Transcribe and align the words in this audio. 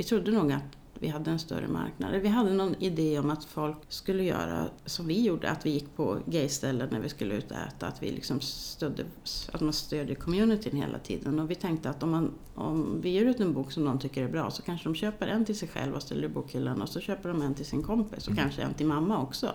vi 0.00 0.04
trodde 0.04 0.30
nog 0.30 0.52
att 0.52 0.78
vi 0.98 1.08
hade 1.08 1.30
en 1.30 1.38
större 1.38 1.68
marknad. 1.68 2.12
Vi 2.12 2.28
hade 2.28 2.54
någon 2.54 2.74
idé 2.74 3.18
om 3.18 3.30
att 3.30 3.44
folk 3.44 3.76
skulle 3.88 4.22
göra 4.24 4.66
som 4.84 5.06
vi 5.06 5.22
gjorde, 5.22 5.50
att 5.50 5.66
vi 5.66 5.70
gick 5.70 5.96
på 5.96 6.18
gayställen 6.26 6.88
när 6.92 7.00
vi 7.00 7.08
skulle 7.08 7.34
ut 7.34 7.50
och 7.50 7.56
äta, 7.56 7.86
att 7.86 8.02
vi 8.02 8.10
liksom 8.10 8.40
stödde, 8.40 9.04
att 9.52 9.60
man 9.60 9.72
stödjer 9.72 10.14
communityn 10.14 10.76
hela 10.76 10.98
tiden. 10.98 11.38
Och 11.38 11.50
vi 11.50 11.54
tänkte 11.54 11.90
att 11.90 12.02
om, 12.02 12.10
man, 12.10 12.30
om 12.54 13.00
vi 13.02 13.10
ger 13.10 13.24
ut 13.24 13.40
en 13.40 13.52
bok 13.52 13.72
som 13.72 13.84
någon 13.84 13.98
tycker 13.98 14.24
är 14.24 14.28
bra 14.28 14.50
så 14.50 14.62
kanske 14.62 14.88
de 14.88 14.94
köper 14.94 15.26
en 15.26 15.44
till 15.44 15.58
sig 15.58 15.68
själv 15.68 15.94
och 15.94 16.02
ställer 16.02 16.24
i 16.24 16.28
bokhyllan 16.28 16.82
och 16.82 16.88
så 16.88 17.00
köper 17.00 17.28
de 17.28 17.42
en 17.42 17.54
till 17.54 17.66
sin 17.66 17.82
kompis 17.82 18.26
och 18.26 18.32
mm. 18.32 18.44
kanske 18.44 18.62
en 18.62 18.74
till 18.74 18.86
mamma 18.86 19.22
också. 19.22 19.52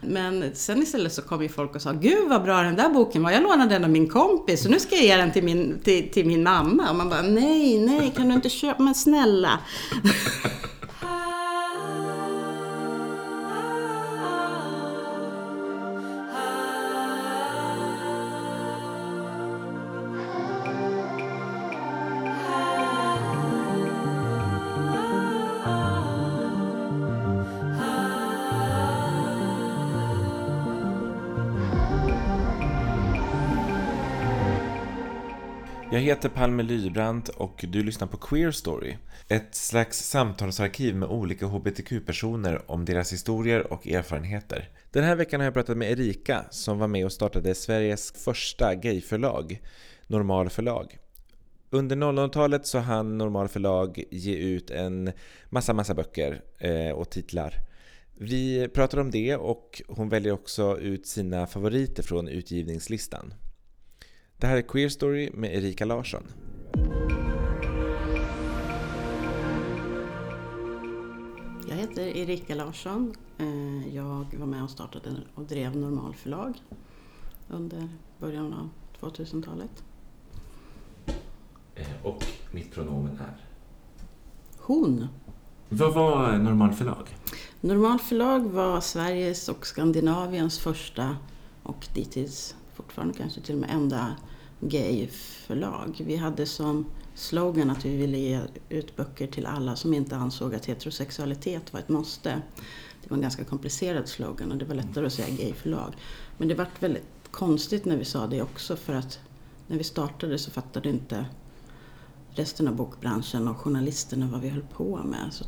Men 0.00 0.50
sen 0.54 0.82
istället 0.82 1.12
så 1.12 1.22
kom 1.22 1.42
ju 1.42 1.48
folk 1.48 1.74
och 1.74 1.82
sa 1.82 1.92
Gud 1.92 2.28
vad 2.28 2.42
bra 2.42 2.62
den 2.62 2.76
där 2.76 2.88
boken 2.88 3.22
var, 3.22 3.30
jag 3.30 3.42
lånade 3.42 3.74
den 3.74 3.84
av 3.84 3.90
min 3.90 4.08
kompis 4.08 4.64
och 4.64 4.70
nu 4.70 4.80
ska 4.80 4.94
jag 4.94 5.04
ge 5.04 5.16
den 5.16 5.32
till 5.32 5.44
min, 5.44 5.80
till, 5.84 6.10
till 6.10 6.26
min 6.26 6.42
mamma. 6.42 6.90
Och 6.90 6.96
man 6.96 7.08
bara 7.08 7.22
nej, 7.22 7.78
nej, 7.78 8.12
kan 8.16 8.28
du 8.28 8.34
inte 8.34 8.48
köpa, 8.48 8.82
men 8.82 8.94
snälla. 8.94 9.58
Jag 35.94 36.00
heter 36.00 36.28
Palme 36.28 36.62
Lybrant 36.62 37.28
och 37.28 37.64
du 37.68 37.82
lyssnar 37.82 38.06
på 38.06 38.16
Queer 38.16 38.50
Story. 38.50 38.96
Ett 39.28 39.54
slags 39.54 39.98
samtalsarkiv 39.98 40.96
med 40.96 41.08
olika 41.08 41.46
hbtq-personer 41.46 42.70
om 42.70 42.84
deras 42.84 43.12
historier 43.12 43.72
och 43.72 43.86
erfarenheter. 43.86 44.68
Den 44.90 45.04
här 45.04 45.16
veckan 45.16 45.40
har 45.40 45.44
jag 45.44 45.54
pratat 45.54 45.76
med 45.76 45.90
Erika 45.90 46.44
som 46.50 46.78
var 46.78 46.88
med 46.88 47.04
och 47.04 47.12
startade 47.12 47.54
Sveriges 47.54 48.12
första 48.12 48.74
gayförlag, 48.74 49.60
Normal 50.06 50.50
förlag. 50.50 50.98
Under 51.70 51.96
00-talet 51.96 52.66
så 52.66 52.78
hann 52.78 53.18
Normal 53.18 53.48
förlag 53.48 54.04
ge 54.10 54.36
ut 54.36 54.70
en 54.70 55.12
massa, 55.48 55.72
massa 55.72 55.94
böcker 55.94 56.42
eh, 56.58 56.90
och 56.90 57.10
titlar. 57.10 57.54
Vi 58.18 58.68
pratar 58.68 58.98
om 58.98 59.10
det 59.10 59.36
och 59.36 59.82
hon 59.88 60.08
väljer 60.08 60.32
också 60.32 60.78
ut 60.78 61.06
sina 61.06 61.46
favoriter 61.46 62.02
från 62.02 62.28
utgivningslistan. 62.28 63.34
Det 64.44 64.48
här 64.48 64.56
är 64.56 64.62
Queer 64.62 64.88
Story 64.88 65.30
med 65.34 65.54
Erika 65.54 65.84
Larsson. 65.84 66.22
Jag 71.68 71.76
heter 71.76 72.16
Erika 72.16 72.54
Larsson. 72.54 73.14
Eh, 73.38 73.96
jag 73.96 74.26
var 74.38 74.46
med 74.46 74.62
och 74.62 74.70
startade 74.70 75.10
och 75.34 75.44
drev 75.44 75.76
Normal 75.76 76.14
förlag 76.14 76.62
under 77.48 77.88
början 78.18 78.52
av 78.52 78.70
2000-talet. 79.00 79.84
Eh, 81.74 81.86
och 82.02 82.24
mitt 82.52 82.72
pronomen 82.72 83.18
är? 83.20 83.36
Hon. 84.58 85.08
Vad 85.68 85.94
var 85.94 86.38
Normal 86.38 86.72
förlag? 86.72 87.08
Normal 87.60 87.98
förlag 87.98 88.40
var 88.40 88.80
Sveriges 88.80 89.48
och 89.48 89.66
Skandinaviens 89.66 90.58
första 90.58 91.16
och 91.62 91.86
dittills 91.94 92.56
fortfarande 92.74 93.14
kanske 93.14 93.40
till 93.40 93.54
och 93.54 93.60
med 93.60 93.70
enda 93.70 94.16
gayförlag. 94.68 96.02
Vi 96.06 96.16
hade 96.16 96.46
som 96.46 96.86
slogan 97.14 97.70
att 97.70 97.84
vi 97.84 97.96
ville 97.96 98.18
ge 98.18 98.40
ut 98.68 98.96
böcker 98.96 99.26
till 99.26 99.46
alla 99.46 99.76
som 99.76 99.94
inte 99.94 100.16
ansåg 100.16 100.54
att 100.54 100.66
heterosexualitet 100.66 101.72
var 101.72 101.80
ett 101.80 101.88
måste. 101.88 102.42
Det 103.02 103.10
var 103.10 103.16
en 103.16 103.22
ganska 103.22 103.44
komplicerad 103.44 104.08
slogan 104.08 104.52
och 104.52 104.58
det 104.58 104.64
var 104.64 104.74
lättare 104.74 105.06
att 105.06 105.12
säga 105.12 105.36
gayförlag. 105.36 105.94
Men 106.38 106.48
det 106.48 106.54
vart 106.54 106.82
väldigt 106.82 107.06
konstigt 107.30 107.84
när 107.84 107.96
vi 107.96 108.04
sa 108.04 108.26
det 108.26 108.42
också 108.42 108.76
för 108.76 108.94
att 108.94 109.18
när 109.66 109.78
vi 109.78 109.84
startade 109.84 110.38
så 110.38 110.50
fattade 110.50 110.88
inte 110.88 111.26
resten 112.30 112.68
av 112.68 112.76
bokbranschen 112.76 113.48
och 113.48 113.56
journalisterna 113.56 114.28
vad 114.32 114.40
vi 114.40 114.48
höll 114.48 114.66
på 114.72 114.96
med. 115.04 115.32
Så 115.32 115.44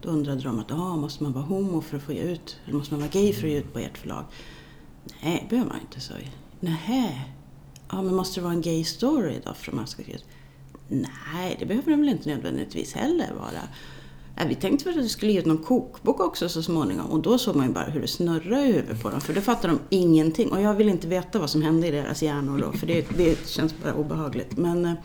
då 0.00 0.08
undrade 0.08 0.40
de 0.40 0.58
att 0.58 0.72
ah, 0.72 0.96
måste 0.96 1.22
man 1.22 1.32
vara 1.32 1.44
homo 1.44 1.80
för 1.80 1.96
att 1.96 2.02
få 2.02 2.12
ge 2.12 2.22
ut, 2.22 2.60
eller 2.64 2.76
måste 2.76 2.94
man 2.94 3.00
vara 3.00 3.10
gay 3.10 3.32
för 3.32 3.46
att 3.46 3.52
ge 3.52 3.58
ut 3.58 3.72
på 3.72 3.78
ert 3.78 3.98
förlag? 3.98 4.24
Nej, 5.22 5.38
det 5.42 5.50
behöver 5.50 5.70
man 5.70 5.80
inte, 5.80 6.00
sa 6.00 6.14
vi. 6.18 6.30
Nähä? 6.60 7.33
Ja 7.90 8.02
men 8.02 8.14
måste 8.14 8.40
det 8.40 8.44
vara 8.44 8.54
en 8.54 8.60
gay 8.60 8.84
story 8.84 9.40
då 9.44 9.54
för 9.54 9.70
att 9.70 9.76
man 9.76 9.86
ska 9.86 10.02
Nej, 10.88 11.56
det 11.58 11.66
behöver 11.66 11.90
det 11.90 11.96
väl 11.96 12.08
inte 12.08 12.28
nödvändigtvis 12.28 12.92
heller 12.92 13.32
vara. 13.38 13.62
Nej, 14.36 14.48
vi 14.48 14.54
tänkte 14.54 14.88
väl 14.88 14.98
att 14.98 15.04
vi 15.04 15.08
skulle 15.08 15.32
ge 15.32 15.38
ut 15.38 15.46
någon 15.46 15.58
kokbok 15.58 16.20
också 16.20 16.48
så 16.48 16.62
småningom 16.62 17.06
och 17.06 17.22
då 17.22 17.38
såg 17.38 17.56
man 17.56 17.66
ju 17.66 17.72
bara 17.72 17.84
hur 17.84 18.00
det 18.00 18.08
snurrade 18.08 18.62
i 18.62 18.72
huvudet 18.72 19.02
på 19.02 19.10
dem 19.10 19.20
för 19.20 19.34
då 19.34 19.40
fattade 19.40 19.74
de 19.74 19.80
ingenting 19.96 20.52
och 20.52 20.60
jag 20.60 20.74
vill 20.74 20.88
inte 20.88 21.08
veta 21.08 21.38
vad 21.38 21.50
som 21.50 21.62
hände 21.62 21.86
i 21.86 21.90
deras 21.90 22.22
hjärnor 22.22 22.58
då 22.58 22.72
för 22.72 22.86
det, 22.86 23.06
det 23.16 23.48
känns 23.48 23.74
bara 23.82 23.94
obehagligt. 23.94 24.56
Men, 24.56 24.96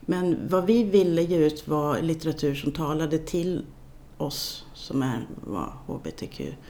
men 0.00 0.48
vad 0.48 0.66
vi 0.66 0.84
ville 0.84 1.22
ge 1.22 1.36
ut 1.36 1.68
var 1.68 2.02
litteratur 2.02 2.54
som 2.54 2.72
talade 2.72 3.18
till 3.18 3.66
oss 4.16 4.64
som 4.74 5.02
är 5.02 5.26
var 5.44 5.72
hbtq-personer 5.86 6.64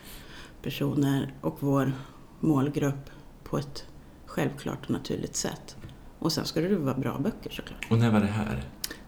och 1.41 1.57
vår 1.61 1.93
målgrupp 2.41 3.11
på 3.45 3.59
ett 3.59 3.85
självklart 4.31 4.85
och 4.85 4.91
naturligt 4.91 5.37
sätt. 5.37 5.77
Och 6.19 6.33
sen 6.33 6.45
ska 6.45 6.61
det 6.61 6.77
vara 6.77 6.95
bra 6.95 7.19
böcker 7.19 7.51
såklart. 7.51 7.87
Och 7.91 7.99
när 7.99 8.11
var 8.11 8.21
det 8.21 8.27
här? 8.27 8.65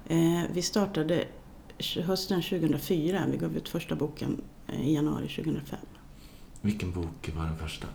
Eh, 0.06 0.42
vi 0.52 0.62
startade 0.62 1.24
hösten 2.02 2.42
2004. 2.42 3.22
Vi 3.30 3.36
gav 3.36 3.56
ut 3.56 3.68
första 3.68 3.94
boken 3.94 4.42
eh, 4.68 4.88
i 4.88 4.94
januari 4.94 5.28
2005. 5.28 5.78
Vilken 6.60 6.92
bok 6.92 7.30
var 7.36 7.44
den 7.44 7.58
första? 7.58 7.86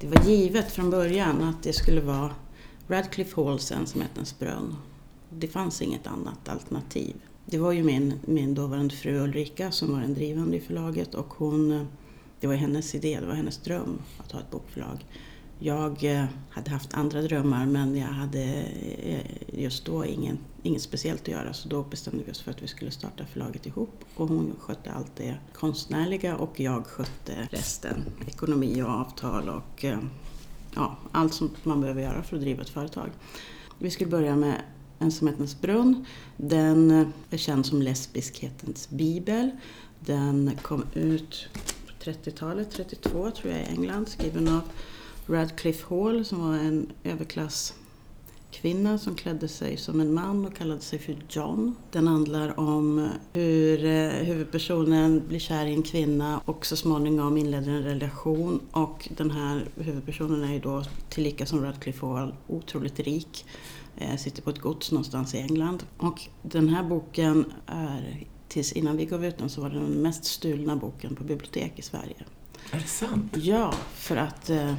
Det 0.00 0.06
var 0.06 0.22
givet 0.24 0.72
från 0.72 0.90
början 0.90 1.42
att 1.42 1.62
det 1.62 1.72
skulle 1.72 2.00
vara 2.00 2.30
Radcliffe 2.88 3.44
Halls 3.44 3.72
Ensamhetens 3.72 4.38
brunn. 4.38 4.76
Det 5.30 5.48
fanns 5.48 5.82
inget 5.82 6.06
annat 6.06 6.48
alternativ. 6.48 7.14
Det 7.46 7.58
var 7.58 7.72
ju 7.72 7.82
min, 7.82 8.20
min 8.24 8.54
dåvarande 8.54 8.94
fru 8.94 9.18
Ulrika 9.18 9.72
som 9.72 9.92
var 9.92 10.00
den 10.00 10.14
drivande 10.14 10.56
i 10.56 10.60
förlaget 10.60 11.14
och 11.14 11.34
hon 11.34 11.72
eh, 11.72 11.82
det 12.40 12.46
var 12.46 12.54
hennes 12.54 12.94
idé, 12.94 13.18
det 13.20 13.26
var 13.26 13.34
hennes 13.34 13.58
dröm 13.58 13.98
att 14.18 14.32
ha 14.32 14.40
ett 14.40 14.50
bokförlag. 14.50 15.04
Jag 15.58 16.04
eh, 16.04 16.24
hade 16.50 16.70
haft 16.70 16.94
andra 16.94 17.22
drömmar 17.22 17.66
men 17.66 17.96
jag 17.96 18.06
hade 18.06 18.42
eh, 19.02 19.60
just 19.60 19.84
då 19.84 20.04
ingen, 20.04 20.38
inget 20.62 20.82
speciellt 20.82 21.22
att 21.22 21.28
göra 21.28 21.52
så 21.52 21.68
då 21.68 21.82
bestämde 21.82 22.24
vi 22.24 22.32
oss 22.32 22.40
för 22.40 22.50
att 22.50 22.62
vi 22.62 22.68
skulle 22.68 22.90
starta 22.90 23.26
förlaget 23.26 23.66
ihop 23.66 24.04
och 24.16 24.28
hon 24.28 24.56
skötte 24.60 24.92
allt 24.92 25.16
det 25.16 25.36
konstnärliga 25.54 26.36
och 26.36 26.60
jag 26.60 26.86
skötte 26.86 27.48
resten. 27.50 28.04
Ekonomi 28.26 28.82
och 28.82 28.88
avtal 28.88 29.48
och 29.48 29.84
eh, 29.84 29.98
ja, 30.74 30.96
allt 31.12 31.34
som 31.34 31.50
man 31.62 31.80
behöver 31.80 32.02
göra 32.02 32.22
för 32.22 32.36
att 32.36 32.42
driva 32.42 32.62
ett 32.62 32.68
företag. 32.68 33.10
Vi 33.78 33.90
skulle 33.90 34.10
börja 34.10 34.36
med 34.36 34.54
Ensamhetens 34.98 35.60
brunn. 35.60 36.04
Den 36.36 37.12
är 37.30 37.36
känd 37.36 37.66
som 37.66 37.82
lesbiskhetens 37.82 38.90
bibel. 38.90 39.50
Den 40.00 40.50
kom 40.62 40.84
ut 40.94 41.48
30-talet, 42.04 42.70
32 42.70 43.30
tror 43.30 43.52
jag 43.52 43.62
i 43.62 43.64
England, 43.64 44.08
skriven 44.08 44.48
av 44.48 44.60
Radcliffe 45.26 45.94
Hall 45.94 46.24
som 46.24 46.48
var 46.48 46.54
en 46.54 46.92
överklasskvinna 47.04 48.98
som 48.98 49.14
klädde 49.14 49.48
sig 49.48 49.76
som 49.76 50.00
en 50.00 50.14
man 50.14 50.46
och 50.46 50.56
kallade 50.56 50.80
sig 50.80 50.98
för 50.98 51.16
John. 51.28 51.76
Den 51.90 52.06
handlar 52.06 52.60
om 52.60 52.98
eh, 52.98 53.10
hur 53.32 53.84
eh, 53.84 54.10
huvudpersonen 54.10 55.22
blir 55.28 55.38
kär 55.38 55.66
i 55.66 55.74
en 55.74 55.82
kvinna 55.82 56.40
och 56.44 56.66
så 56.66 56.76
småningom 56.76 57.36
inleder 57.36 57.72
en 57.72 57.82
relation 57.82 58.60
och 58.70 59.08
den 59.16 59.30
här 59.30 59.68
huvudpersonen 59.76 60.44
är 60.44 60.52
ju 60.52 60.60
då 60.60 60.84
tillika 61.08 61.46
som 61.46 61.64
Radcliffe 61.64 62.06
Hall 62.06 62.34
otroligt 62.46 63.00
rik 63.00 63.46
eh, 63.96 64.16
sitter 64.16 64.42
på 64.42 64.50
ett 64.50 64.58
gods 64.58 64.92
någonstans 64.92 65.34
i 65.34 65.38
England. 65.38 65.86
Och 65.96 66.20
den 66.42 66.68
här 66.68 66.82
boken 66.82 67.52
är 67.66 68.26
tills 68.50 68.72
innan 68.72 68.96
vi 68.96 69.06
gav 69.06 69.24
ut 69.24 69.38
den 69.38 69.50
så 69.50 69.60
var 69.60 69.70
det 69.70 69.78
den 69.78 70.02
mest 70.02 70.24
stulna 70.24 70.76
boken 70.76 71.16
på 71.16 71.24
bibliotek 71.24 71.72
i 71.76 71.82
Sverige. 71.82 72.24
Är 72.70 72.78
det 72.78 72.86
sant? 72.86 73.36
Ja, 73.36 73.74
för 73.94 74.16
att 74.16 74.50
eh, 74.50 74.74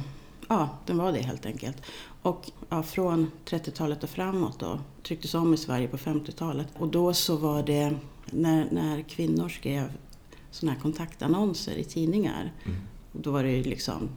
ja, 0.48 0.68
den 0.86 0.98
var 0.98 1.12
det 1.12 1.22
helt 1.22 1.46
enkelt. 1.46 1.76
Och 2.22 2.50
ja, 2.68 2.82
från 2.82 3.30
30-talet 3.46 4.04
och 4.04 4.10
framåt 4.10 4.58
då 4.60 4.80
trycktes 5.02 5.34
om 5.34 5.54
i 5.54 5.56
Sverige 5.56 5.88
på 5.88 5.96
50-talet. 5.96 6.66
Och 6.78 6.88
då 6.88 7.14
så 7.14 7.36
var 7.36 7.62
det 7.62 7.96
när, 8.30 8.68
när 8.70 9.02
kvinnor 9.02 9.48
skrev 9.48 9.92
sådana 10.50 10.74
här 10.74 10.80
kontaktannonser 10.82 11.74
i 11.74 11.84
tidningar. 11.84 12.52
Mm. 12.64 12.78
Då 13.12 13.30
var 13.30 13.42
det 13.42 13.50
ju 13.50 13.62
liksom 13.62 14.08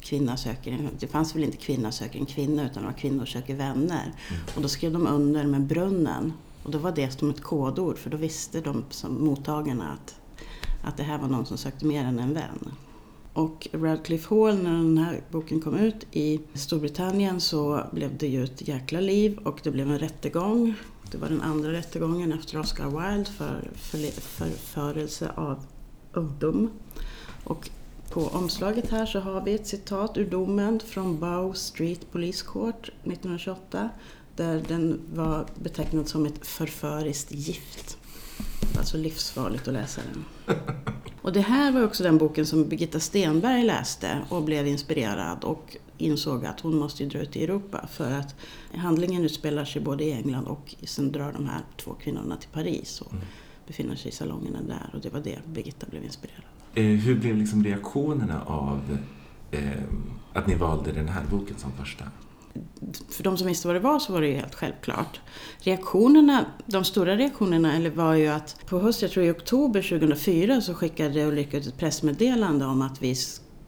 kvinna 0.00 0.36
söker 0.36 0.88
det 0.98 1.06
fanns 1.06 1.36
väl 1.36 1.44
inte 1.44 1.56
kvinna 1.56 1.92
söker 1.92 2.18
en 2.18 2.26
kvinna 2.26 2.66
utan 2.66 2.82
det 2.82 2.88
var 2.88 2.96
kvinnor 2.96 3.26
söker 3.26 3.54
vänner. 3.54 4.14
Mm. 4.30 4.42
Och 4.56 4.62
då 4.62 4.68
skrev 4.68 4.92
de 4.92 5.06
under 5.06 5.46
med 5.46 5.62
brunnen 5.62 6.32
och 6.62 6.70
då 6.70 6.78
var 6.78 6.92
det 6.92 7.10
som 7.10 7.30
ett 7.30 7.42
kodord 7.42 7.98
för 7.98 8.10
då 8.10 8.16
visste 8.16 8.60
de 8.60 8.84
som 8.90 9.24
mottagarna 9.24 9.92
att, 9.92 10.14
att 10.84 10.96
det 10.96 11.02
här 11.02 11.18
var 11.18 11.28
någon 11.28 11.46
som 11.46 11.58
sökte 11.58 11.86
mer 11.86 12.04
än 12.04 12.18
en 12.18 12.34
vän. 12.34 12.72
Och 13.32 13.68
Radcliffe 13.72 14.34
Hall, 14.34 14.62
när 14.62 14.72
den 14.72 14.98
här 14.98 15.20
boken 15.30 15.60
kom 15.60 15.76
ut 15.76 16.06
i 16.12 16.40
Storbritannien 16.54 17.40
så 17.40 17.84
blev 17.92 18.18
det 18.18 18.26
ju 18.26 18.44
ett 18.44 18.68
jäkla 18.68 19.00
liv 19.00 19.38
och 19.44 19.60
det 19.62 19.70
blev 19.70 19.90
en 19.90 19.98
rättegång 19.98 20.74
Det 21.10 21.18
var 21.18 21.28
den 21.28 21.42
andra 21.42 21.72
rättegången 21.72 22.32
efter 22.32 22.60
Oscar 22.60 22.84
Wilde 22.84 23.30
för 23.30 24.10
förförelse 24.20 25.30
av 25.34 25.64
ungdom. 26.12 26.70
Och 27.44 27.70
på 28.12 28.20
omslaget 28.20 28.90
här 28.90 29.06
så 29.06 29.20
har 29.20 29.40
vi 29.40 29.54
ett 29.54 29.66
citat 29.66 30.18
ur 30.18 30.30
domen 30.30 30.80
från 30.80 31.20
Bow 31.20 31.52
Street 31.52 32.12
Police 32.12 32.44
Court 32.46 32.88
1928 32.88 33.90
där 34.36 34.62
den 34.68 35.00
var 35.12 35.46
betecknad 35.54 36.08
som 36.08 36.26
ett 36.26 36.46
förföriskt 36.46 37.32
gift. 37.32 37.98
Alltså 38.78 38.96
livsfarligt 38.96 39.68
att 39.68 39.74
läsa 39.74 40.00
den. 40.12 40.56
Och 41.22 41.32
det 41.32 41.40
här 41.40 41.72
var 41.72 41.84
också 41.84 42.02
den 42.02 42.18
boken 42.18 42.46
som 42.46 42.68
Birgitta 42.68 43.00
Stenberg 43.00 43.62
läste 43.62 44.18
och 44.28 44.42
blev 44.42 44.66
inspirerad 44.66 45.44
och 45.44 45.76
insåg 45.98 46.46
att 46.46 46.60
hon 46.60 46.78
måste 46.78 47.04
dra 47.04 47.18
ut 47.18 47.36
i 47.36 47.44
Europa 47.44 47.86
för 47.92 48.12
att 48.12 48.34
handlingen 48.74 49.24
utspelar 49.24 49.64
sig 49.64 49.82
både 49.82 50.04
i 50.04 50.12
England 50.12 50.44
och 50.44 50.74
sen 50.82 51.12
drar 51.12 51.32
de 51.32 51.46
här 51.46 51.60
två 51.76 51.94
kvinnorna 51.94 52.36
till 52.36 52.48
Paris 52.48 53.00
och 53.00 53.12
mm. 53.12 53.24
befinner 53.66 53.96
sig 53.96 54.08
i 54.08 54.14
salongerna 54.14 54.58
där 54.62 54.90
och 54.94 55.00
det 55.00 55.10
var 55.10 55.20
det 55.20 55.38
Birgitta 55.46 55.86
blev 55.90 56.04
inspirerad 56.04 56.42
av. 56.44 56.78
Eh, 56.78 56.84
hur 56.84 57.20
blev 57.20 57.36
liksom 57.36 57.64
reaktionerna 57.64 58.42
av 58.42 58.98
eh, 59.50 59.82
att 60.32 60.46
ni 60.46 60.54
valde 60.54 60.92
den 60.92 61.08
här 61.08 61.24
boken 61.30 61.56
som 61.58 61.72
första? 61.72 62.04
För 63.08 63.22
de 63.22 63.36
som 63.36 63.46
visste 63.46 63.68
vad 63.68 63.76
det 63.76 63.80
var 63.80 63.98
så 63.98 64.12
var 64.12 64.20
det 64.20 64.26
ju 64.26 64.34
helt 64.34 64.54
självklart. 64.54 65.20
Reaktionerna, 65.58 66.44
de 66.66 66.84
stora 66.84 67.16
reaktionerna 67.16 67.76
eller 67.76 67.90
var 67.90 68.14
ju 68.14 68.28
att 68.28 68.66
på 68.66 68.78
hösten, 68.78 69.06
jag 69.06 69.12
tror 69.12 69.26
i 69.26 69.30
oktober 69.30 69.82
2004 69.82 70.60
så 70.60 70.74
skickade 70.74 71.26
Ulrika 71.26 71.56
ut 71.56 71.66
ett 71.66 71.78
pressmeddelande 71.78 72.64
om 72.64 72.82
att 72.82 73.02
vi 73.02 73.14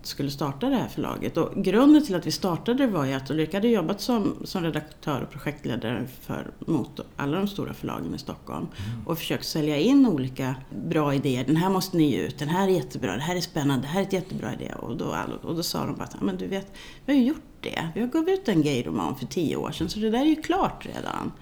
skulle 0.03 0.31
starta 0.31 0.69
det 0.69 0.77
här 0.77 0.89
förlaget. 0.89 1.37
Och 1.37 1.65
grunden 1.65 2.07
till 2.07 2.15
att 2.15 2.27
vi 2.27 2.31
startade 2.31 2.87
det 2.87 2.93
var 2.93 3.05
ju 3.05 3.13
att 3.13 3.31
Ulrika 3.31 3.57
hade 3.57 3.69
jobbat 3.69 4.01
som, 4.01 4.37
som 4.45 4.63
redaktör 4.63 5.23
och 5.23 5.31
projektledare 5.31 6.07
för, 6.21 6.51
mot 6.59 7.01
alla 7.17 7.37
de 7.37 7.49
stora 7.49 7.75
förlagen 7.75 8.15
i 8.15 8.19
Stockholm. 8.19 8.67
Mm. 8.67 9.07
Och 9.07 9.19
försökt 9.19 9.47
sälja 9.47 9.77
in 9.77 10.07
olika 10.07 10.55
bra 10.89 11.15
idéer. 11.15 11.45
Den 11.45 11.57
här 11.57 11.71
måste 11.71 11.97
ni 11.97 12.11
ge 12.11 12.19
ut, 12.19 12.39
den 12.39 12.49
här 12.49 12.69
är 12.69 12.73
jättebra, 12.73 13.15
det 13.15 13.23
här 13.23 13.37
är 13.37 13.41
spännande, 13.41 13.87
det 13.87 13.89
här 13.89 14.01
är 14.01 14.07
ett 14.07 14.13
jättebra 14.13 14.55
idé. 14.55 14.73
Och 14.81 14.97
då, 14.97 15.17
och 15.43 15.57
då 15.57 15.63
sa 15.63 15.87
de 15.87 15.97
bara 15.97 16.09
men 16.21 16.37
du 16.37 16.47
vet, 16.47 16.73
vi 17.07 17.13
har 17.13 17.21
ju 17.21 17.27
gjort 17.27 17.52
det. 17.63 17.89
Vi 17.95 18.01
har 18.01 18.09
gav 18.09 18.29
ut 18.29 18.49
en 18.49 18.63
gayroman 18.63 19.17
för 19.17 19.27
tio 19.27 19.57
år 19.57 19.71
sedan 19.73 19.89
så 19.89 19.99
det 19.99 20.11
där 20.11 20.21
är 20.21 20.25
ju 20.25 20.43
klart 20.43 20.87
redan. 20.87 21.33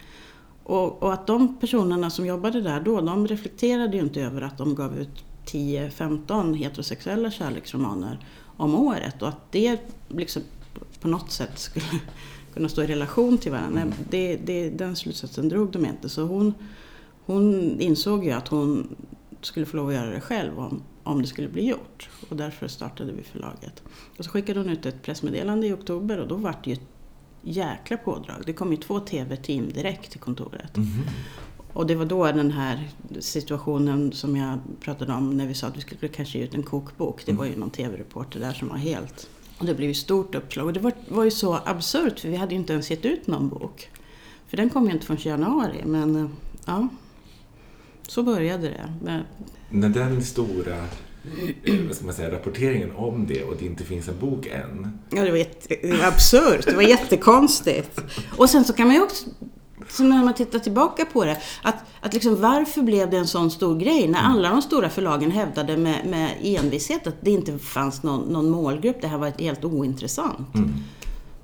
Och, 0.62 1.02
och, 1.02 1.12
att 1.12 1.26
de 1.26 1.56
personerna 1.60 2.10
som 2.10 2.26
jobbade 2.26 2.60
där 2.60 2.80
då, 2.80 3.00
de 3.00 3.28
reflekterade 3.28 3.96
ju 3.96 4.02
inte 4.02 4.22
över 4.22 4.42
att 4.42 4.58
de 4.58 4.74
gav 4.74 4.98
ut 4.98 5.24
10-15 5.46 6.54
heterosexuella 6.54 7.30
kärleksromaner 7.30 8.18
om 8.56 8.74
året 8.74 9.22
och 9.22 9.28
att 9.28 9.52
det 9.52 9.80
liksom 10.08 10.42
på 11.00 11.08
något 11.08 11.30
sätt 11.30 11.58
skulle 11.58 11.86
kunna 12.54 12.68
stå 12.68 12.82
i 12.82 12.86
relation 12.86 13.38
till 13.38 13.52
varandra. 13.52 13.80
Mm. 13.80 13.94
Det, 14.10 14.36
det, 14.36 14.70
den 14.70 14.96
slutsatsen 14.96 15.48
drog 15.48 15.70
de 15.70 15.86
inte. 15.86 16.08
Så 16.08 16.22
hon, 16.22 16.54
hon 17.26 17.80
insåg 17.80 18.24
ju 18.24 18.30
att 18.30 18.48
hon 18.48 18.96
skulle 19.40 19.66
få 19.66 19.76
lov 19.76 19.88
att 19.88 19.94
göra 19.94 20.10
det 20.10 20.20
själv 20.20 20.58
om, 20.58 20.82
om 21.02 21.22
det 21.22 21.28
skulle 21.28 21.48
bli 21.48 21.66
gjort. 21.68 22.08
Och 22.28 22.36
därför 22.36 22.68
startade 22.68 23.12
vi 23.12 23.22
förlaget. 23.22 23.82
Och 24.18 24.24
så 24.24 24.30
skickade 24.30 24.60
hon 24.60 24.68
ut 24.68 24.86
ett 24.86 25.02
pressmeddelande 25.02 25.66
i 25.66 25.72
oktober 25.72 26.18
och 26.18 26.28
då 26.28 26.34
var 26.34 26.54
det 26.64 26.70
ju 26.70 26.72
ett 26.72 26.88
jäkla 27.42 27.96
pådrag. 27.96 28.42
Det 28.46 28.52
kom 28.52 28.70
ju 28.70 28.76
två 28.76 29.00
TV-team 29.00 29.68
direkt 29.68 30.10
till 30.10 30.20
kontoret. 30.20 30.76
Mm. 30.76 30.88
Och 31.72 31.86
det 31.86 31.94
var 31.94 32.04
då 32.04 32.26
den 32.26 32.50
här 32.50 32.88
situationen 33.20 34.12
som 34.12 34.36
jag 34.36 34.58
pratade 34.80 35.12
om 35.12 35.36
när 35.36 35.46
vi 35.46 35.54
sa 35.54 35.66
att 35.66 35.76
vi 35.76 35.80
skulle 35.80 36.08
kanske 36.08 36.38
ge 36.38 36.44
ut 36.44 36.54
en 36.54 36.62
kokbok. 36.62 37.26
Det 37.26 37.32
var 37.32 37.44
ju 37.44 37.56
någon 37.56 37.70
TV-reporter 37.70 38.40
där 38.40 38.52
som 38.52 38.68
var 38.68 38.76
helt... 38.76 39.28
Och 39.58 39.66
det 39.66 39.74
blev 39.74 39.88
ju 39.88 39.94
stort 39.94 40.34
uppslag. 40.34 40.66
Och 40.66 40.72
det 40.72 40.80
var, 40.80 40.92
var 41.08 41.24
ju 41.24 41.30
så 41.30 41.60
absurt 41.64 42.20
för 42.20 42.28
vi 42.28 42.36
hade 42.36 42.54
ju 42.54 42.60
inte 42.60 42.72
ens 42.72 42.90
gett 42.90 43.04
ut 43.04 43.26
någon 43.26 43.48
bok. 43.48 43.90
För 44.46 44.56
den 44.56 44.70
kom 44.70 44.86
ju 44.86 44.92
inte 44.92 45.06
förrän 45.06 45.20
januari. 45.22 45.82
Men 45.84 46.36
ja, 46.66 46.88
så 48.10 48.22
började 48.22 48.68
det. 48.68 48.92
Men... 49.02 49.22
När 49.68 49.88
den 49.88 50.22
stora 50.22 50.76
eh, 51.64 51.74
vad 51.88 52.04
man 52.04 52.14
säga, 52.14 52.30
rapporteringen 52.30 52.92
om 52.96 53.26
det 53.26 53.44
och 53.44 53.54
det 53.58 53.66
inte 53.66 53.84
finns 53.84 54.08
en 54.08 54.18
bok 54.20 54.46
än. 54.46 54.98
Ja, 55.10 55.24
det 55.24 55.30
var 55.30 56.06
absurt. 56.06 56.64
Det 56.66 56.74
var 56.74 56.82
jättekonstigt. 56.82 58.00
Och 58.36 58.50
sen 58.50 58.64
så 58.64 58.72
kan 58.72 58.86
man 58.86 58.96
ju 58.96 59.02
också 59.02 59.26
så 59.88 60.02
när 60.02 60.24
man 60.24 60.34
tittar 60.34 60.58
tillbaka 60.58 61.04
på 61.04 61.24
det, 61.24 61.38
att, 61.62 61.74
att 62.00 62.14
liksom, 62.14 62.40
varför 62.40 62.82
blev 62.82 63.10
det 63.10 63.16
en 63.16 63.26
sån 63.26 63.50
stor 63.50 63.78
grej 63.78 64.08
när 64.08 64.20
alla 64.20 64.50
de 64.50 64.62
stora 64.62 64.90
förlagen 64.90 65.30
hävdade 65.30 65.76
med, 65.76 66.06
med 66.06 66.36
envishet 66.42 67.06
att 67.06 67.16
det 67.20 67.30
inte 67.30 67.58
fanns 67.58 68.02
någon, 68.02 68.20
någon 68.20 68.50
målgrupp, 68.50 69.00
det 69.00 69.08
här 69.08 69.18
var 69.18 69.32
helt 69.38 69.64
ointressant. 69.64 70.54
Mm. 70.54 70.72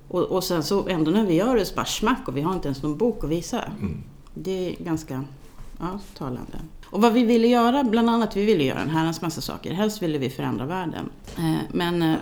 Och, 0.09 0.23
och 0.23 0.45
sen 0.45 0.63
så 0.63 0.89
ändå 0.89 1.11
när 1.11 1.27
vi 1.27 1.35
gör 1.35 1.57
det 1.57 1.65
så 1.65 1.75
bara 1.75 1.85
smack 1.87 2.29
och 2.29 2.37
vi 2.37 2.41
har 2.41 2.55
inte 2.55 2.69
ens 2.69 2.83
någon 2.83 2.97
bok 2.97 3.25
att 3.25 3.31
visa. 3.31 3.65
Mm. 3.81 4.03
Det 4.35 4.69
är 4.69 4.85
ganska 4.85 5.25
ja, 5.79 6.01
talande. 6.15 6.59
Och 6.91 7.03
vad 7.03 7.13
vi 7.13 7.25
ville 7.25 7.49
göra, 7.49 7.85
bland 7.85 8.11
annat, 8.11 8.37
vi 8.37 8.45
ville 8.45 8.65
göra 8.65 8.81
en 8.81 8.91
herrans 8.91 9.23
massa 9.23 9.41
saker. 9.41 9.73
Helst 9.73 10.03
ville 10.03 10.19
vi 10.19 10.31
förändra 10.31 10.67
världen. 10.67 11.11
Eh, 11.37 11.57
men 11.73 12.03
eh, 12.03 12.17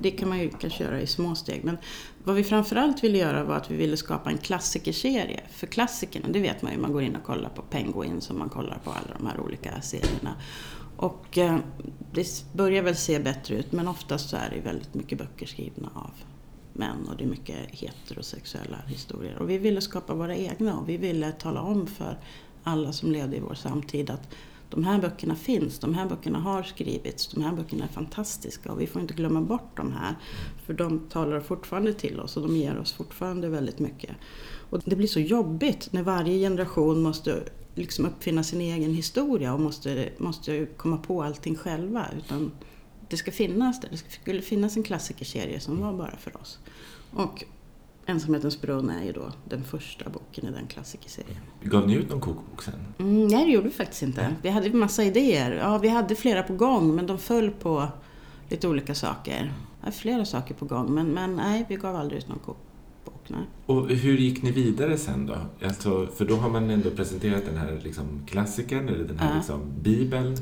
det 0.00 0.10
kan 0.10 0.28
man 0.28 0.38
ju 0.38 0.50
kanske 0.50 0.84
göra 0.84 1.00
i 1.00 1.06
små 1.06 1.34
steg. 1.34 1.64
Men 1.64 1.78
vad 2.24 2.36
vi 2.36 2.44
framförallt 2.44 3.04
ville 3.04 3.18
göra 3.18 3.44
var 3.44 3.56
att 3.56 3.70
vi 3.70 3.76
ville 3.76 3.96
skapa 3.96 4.30
en 4.30 4.38
klassikerserie. 4.38 5.40
För 5.50 5.66
klassikerna, 5.66 6.28
det 6.28 6.40
vet 6.40 6.62
man 6.62 6.72
ju, 6.72 6.78
man 6.78 6.92
går 6.92 7.02
in 7.02 7.16
och 7.16 7.24
kollar 7.24 7.48
på 7.48 7.62
Penguin 7.62 8.20
som 8.20 8.38
man 8.38 8.48
kollar 8.48 8.78
på 8.84 8.90
alla 8.90 9.18
de 9.18 9.26
här 9.26 9.40
olika 9.40 9.80
serierna. 9.80 10.34
Och 10.96 11.38
eh, 11.38 11.58
det 12.12 12.44
börjar 12.52 12.82
väl 12.82 12.96
se 12.96 13.18
bättre 13.18 13.54
ut 13.54 13.72
men 13.72 13.88
oftast 13.88 14.30
så 14.30 14.36
är 14.36 14.50
det 14.50 14.60
väldigt 14.60 14.94
mycket 14.94 15.18
böcker 15.18 15.46
skrivna 15.46 15.88
av 15.94 16.10
män 16.72 17.08
och 17.08 17.16
det 17.16 17.24
är 17.24 17.28
mycket 17.28 17.56
heterosexuella 17.70 18.76
historier. 18.86 19.38
Och 19.38 19.50
vi 19.50 19.58
ville 19.58 19.80
skapa 19.80 20.14
våra 20.14 20.36
egna 20.36 20.78
och 20.78 20.88
vi 20.88 20.96
ville 20.96 21.32
tala 21.32 21.60
om 21.60 21.86
för 21.86 22.18
alla 22.66 22.92
som 22.92 23.12
levde 23.12 23.36
i 23.36 23.40
vår 23.40 23.54
samtid 23.54 24.10
att 24.10 24.28
de 24.70 24.84
här 24.84 25.00
böckerna 25.00 25.34
finns, 25.36 25.78
de 25.78 25.94
här 25.94 26.08
böckerna 26.08 26.38
har 26.38 26.62
skrivits, 26.62 27.28
de 27.28 27.42
här 27.42 27.52
böckerna 27.52 27.84
är 27.84 27.88
fantastiska 27.88 28.72
och 28.72 28.80
vi 28.80 28.86
får 28.86 29.02
inte 29.02 29.14
glömma 29.14 29.40
bort 29.40 29.76
de 29.76 29.92
här. 29.92 30.16
För 30.66 30.74
de 30.74 30.98
talar 30.98 31.40
fortfarande 31.40 31.92
till 31.92 32.20
oss 32.20 32.36
och 32.36 32.42
de 32.42 32.56
ger 32.56 32.78
oss 32.78 32.92
fortfarande 32.92 33.48
väldigt 33.48 33.78
mycket. 33.78 34.10
Och 34.70 34.82
det 34.84 34.96
blir 34.96 35.08
så 35.08 35.20
jobbigt 35.20 35.92
när 35.92 36.02
varje 36.02 36.38
generation 36.38 37.02
måste 37.02 37.42
liksom 37.74 38.06
uppfinna 38.06 38.42
sin 38.42 38.60
egen 38.60 38.94
historia 38.94 39.54
och 39.54 39.60
måste, 39.60 40.08
måste 40.18 40.66
komma 40.66 40.96
på 40.96 41.22
allting 41.22 41.56
själva. 41.56 42.06
Utan 42.18 42.52
det 43.08 43.16
ska 43.16 43.32
finnas 43.32 43.80
där, 43.80 43.90
det 43.90 43.96
skulle 43.96 44.42
finnas 44.42 44.76
en 44.76 44.82
klassikerserie 44.82 45.60
som 45.60 45.80
var 45.80 45.92
bara 45.92 46.16
för 46.16 46.36
oss. 46.36 46.58
Och 47.10 47.44
Ensamhetens 48.06 48.60
brunn 48.60 48.90
är 48.90 49.04
ju 49.04 49.12
då 49.12 49.32
den 49.48 49.64
första 49.64 50.10
boken 50.10 50.48
i 50.48 50.50
den 50.50 50.66
klassikerserien. 50.66 51.40
Gav 51.62 51.86
ni 51.86 51.94
ut 51.94 52.10
någon 52.10 52.20
kokbok 52.20 52.62
sen? 52.62 52.74
Mm, 52.98 53.28
nej, 53.28 53.44
det 53.44 53.52
gjorde 53.52 53.68
vi 53.68 53.74
faktiskt 53.74 54.02
inte. 54.02 54.22
Nej. 54.22 54.34
Vi 54.42 54.48
hade 54.48 54.72
massa 54.72 55.04
idéer. 55.04 55.52
Ja, 55.52 55.78
vi 55.78 55.88
hade 55.88 56.14
flera 56.14 56.42
på 56.42 56.54
gång, 56.54 56.94
men 56.94 57.06
de 57.06 57.18
föll 57.18 57.50
på 57.50 57.88
lite 58.48 58.68
olika 58.68 58.94
saker. 58.94 59.52
Ja, 59.84 59.90
flera 59.90 60.24
saker 60.24 60.54
på 60.54 60.64
gång, 60.64 60.94
men, 60.94 61.06
men 61.06 61.36
nej, 61.36 61.66
vi 61.68 61.76
gav 61.76 61.96
aldrig 61.96 62.18
ut 62.18 62.28
någon 62.28 62.38
kokbok. 62.38 63.24
Nej. 63.28 63.40
Och 63.66 63.88
hur 63.88 64.16
gick 64.16 64.42
ni 64.42 64.50
vidare 64.50 64.98
sen 64.98 65.26
då? 65.26 65.36
Alltså, 65.66 66.06
för 66.06 66.24
då 66.24 66.36
har 66.36 66.50
man 66.50 66.70
ändå 66.70 66.90
presenterat 66.90 67.44
den 67.46 67.56
här 67.56 67.80
liksom, 67.84 68.04
klassikern, 68.26 68.88
eller 68.88 69.04
den 69.04 69.18
här 69.18 69.30
ja. 69.30 69.36
liksom, 69.36 69.60
bibeln. 69.82 70.36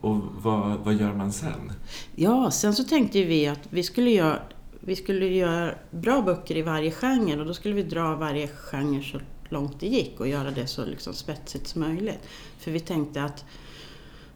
Och 0.00 0.16
vad, 0.42 0.78
vad 0.84 0.94
gör 0.94 1.12
man 1.12 1.32
sen? 1.32 1.72
Ja, 2.14 2.50
sen 2.50 2.74
så 2.74 2.84
tänkte 2.84 3.24
vi 3.24 3.46
att 3.46 3.60
vi 3.70 3.82
skulle 3.82 4.10
göra 4.10 4.42
vi 4.80 4.96
skulle 4.96 5.26
göra 5.26 5.74
bra 5.90 6.22
böcker 6.22 6.56
i 6.56 6.62
varje 6.62 6.90
genre 6.90 7.40
och 7.40 7.46
då 7.46 7.54
skulle 7.54 7.74
vi 7.74 7.82
dra 7.82 8.14
varje 8.14 8.48
genre 8.48 9.02
så 9.02 9.20
långt 9.48 9.80
det 9.80 9.86
gick 9.86 10.20
och 10.20 10.28
göra 10.28 10.50
det 10.50 10.66
så 10.66 10.84
liksom 10.84 11.14
spetsigt 11.14 11.66
som 11.66 11.80
möjligt. 11.80 12.20
För 12.58 12.70
vi 12.70 12.80
tänkte 12.80 13.24
att 13.24 13.44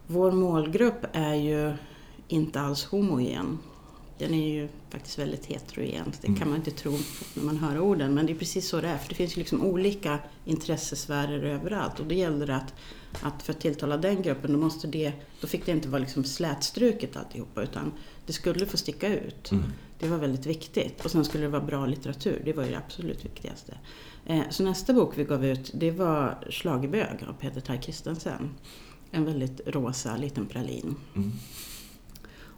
vår 0.06 0.32
målgrupp 0.32 1.06
är 1.12 1.34
ju 1.34 1.72
inte 2.28 2.61
alls 2.61 2.84
homogen. 2.84 3.58
Den 4.18 4.34
är 4.34 4.49
ju 4.49 4.68
faktiskt 4.90 5.18
väldigt 5.18 5.46
heterogen. 5.46 6.12
Det 6.20 6.34
kan 6.38 6.49
man 6.49 6.56
inte 6.56 6.70
tro 6.70 6.92
när 7.34 7.44
man 7.44 7.56
hör 7.56 7.80
orden, 7.80 8.14
men 8.14 8.26
det 8.26 8.32
är 8.32 8.37
precis 8.37 8.68
så 8.68 8.80
det 8.80 8.88
är. 8.88 8.99
För 8.99 9.08
det 9.08 9.14
finns 9.14 9.37
ju 9.37 9.38
liksom 9.38 9.62
olika 9.62 10.18
intressesfärer 10.44 11.42
överallt 11.42 12.00
och 12.00 12.06
det 12.06 12.14
gäller 12.14 12.50
att, 12.50 12.75
att 13.22 13.42
för 13.42 13.52
att 13.52 13.61
tilltala 13.61 13.96
den 13.96 14.22
gruppen, 14.22 14.52
då, 14.52 14.58
måste 14.58 14.87
det, 14.87 15.12
då 15.40 15.46
fick 15.46 15.66
det 15.66 15.72
inte 15.72 15.88
vara 15.88 16.00
liksom 16.00 16.25
slätstruket 16.25 17.16
alltihopa, 17.16 17.62
utan 17.62 17.92
det 18.26 18.32
skulle 18.32 18.66
få 18.66 18.76
sticka 18.76 19.08
ut. 19.08 19.50
Mm. 19.50 19.64
Det 20.02 20.09
var 20.09 20.18
väldigt 20.18 20.47
viktigt. 20.47 21.04
Och 21.04 21.11
sen 21.11 21.25
skulle 21.25 21.44
det 21.44 21.49
vara 21.49 21.62
bra 21.62 21.87
litteratur, 21.87 22.42
det 22.44 22.52
var 22.52 22.64
ju 22.64 22.71
det 22.71 22.78
absolut 22.78 23.25
viktigaste. 23.25 23.78
Eh, 24.26 24.42
så 24.50 24.62
nästa 24.62 24.92
bok 24.92 25.18
vi 25.18 25.25
gav 25.25 25.44
ut, 25.44 25.71
det 25.75 25.90
var 25.90 26.38
Slagebög 26.50 27.25
av 27.28 27.32
Peter 27.32 27.61
Tai 27.61 27.82
Christensen. 27.82 28.54
En 29.11 29.25
väldigt 29.25 29.61
rosa 29.66 30.16
liten 30.16 30.47
pralin. 30.47 30.97
Mm. 31.16 31.32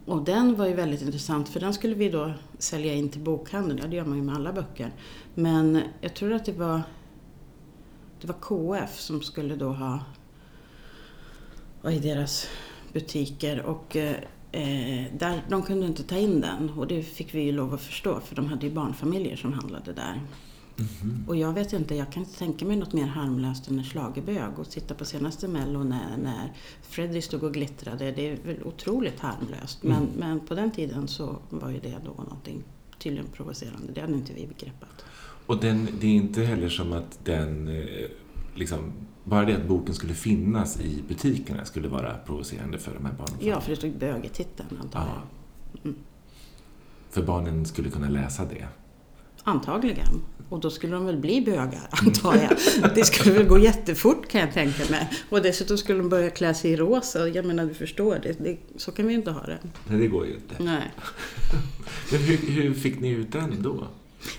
Och 0.07 0.25
den 0.25 0.57
var 0.57 0.67
ju 0.67 0.75
väldigt 0.75 1.03
intressant 1.03 1.49
för 1.49 1.61
den 1.61 1.75
skulle 1.75 1.95
vi 1.95 2.09
då 2.09 2.33
sälja 2.59 2.95
in 2.95 3.09
till 3.09 3.21
bokhandeln. 3.21 3.79
Ja, 3.83 3.89
det 3.89 3.97
gör 3.97 4.05
man 4.05 4.19
ju 4.19 4.25
med 4.25 4.35
alla 4.35 4.53
böcker. 4.53 4.93
Men 5.35 5.81
jag 6.01 6.15
tror 6.15 6.33
att 6.33 6.45
det 6.45 6.53
var, 6.53 6.83
det 8.21 8.27
var 8.27 8.37
KF 8.41 9.01
som 9.01 9.23
skulle 9.23 9.57
då 9.57 9.69
ha 9.69 10.01
i 11.91 11.99
deras 11.99 12.47
butiker. 12.93 13.63
Och 13.63 13.97
eh, 14.55 15.05
där, 15.19 15.43
de 15.49 15.63
kunde 15.63 15.87
inte 15.87 16.03
ta 16.03 16.17
in 16.17 16.41
den 16.41 16.71
och 16.71 16.87
det 16.87 17.03
fick 17.03 17.35
vi 17.35 17.43
ju 17.43 17.53
lov 17.53 17.75
att 17.75 17.83
förstå 17.83 18.21
för 18.21 18.37
de 18.37 18.47
hade 18.47 18.67
ju 18.67 18.73
barnfamiljer 18.73 19.37
som 19.37 19.53
handlade 19.53 19.93
där. 19.93 20.21
Mm. 20.79 21.25
Och 21.29 21.37
jag 21.37 21.53
vet 21.53 21.73
inte, 21.73 21.95
jag 21.95 22.13
kan 22.13 22.23
inte 22.23 22.39
tänka 22.39 22.65
mig 22.65 22.77
något 22.77 22.93
mer 22.93 23.07
harmlöst 23.07 23.69
än 23.69 23.79
en 23.79 23.85
schlagerbög 23.85 24.59
och 24.59 24.67
sitta 24.67 24.95
på 24.95 25.05
senaste 25.05 25.49
Mello 25.49 25.83
när, 25.83 26.17
när 26.17 26.53
Freddy 26.83 27.23
stod 27.23 27.43
och 27.43 27.55
glittrade. 27.55 28.13
Det 28.13 28.31
är 28.31 28.37
väl 28.45 28.63
otroligt 28.65 29.21
harmlöst. 29.21 29.83
Men, 29.83 29.97
mm. 29.97 30.09
men 30.17 30.41
på 30.41 30.55
den 30.55 30.71
tiden 30.71 31.09
så 31.09 31.37
var 31.51 31.71
ju 31.71 31.79
det 31.79 31.97
då 32.05 32.23
någonting 32.23 32.63
tydligen 32.99 33.27
provocerande. 33.27 33.93
Det 33.95 34.01
hade 34.01 34.13
inte 34.13 34.33
vi 34.33 34.47
begreppat. 34.47 35.05
Och 35.47 35.61
den, 35.61 35.89
det 36.01 36.07
är 36.07 36.15
inte 36.15 36.43
heller 36.43 36.69
som 36.69 36.93
att 36.93 37.25
den, 37.25 37.69
eh, 37.69 38.07
liksom, 38.55 38.93
bara 39.25 39.45
det 39.45 39.57
att 39.57 39.69
boken 39.69 39.95
skulle 39.95 40.15
finnas 40.15 40.81
i 40.81 41.03
butikerna 41.09 41.65
skulle 41.65 41.89
vara 41.89 42.15
provocerande 42.15 42.79
för 42.79 42.95
de 42.95 43.05
här 43.05 43.13
barnen? 43.13 43.39
Ja, 43.41 43.61
för 43.61 43.71
det 43.71 43.77
stod 43.77 43.99
bög 43.99 44.25
i 44.25 44.29
titeln 44.29 44.69
antar 44.83 45.01
jag. 45.01 45.85
Mm. 45.85 45.97
För 47.11 47.23
barnen 47.23 47.67
skulle 47.67 47.91
kunna 47.91 48.09
läsa 48.09 48.45
det? 48.45 48.67
Antagligen. 49.43 50.23
Och 50.49 50.61
då 50.61 50.71
skulle 50.71 50.93
de 50.93 51.07
väl 51.07 51.17
bli 51.17 51.41
bögar, 51.41 51.89
antar 51.91 52.35
jag. 52.35 52.95
Det 52.95 53.05
skulle 53.05 53.35
väl 53.35 53.47
gå 53.47 53.59
jättefort 53.59 54.29
kan 54.29 54.41
jag 54.41 54.53
tänka 54.53 54.91
mig. 54.91 55.11
Och 55.31 55.43
dessutom 55.43 55.79
skulle 55.79 55.99
de 55.99 56.09
börja 56.09 56.31
klä 56.31 56.55
sig 56.55 56.71
i 56.71 56.77
rosa. 56.77 57.29
Jag 57.29 57.45
menar, 57.45 57.67
du 57.67 57.75
förstår, 57.75 58.19
det, 58.23 58.45
det, 58.45 58.59
så 58.77 58.93
kan 58.93 59.07
vi 59.07 59.15
inte 59.15 59.31
ha 59.31 59.43
det. 59.43 59.59
Nej, 59.89 59.99
det 59.99 60.07
går 60.07 60.27
ju 60.27 60.35
inte. 60.35 60.55
Nej. 60.59 60.93
Men 62.13 62.21
hur, 62.21 62.37
hur 62.37 62.75
fick 62.75 63.01
ni 63.01 63.09
ut 63.09 63.33
den 63.33 63.63
då? 63.63 63.87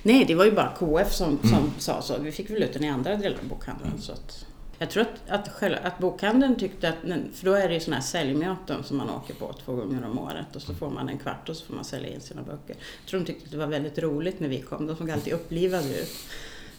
Nej, 0.04 0.26
det 0.26 0.36
var 0.36 0.46
ju 0.46 0.52
bara 0.52 0.74
KF 0.80 1.14
som, 1.14 1.40
som 1.40 1.54
mm. 1.54 1.72
sa 1.78 2.02
så. 2.02 2.18
Vi 2.18 2.32
fick 2.32 2.50
väl 2.50 2.64
ut 2.64 2.74
den 2.74 2.84
i 2.84 2.90
andra 2.90 3.16
delar 3.16 3.38
av 3.40 3.48
bokhandeln. 3.48 3.90
Mm. 3.90 4.02
Så 4.02 4.12
att, 4.12 4.46
jag 4.78 4.90
tror 4.90 5.04
att, 5.04 5.30
att, 5.30 5.50
själva, 5.50 5.78
att 5.78 6.00
bokhandeln 6.00 6.56
tyckte 6.56 6.90
att, 6.90 6.96
för 7.34 7.46
då 7.46 7.54
är 7.54 7.68
det 7.68 7.74
ju 7.74 7.80
sådana 7.80 7.96
här 7.96 8.08
säljmöten 8.08 8.84
som 8.84 8.98
man 8.98 9.10
åker 9.10 9.34
på 9.34 9.54
två 9.66 9.76
gånger 9.76 10.06
om 10.06 10.20
året 10.20 10.56
och 10.56 10.62
så 10.62 10.74
får 10.74 10.90
man 10.90 11.10
en 11.10 11.18
kvart 11.18 11.50
och 11.50 11.56
så 11.56 11.66
får 11.66 11.74
man 11.74 11.86
sälja 11.86 12.10
in 12.10 12.22
sina 12.22 12.42
böcker. 12.42 12.76
Jag 12.76 13.10
tror 13.10 13.20
de 13.20 13.26
tyckte 13.26 13.46
att 13.46 13.52
det 13.52 13.58
var 13.58 13.68
väldigt 13.68 14.00
roligt 14.00 14.40
när 14.40 14.48
vi 14.48 14.62
kom, 14.62 14.88
de 14.88 14.96
såg 14.96 15.12
alltid 15.12 15.34
upplivade 15.34 16.00
ut. 16.02 16.16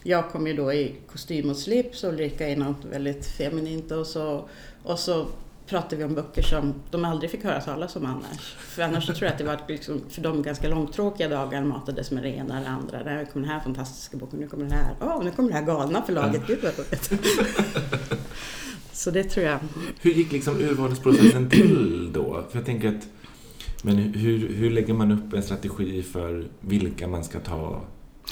Jag 0.02 0.30
kom 0.30 0.46
ju 0.46 0.52
då 0.52 0.72
i 0.72 0.94
kostym 1.12 1.50
och 1.50 1.56
slips 1.56 2.04
och 2.04 2.12
Ulrika 2.12 2.48
i 2.48 2.56
något 2.56 2.84
väldigt 2.84 3.26
feminint 3.26 3.90
och 3.90 4.06
så, 4.06 4.48
och 4.82 4.98
så 4.98 5.26
pratade 5.66 5.96
vi 5.96 6.04
om 6.04 6.14
böcker 6.14 6.42
som 6.42 6.74
de 6.90 7.04
aldrig 7.04 7.30
fick 7.30 7.44
höra 7.44 7.60
talas 7.60 7.96
om 7.96 8.06
annars. 8.06 8.54
För 8.58 8.82
annars 8.82 9.06
så 9.06 9.12
tror 9.12 9.24
jag 9.24 9.32
att 9.32 9.38
det 9.38 9.44
var 9.44 9.58
liksom, 9.68 10.00
för 10.10 10.22
dem 10.22 10.42
ganska 10.42 10.68
långtråkiga 10.68 11.28
dagar 11.28 11.64
matades 11.64 12.10
med 12.10 12.22
det 12.22 12.28
ena 12.28 12.58
eller 12.58 12.70
andra. 12.70 13.02
Där 13.02 13.24
kommer 13.24 13.46
den 13.46 13.54
här 13.54 13.60
fantastiska 13.60 14.16
boken, 14.16 14.38
nu 14.38 14.48
kommer 14.48 14.64
den 14.64 14.72
här, 14.72 14.94
åh, 15.00 15.18
oh, 15.18 15.24
nu 15.24 15.30
kommer 15.30 15.48
det 15.48 15.54
här 15.54 15.66
galna 15.66 16.02
förlaget, 16.02 16.46
gud 16.46 16.58
vad 16.62 16.72
roligt. 16.78 17.12
Så 18.92 19.10
det 19.10 19.24
tror 19.24 19.46
jag. 19.46 19.58
Hur 20.00 20.10
gick 20.10 20.32
liksom 20.32 20.60
urvalsprocessen 20.60 21.50
till 21.50 22.10
då? 22.12 22.44
För 22.50 22.58
jag 22.58 22.66
tänker 22.66 22.88
att, 22.88 23.08
men 23.82 23.96
hur, 23.96 24.48
hur 24.48 24.70
lägger 24.70 24.94
man 24.94 25.12
upp 25.12 25.32
en 25.32 25.42
strategi 25.42 26.02
för 26.02 26.48
vilka 26.60 27.08
man 27.08 27.24
ska 27.24 27.40
ta 27.40 27.84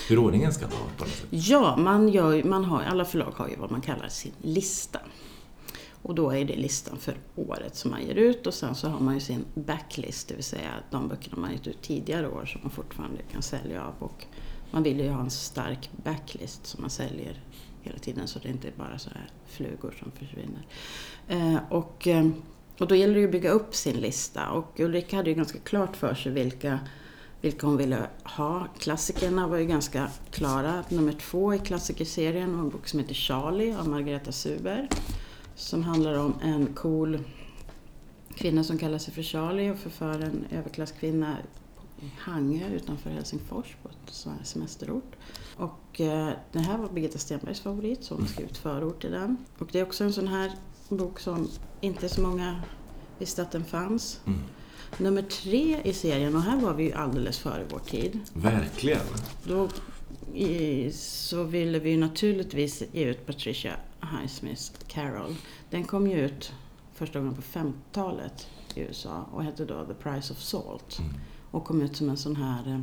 hur 0.08 0.18
ordningen 0.18 0.52
ska 0.52 0.66
vara 0.66 0.90
på 0.96 1.04
något 1.04 1.14
sätt? 1.14 1.26
Ja, 1.30 1.76
man 1.76 2.08
gör, 2.08 2.42
man 2.42 2.64
har, 2.64 2.82
alla 2.82 3.04
förlag 3.04 3.32
har 3.36 3.48
ju 3.48 3.56
vad 3.56 3.70
man 3.70 3.80
kallar 3.80 4.08
sin 4.08 4.32
lista. 4.42 4.98
Och 6.04 6.14
då 6.14 6.30
är 6.30 6.44
det 6.44 6.56
listan 6.56 6.98
för 6.98 7.14
året 7.36 7.76
som 7.76 7.90
man 7.90 8.06
ger 8.06 8.14
ut 8.14 8.46
och 8.46 8.54
sen 8.54 8.74
så 8.74 8.88
har 8.88 9.00
man 9.00 9.14
ju 9.14 9.20
sin 9.20 9.44
backlist, 9.54 10.28
det 10.28 10.34
vill 10.34 10.44
säga 10.44 10.70
de 10.90 11.08
böckerna 11.08 11.36
man 11.36 11.52
gett 11.52 11.66
ut 11.66 11.82
tidigare 11.82 12.28
år 12.28 12.46
som 12.46 12.60
man 12.62 12.70
fortfarande 12.70 13.22
kan 13.32 13.42
sälja 13.42 13.84
av. 13.84 13.94
Och 13.98 14.26
man 14.70 14.82
vill 14.82 15.00
ju 15.00 15.10
ha 15.10 15.20
en 15.20 15.30
stark 15.30 15.90
backlist 16.04 16.66
som 16.66 16.80
man 16.80 16.90
säljer 16.90 17.40
hela 17.82 17.98
tiden 17.98 18.28
så 18.28 18.38
det 18.38 18.48
inte 18.48 18.68
är 18.68 18.72
bara 18.76 18.98
så 18.98 19.10
här 19.10 19.30
flugor 19.46 19.94
som 19.98 20.10
försvinner. 20.10 20.66
Eh, 21.28 21.58
och, 21.70 22.08
eh, 22.08 22.28
och 22.78 22.86
då 22.86 22.94
gäller 22.94 23.14
det 23.14 23.20
ju 23.20 23.26
att 23.26 23.32
bygga 23.32 23.50
upp 23.50 23.74
sin 23.74 23.96
lista 23.96 24.50
och 24.50 24.80
Ulrika 24.80 25.16
hade 25.16 25.30
ju 25.30 25.36
ganska 25.36 25.58
klart 25.58 25.96
för 25.96 26.14
sig 26.14 26.32
vilka 26.32 26.78
vilka 27.40 27.66
hon 27.66 27.76
ville 27.76 28.06
ha. 28.24 28.66
Klassikerna 28.78 29.48
var 29.48 29.56
ju 29.56 29.66
ganska 29.66 30.10
klara. 30.30 30.84
Nummer 30.88 31.12
två 31.12 31.54
i 31.54 31.58
klassikerserien 31.58 32.56
var 32.56 32.64
en 32.64 32.70
bok 32.70 32.88
som 32.88 33.00
heter 33.00 33.14
Charlie 33.14 33.74
av 33.74 33.88
Margareta 33.88 34.32
Suber. 34.32 34.88
Som 35.56 35.82
handlar 35.82 36.18
om 36.18 36.34
en 36.42 36.66
cool 36.74 37.18
kvinna 38.34 38.64
som 38.64 38.78
kallar 38.78 38.98
sig 38.98 39.14
för 39.14 39.22
Charlie 39.22 39.70
och 39.70 39.78
förför 39.78 40.20
en 40.20 40.46
överklasskvinna 40.50 41.36
i 42.00 42.10
Hangö 42.18 42.68
utanför 42.68 43.10
Helsingfors 43.10 43.76
på 43.82 43.88
ett 43.88 44.46
semesterort. 44.46 45.16
Och 45.56 46.00
eh, 46.00 46.30
det 46.52 46.58
här 46.58 46.78
var 46.78 46.88
Birgitta 46.88 47.18
Stenbergs 47.18 47.60
favorit 47.60 48.04
så 48.04 48.14
hon 48.14 48.22
har 48.22 48.28
skrivit 48.28 48.56
förord 48.56 49.00
till 49.00 49.10
den. 49.10 49.36
Och 49.58 49.68
det 49.72 49.80
är 49.80 49.82
också 49.82 50.04
en 50.04 50.12
sån 50.12 50.28
här 50.28 50.52
bok 50.88 51.20
som 51.20 51.48
inte 51.80 52.08
så 52.08 52.20
många 52.20 52.62
visste 53.18 53.42
att 53.42 53.52
den 53.52 53.64
fanns. 53.64 54.20
Mm. 54.26 54.40
Nummer 54.98 55.22
tre 55.22 55.80
i 55.84 55.92
serien, 55.92 56.36
och 56.36 56.42
här 56.42 56.60
var 56.60 56.74
vi 56.74 56.84
ju 56.84 56.92
alldeles 56.92 57.38
före 57.38 57.64
vår 57.70 57.78
tid. 57.78 58.20
Verkligen! 58.32 59.00
Då 59.44 59.68
i, 60.34 60.92
så 60.92 61.42
ville 61.42 61.78
vi 61.78 61.96
naturligtvis 61.96 62.82
ge 62.92 63.04
ut 63.04 63.26
Patricia 63.26 63.76
Highsmiths 64.04 64.72
Carol. 64.86 65.36
Den 65.70 65.84
kom 65.84 66.06
ju 66.06 66.24
ut 66.24 66.52
första 66.92 67.18
gången 67.18 67.34
på 67.34 67.42
50-talet 67.42 68.48
i 68.74 68.80
USA 68.80 69.26
och 69.32 69.44
hette 69.44 69.64
då 69.64 69.84
The 69.84 69.94
Price 69.94 70.32
of 70.32 70.38
Salt. 70.38 70.98
Mm. 70.98 71.12
Och 71.50 71.64
kom 71.64 71.82
ut 71.82 71.96
som 71.96 72.08
en 72.08 72.16
sån 72.16 72.36
här 72.36 72.68
eh, 72.68 72.80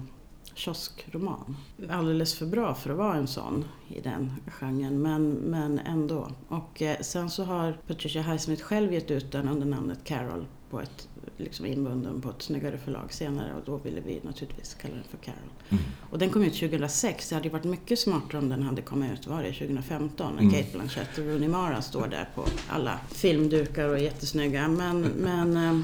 kioskroman. 0.54 1.58
Alldeles 1.90 2.36
för 2.36 2.46
bra 2.46 2.75
för 2.75 2.90
att 2.90 2.98
vara 2.98 3.16
en 3.16 3.28
sån 3.28 3.66
i 3.88 4.01
den 4.01 4.34
genren, 4.48 5.01
men, 5.01 5.32
men 5.32 5.80
ändå. 5.80 6.28
Och 6.48 6.82
eh, 6.82 7.00
sen 7.01 7.30
så 7.30 7.44
har 7.44 7.78
Patricia 7.88 8.22
Highsmith 8.22 8.63
själv 8.63 8.94
gett 8.94 9.12
ut 9.12 9.32
den 9.32 9.48
under 9.48 9.66
namnet 9.66 10.04
Carol 10.04 10.46
på 10.72 10.80
ett 10.80 11.08
liksom 11.38 11.66
inbunden 11.66 12.22
på 12.22 12.30
ett 12.30 12.42
snyggare 12.42 12.78
förlag 12.78 13.13
senare 13.13 13.54
och 13.54 13.62
då 13.66 13.78
ville 13.78 14.01
vi 14.01 14.20
naturligtvis 14.24 14.74
kalla 14.74 14.96
den 14.96 15.04
för 15.04 15.18
Carol. 15.18 15.38
Mm. 15.70 15.84
Och 16.10 16.20
den 16.20 16.30
kom 16.30 16.44
ut 16.44 16.54
2006. 16.54 17.30
Det 17.30 17.36
hade 17.36 17.48
ju 17.48 17.51
varit 17.51 17.63
mycket 17.63 18.00
smartare 18.00 18.38
om 18.38 18.50
den 18.50 18.63
hade 18.63 18.82
kommit 18.82 19.12
ut, 19.12 19.28
var 19.28 19.44
det 19.44 19.54
2015? 19.54 20.34
När 20.36 20.42
mm. 20.42 20.54
Kate 20.54 20.70
Blanchett 20.74 21.18
och 21.18 21.25
Rooney 21.25 21.50
Mara 21.50 21.82
står 21.82 22.08
där 22.08 22.30
på 22.36 22.46
alla 22.70 23.00
filmdukar 23.10 23.90
och 23.90 23.96
är 23.98 24.01
jättesnygga. 24.01 24.68
Men, 24.68 25.01
men 25.01 25.58
eh, 25.58 25.82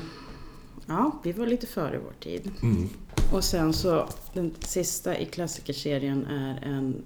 ja, 0.85 1.19
vi 1.23 1.31
var 1.31 1.47
lite 1.47 1.67
före 1.67 1.99
vår 1.99 2.13
tid. 2.19 2.51
Mm. 2.61 2.89
Och 3.33 3.43
sen 3.43 3.73
så, 3.73 4.09
den 4.33 4.53
sista 4.59 5.17
i 5.17 5.25
klassikerserien 5.25 6.25
är 6.25 6.63
en 6.63 7.03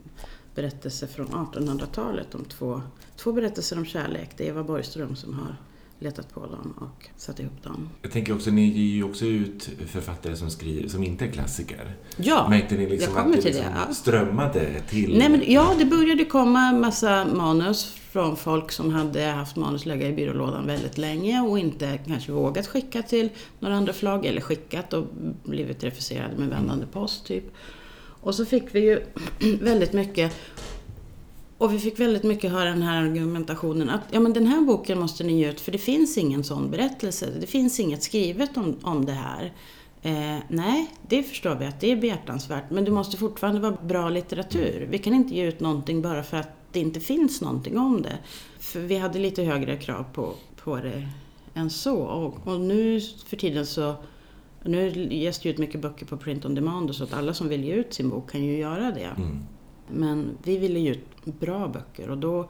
berättelse 0.55 1.07
från 1.07 1.27
1800-talet 1.27 2.35
om 2.35 2.45
två, 2.45 2.81
två 3.15 3.31
berättelser 3.31 3.77
om 3.77 3.85
kärlek. 3.85 4.29
Det 4.37 4.43
är 4.43 4.49
Eva 4.49 4.63
Borgström 4.63 5.15
som 5.15 5.33
har 5.33 5.55
letat 6.01 6.33
på 6.33 6.39
dem 6.39 6.73
och 6.77 7.09
satt 7.17 7.39
ihop 7.39 7.63
dem. 7.63 7.89
Jag 8.01 8.11
tänker 8.11 8.33
också, 8.33 8.51
ni 8.51 8.65
ger 8.65 8.95
ju 8.95 9.03
också 9.03 9.25
ut 9.25 9.69
författare 9.87 10.35
som, 10.35 10.49
skriver, 10.49 10.89
som 10.89 11.03
inte 11.03 11.25
är 11.25 11.31
klassiker. 11.31 11.95
Ja, 12.17 12.49
Märkte 12.49 12.75
ni 12.75 12.89
liksom 12.89 13.13
jag 13.13 13.23
kommer 13.23 13.37
att 13.37 13.43
det 13.43 13.49
liksom 13.49 13.65
det, 13.65 13.79
ja. 13.87 13.93
strömmade 13.93 14.81
till? 14.89 15.17
Nej, 15.17 15.29
men, 15.29 15.43
ja, 15.47 15.75
det 15.79 15.85
började 15.85 16.25
komma 16.25 16.71
massa 16.71 17.25
manus 17.25 17.93
från 18.11 18.37
folk 18.37 18.71
som 18.71 18.93
hade 18.93 19.23
haft 19.23 19.55
manus 19.55 19.85
lägga 19.85 20.07
i 20.07 20.13
byrålådan 20.13 20.67
väldigt 20.67 20.97
länge 20.97 21.41
och 21.41 21.59
inte 21.59 21.99
kanske 22.07 22.31
vågat 22.31 22.67
skicka 22.67 23.01
till 23.01 23.29
några 23.59 23.75
andra 23.75 23.93
förlag, 23.93 24.25
eller 24.25 24.41
skickat 24.41 24.93
och 24.93 25.05
blivit 25.43 25.83
refuserade 25.83 26.37
med 26.37 26.49
vändande 26.49 26.85
post, 26.85 27.25
typ. 27.25 27.43
Och 28.21 28.35
så 28.35 28.45
fick 28.45 28.75
vi 28.75 28.79
ju 28.79 28.99
väldigt 29.61 29.93
mycket 29.93 30.33
och 31.61 31.73
vi 31.73 31.79
fick 31.79 31.99
väldigt 31.99 32.23
mycket 32.23 32.51
höra 32.51 32.69
den 32.69 32.81
här 32.81 33.03
argumentationen 33.03 33.89
att 33.89 34.01
ja, 34.11 34.19
men 34.19 34.33
den 34.33 34.47
här 34.47 34.61
boken 34.61 34.99
måste 34.99 35.23
ni 35.23 35.39
ge 35.39 35.49
ut 35.49 35.61
för 35.61 35.71
det 35.71 35.77
finns 35.77 36.17
ingen 36.17 36.43
sån 36.43 36.71
berättelse. 36.71 37.29
Det 37.39 37.47
finns 37.47 37.79
inget 37.79 38.03
skrivet 38.03 38.57
om, 38.57 38.77
om 38.81 39.05
det 39.05 39.11
här. 39.11 39.53
Eh, 40.01 40.43
nej, 40.47 40.91
det 41.07 41.23
förstår 41.23 41.55
vi 41.55 41.65
att 41.65 41.79
det 41.79 41.91
är 41.91 41.95
behjärtansvärt 41.95 42.69
men 42.69 42.85
det 42.85 42.91
måste 42.91 43.17
fortfarande 43.17 43.61
vara 43.61 43.77
bra 43.83 44.09
litteratur. 44.09 44.87
Vi 44.91 44.97
kan 44.97 45.13
inte 45.13 45.35
ge 45.35 45.47
ut 45.47 45.59
någonting 45.59 46.01
bara 46.01 46.23
för 46.23 46.37
att 46.37 46.49
det 46.71 46.79
inte 46.79 46.99
finns 46.99 47.41
någonting 47.41 47.77
om 47.77 48.01
det. 48.01 48.17
För 48.59 48.79
vi 48.79 48.97
hade 48.97 49.19
lite 49.19 49.43
högre 49.43 49.77
krav 49.77 50.05
på, 50.13 50.33
på 50.63 50.75
det 50.75 51.07
än 51.53 51.69
så. 51.69 51.97
Och, 51.97 52.47
och 52.47 52.61
nu 52.61 53.01
för 53.27 53.37
tiden 53.37 53.65
så 53.65 53.95
nu 54.63 55.07
ges 55.11 55.39
det 55.39 55.49
ut 55.49 55.57
mycket 55.57 55.81
böcker 55.81 56.05
på 56.05 56.17
print 56.17 56.45
on 56.45 56.55
demand 56.55 56.89
och 56.89 56.95
så 56.95 57.03
att 57.03 57.13
alla 57.13 57.33
som 57.33 57.49
vill 57.49 57.63
ge 57.63 57.73
ut 57.73 57.93
sin 57.93 58.09
bok 58.09 58.31
kan 58.31 58.43
ju 58.43 58.57
göra 58.57 58.91
det. 58.91 59.13
Mm. 59.17 59.39
Men 59.87 60.37
vi 60.43 60.57
ville 60.57 60.79
ge 60.79 60.91
ut 60.91 61.10
bra 61.25 61.67
böcker 61.67 62.09
och 62.09 62.17
då, 62.17 62.49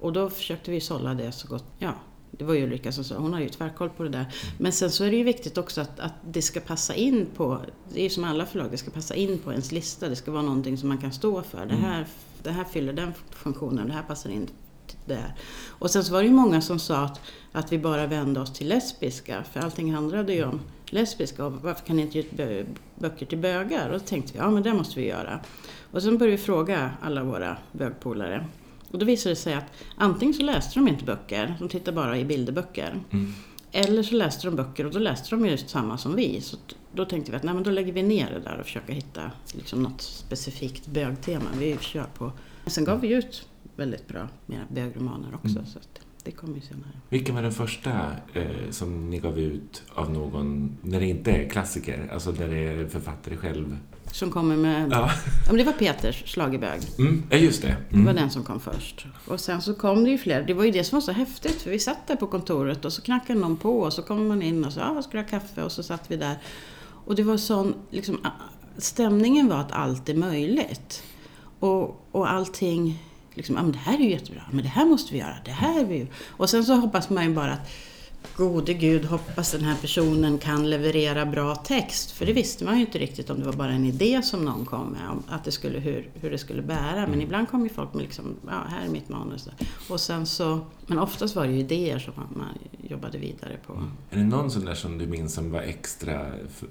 och 0.00 0.12
då 0.12 0.30
försökte 0.30 0.70
vi 0.70 0.80
sålla 0.80 1.14
det 1.14 1.32
så 1.32 1.48
gott, 1.48 1.64
ja, 1.78 1.94
det 2.38 2.44
var 2.44 2.54
ju 2.54 2.64
Ulrika 2.64 2.92
som 2.92 3.04
sa, 3.04 3.16
hon 3.16 3.32
har 3.32 3.40
ju 3.40 3.48
tvärkoll 3.48 3.90
på 3.90 4.02
det 4.02 4.08
där. 4.08 4.34
Men 4.58 4.72
sen 4.72 4.90
så 4.90 5.04
är 5.04 5.10
det 5.10 5.16
ju 5.16 5.24
viktigt 5.24 5.58
också 5.58 5.80
att, 5.80 6.00
att 6.00 6.12
det 6.30 6.42
ska 6.42 6.60
passa 6.60 6.94
in 6.94 7.26
på, 7.36 7.60
det 7.92 8.00
är 8.00 8.04
ju 8.04 8.10
som 8.10 8.24
alla 8.24 8.46
förlag, 8.46 8.70
det 8.70 8.76
ska 8.76 8.90
passa 8.90 9.14
in 9.14 9.38
på 9.38 9.50
ens 9.50 9.72
lista. 9.72 10.08
Det 10.08 10.16
ska 10.16 10.30
vara 10.30 10.42
någonting 10.42 10.78
som 10.78 10.88
man 10.88 10.98
kan 10.98 11.12
stå 11.12 11.42
för. 11.42 11.66
Det 11.66 11.74
här, 11.74 12.06
det 12.42 12.50
här 12.50 12.64
fyller 12.64 12.92
den 12.92 13.12
funktionen, 13.30 13.86
det 13.86 13.92
här 13.92 14.02
passar 14.02 14.30
in 14.30 14.48
där. 15.04 15.34
Och 15.66 15.90
sen 15.90 16.04
så 16.04 16.12
var 16.12 16.22
det 16.22 16.28
ju 16.28 16.34
många 16.34 16.60
som 16.60 16.78
sa 16.78 16.96
att, 16.96 17.20
att 17.52 17.72
vi 17.72 17.78
bara 17.78 18.06
vände 18.06 18.40
oss 18.40 18.52
till 18.52 18.68
lesbiska, 18.68 19.44
för 19.52 19.60
allting 19.60 19.94
handlade 19.94 20.34
ju 20.34 20.44
om 20.44 20.60
lesbiska 20.92 21.44
och 21.44 21.52
varför 21.52 21.86
kan 21.86 21.96
ni 21.96 22.02
inte 22.02 22.18
ge 22.18 22.24
ut 22.24 22.66
böcker 22.98 23.26
till 23.26 23.38
bögar? 23.38 23.86
Och 23.86 23.92
då 23.92 23.98
tänkte 23.98 24.32
vi, 24.32 24.38
ja 24.38 24.50
men 24.50 24.62
det 24.62 24.74
måste 24.74 25.00
vi 25.00 25.06
göra. 25.06 25.40
Och 25.90 26.02
sen 26.02 26.18
började 26.18 26.36
vi 26.36 26.42
fråga 26.42 26.90
alla 27.02 27.24
våra 27.24 27.56
bögpolare. 27.72 28.46
Och 28.90 28.98
då 28.98 29.06
visade 29.06 29.32
det 29.32 29.36
sig 29.36 29.54
att 29.54 29.72
antingen 29.96 30.34
så 30.34 30.42
läste 30.42 30.78
de 30.78 30.88
inte 30.88 31.04
böcker, 31.04 31.54
de 31.58 31.68
tittade 31.68 31.94
bara 31.94 32.18
i 32.18 32.24
bilderböcker. 32.24 33.00
Mm. 33.10 33.32
Eller 33.72 34.02
så 34.02 34.14
läste 34.14 34.46
de 34.46 34.56
böcker 34.56 34.86
och 34.86 34.92
då 34.92 34.98
läste 34.98 35.36
de 35.36 35.46
just 35.46 35.68
samma 35.68 35.98
som 35.98 36.16
vi. 36.16 36.40
Så 36.40 36.56
då 36.94 37.04
tänkte 37.04 37.30
vi 37.30 37.36
att 37.36 37.42
nej, 37.42 37.54
men 37.54 37.62
då 37.62 37.70
lägger 37.70 37.92
vi 37.92 38.02
ner 38.02 38.30
det 38.30 38.40
där 38.40 38.58
och 38.58 38.64
försöker 38.64 38.92
hitta 38.92 39.30
liksom 39.52 39.82
något 39.82 40.02
specifikt 40.02 40.86
bögtema. 40.86 41.44
Vi 41.58 41.78
kör 41.80 42.06
på. 42.18 42.32
Sen 42.66 42.84
gav 42.84 43.00
vi 43.00 43.08
ut 43.08 43.48
väldigt 43.76 44.08
bra 44.08 44.28
mera 44.46 44.62
bögromaner 44.68 45.34
också. 45.34 45.58
Mm. 45.58 45.66
Så 45.66 45.78
att 45.78 46.00
det 46.24 46.30
kommer 46.30 46.54
ju 46.54 46.60
senare. 46.60 46.90
Vilken 47.08 47.34
var 47.34 47.42
den 47.42 47.52
första 47.52 47.90
eh, 48.34 48.44
som 48.70 49.10
ni 49.10 49.18
gav 49.18 49.38
ut 49.38 49.82
av 49.94 50.10
någon, 50.12 50.76
när 50.82 51.00
det 51.00 51.06
inte 51.06 51.30
är 51.30 51.48
klassiker, 51.48 52.10
alltså 52.12 52.30
när 52.30 52.48
det 52.48 52.58
är 52.58 52.88
författare 52.88 53.36
själv? 53.36 53.76
Som 54.12 54.30
kommer 54.30 54.56
med... 54.56 54.88
Ja, 54.92 55.10
Ja, 55.46 55.48
men 55.48 55.56
det 55.56 55.64
var 55.64 55.72
Peters 55.72 56.22
Schlagerbög. 56.34 56.80
mm, 56.98 57.22
ja 57.30 57.36
just 57.36 57.62
det. 57.62 57.76
Det 57.90 57.96
var 57.96 58.02
Mm. 58.02 58.16
den 58.16 58.30
som 58.30 58.44
kom 58.44 58.60
först. 58.60 59.06
Och 59.26 59.40
sen 59.40 59.62
så 59.62 59.74
kom 59.74 60.04
det 60.04 60.10
ju 60.10 60.18
fler. 60.18 60.42
Det 60.42 60.54
var 60.54 60.64
ju 60.64 60.70
det 60.70 60.84
som 60.84 60.96
var 60.96 61.00
så 61.00 61.12
häftigt. 61.12 61.62
För 61.62 61.70
vi 61.70 61.78
satt 61.78 62.06
där 62.06 62.16
på 62.16 62.26
kontoret 62.26 62.84
och 62.84 62.92
så 62.92 63.02
knackade 63.02 63.38
någon 63.40 63.56
på 63.56 63.80
och 63.80 63.92
så 63.92 64.02
kom 64.02 64.28
man 64.28 64.42
in 64.42 64.64
och 64.64 64.72
sa 64.72 64.80
ah, 64.98 65.02
ska 65.02 65.12
du 65.12 65.18
ha 65.18 65.28
kaffe? 65.28 65.62
Och 65.62 65.72
så 65.72 65.82
satt 65.82 66.10
vi 66.10 66.16
där. 66.16 66.36
Och 67.04 67.14
det 67.14 67.22
var 67.22 67.36
sån, 67.36 67.74
liksom, 67.90 68.18
stämningen 68.78 69.48
var 69.48 69.56
att 69.56 69.72
allt 69.72 70.08
är 70.08 70.14
möjligt. 70.14 71.02
Och, 71.58 72.06
och 72.12 72.30
allting, 72.32 73.02
liksom, 73.34 73.56
ah, 73.56 73.62
men 73.62 73.72
det 73.72 73.78
här 73.78 73.94
är 73.94 74.02
ju 74.02 74.10
jättebra. 74.10 74.42
Men 74.50 74.62
det 74.62 74.70
här 74.70 74.84
måste 74.84 75.12
vi 75.12 75.18
göra. 75.18 75.36
Det 75.44 75.50
här 75.50 75.80
är 75.80 75.84
vi 75.84 75.96
ju. 75.96 76.06
Och 76.28 76.50
sen 76.50 76.64
så 76.64 76.74
hoppas 76.74 77.10
man 77.10 77.24
ju 77.24 77.34
bara 77.34 77.52
att 77.52 77.70
Gode 78.36 78.74
gud, 78.74 79.04
hoppas 79.04 79.52
den 79.52 79.60
här 79.60 79.76
personen 79.80 80.38
kan 80.38 80.70
leverera 80.70 81.26
bra 81.26 81.54
text. 81.54 82.10
För 82.10 82.26
det 82.26 82.32
visste 82.32 82.64
man 82.64 82.74
ju 82.74 82.80
inte 82.80 82.98
riktigt 82.98 83.30
om 83.30 83.40
det 83.40 83.46
var 83.46 83.52
bara 83.52 83.72
en 83.72 83.84
idé 83.84 84.22
som 84.22 84.44
någon 84.44 84.64
kom 84.64 84.88
med, 84.88 85.10
om 85.10 85.22
att 85.28 85.44
det 85.44 85.52
skulle, 85.52 85.78
hur, 85.78 86.10
hur 86.14 86.30
det 86.30 86.38
skulle 86.38 86.62
bära. 86.62 87.06
Men 87.06 87.20
ibland 87.20 87.48
kom 87.48 87.62
ju 87.62 87.68
folk 87.68 87.94
med 87.94 88.02
liksom, 88.02 88.36
ja, 88.46 88.64
här 88.68 88.86
är 88.86 88.88
mitt 88.88 89.08
manus. 89.08 89.48
Och 89.88 90.00
sen 90.00 90.26
så, 90.26 90.60
men 90.86 90.98
oftast 90.98 91.36
var 91.36 91.46
det 91.46 91.52
ju 91.52 91.58
idéer 91.58 91.98
som 91.98 92.12
man, 92.16 92.26
man 92.36 92.58
jobbade 92.90 93.18
vidare 93.18 93.56
på. 93.66 93.72
Är 94.10 94.16
det 94.16 94.24
någon 94.24 94.50
sån 94.50 94.64
där 94.64 94.74
som 94.74 94.98
du 94.98 95.06
minns 95.06 95.34
som 95.34 95.50
var 95.50 95.60
extra 95.60 96.26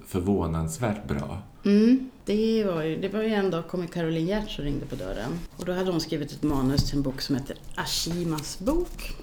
förvånansvärt 0.07 1.07
bra? 1.07 1.41
Mm, 1.65 2.09
det 2.25 2.63
var 2.63 2.83
ju, 2.83 3.01
det 3.01 3.09
var 3.09 3.21
ju 3.21 3.33
en 3.33 3.51
dag 3.51 3.67
kom 3.67 3.87
Caroline 3.87 4.27
Giertz 4.27 4.59
och 4.59 4.65
ringde 4.65 4.85
på 4.85 4.95
dörren. 4.95 5.31
Och 5.55 5.65
då 5.65 5.73
hade 5.73 5.91
hon 5.91 6.01
skrivit 6.01 6.31
ett 6.31 6.43
manus 6.43 6.89
till 6.89 6.97
en 6.97 7.03
bok 7.03 7.21
som 7.21 7.35
heter 7.35 7.55
Ashimas 7.75 8.59
bok. 8.59 9.15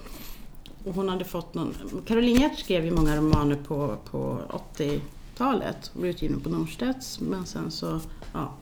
Och 0.85 0.95
hon 0.95 1.09
hade 1.09 1.25
fått 1.25 1.53
någon... 1.53 1.73
Caroline 2.05 2.41
Hjert 2.41 2.59
skrev 2.59 2.85
ju 2.85 2.91
många 2.91 3.17
romaner 3.17 3.55
på, 3.55 3.97
på 4.11 4.39
80-talet. 4.77 5.91
Hon 5.93 6.01
blev 6.01 6.15
utgiven 6.15 6.39
på 6.39 6.49
Norstedts. 6.49 7.19
Men 7.19 7.45
sen 7.45 7.71
så 7.71 7.99
ja, 8.33 8.53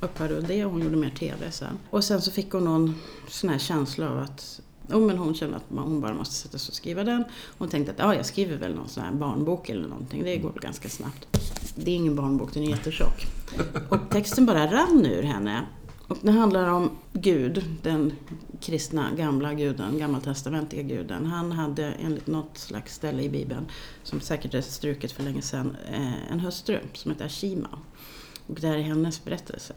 upphörde 0.00 0.40
det 0.40 0.64
och 0.64 0.70
hon 0.70 0.82
gjorde 0.82 0.96
mer 0.96 1.10
TV 1.10 1.50
sen. 1.50 1.78
Och 1.90 2.04
sen 2.04 2.22
så 2.22 2.30
fick 2.30 2.52
hon 2.52 2.64
någon 2.64 2.94
sån 3.28 3.50
här 3.50 3.58
känsla 3.58 4.10
av 4.10 4.18
att 4.18 4.60
Oh, 4.92 5.00
men 5.00 5.18
hon 5.18 5.34
kände 5.34 5.56
att 5.56 5.64
hon 5.68 6.00
bara 6.00 6.14
måste 6.14 6.34
sätta 6.34 6.58
sig 6.58 6.70
och 6.70 6.74
skriva 6.74 7.04
den. 7.04 7.24
Hon 7.58 7.68
tänkte 7.68 7.92
att 7.92 7.98
ja, 7.98 8.14
jag 8.14 8.26
skriver 8.26 8.56
väl 8.56 8.74
någon 8.74 8.88
sån 8.88 9.02
här 9.02 9.12
barnbok 9.12 9.68
eller 9.68 9.88
någonting. 9.88 10.24
Det 10.24 10.36
går 10.36 10.50
väl 10.50 10.60
ganska 10.60 10.88
snabbt. 10.88 11.26
Det 11.74 11.90
är 11.90 11.94
ingen 11.94 12.16
barnbok, 12.16 12.54
den 12.54 12.62
är 12.62 12.68
jättetjock. 12.68 13.26
Och 13.88 13.98
texten 14.10 14.46
bara 14.46 14.66
rann 14.66 15.06
ur 15.06 15.22
henne. 15.22 15.66
Och 16.10 16.18
det 16.22 16.30
handlar 16.30 16.68
om 16.68 16.90
Gud, 17.12 17.64
den 17.82 18.12
kristna 18.60 19.10
gamla 19.16 19.54
guden, 19.54 19.98
gammaltestamentliga 19.98 20.82
guden. 20.82 21.26
Han 21.26 21.52
hade 21.52 21.84
enligt 21.86 22.26
något 22.26 22.58
slags 22.58 22.94
ställe 22.94 23.22
i 23.22 23.28
Bibeln, 23.28 23.66
som 24.02 24.20
säkert 24.20 24.54
är 24.54 24.60
struket 24.60 25.12
för 25.12 25.22
länge 25.22 25.42
sedan, 25.42 25.76
eh, 25.92 26.32
en 26.32 26.40
hustru 26.40 26.78
som 26.92 27.10
heter 27.10 27.24
Ashima. 27.24 27.68
Och 28.46 28.58
det 28.60 28.66
här 28.66 28.76
är 28.76 28.82
hennes 28.82 29.24
berättelse. 29.24 29.74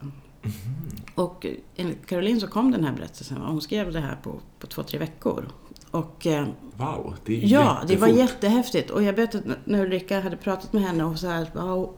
Och 1.16 1.46
enligt 1.75 2.06
Caroline 2.06 2.40
så 2.40 2.48
kom 2.48 2.72
den 2.72 2.84
här 2.84 2.94
berättelsen, 2.94 3.38
och 3.42 3.52
hon 3.52 3.62
skrev 3.62 3.92
det 3.92 4.00
här 4.00 4.16
på, 4.24 4.40
på 4.60 4.68
två, 4.68 4.84
tre 4.84 5.00
veckor. 5.00 5.46
Och 5.92 6.28
eh, 6.28 6.48
Wow, 6.75 7.16
det 7.25 7.44
är 7.44 7.48
Ja, 7.48 7.84
det 7.88 7.96
var 7.98 8.08
jättefort. 8.08 8.30
jättehäftigt. 8.34 8.90
Och 8.90 9.04
jag 9.04 9.13
vet 9.13 9.36
att 9.36 9.44
när 9.66 9.82
Ulrika 9.86 10.22
hade 10.22 10.38
pratat 10.38 10.74
med 10.74 10.82
henne 10.84 11.04
och 11.04 11.20
så, 11.20 11.28
här, 11.28 11.48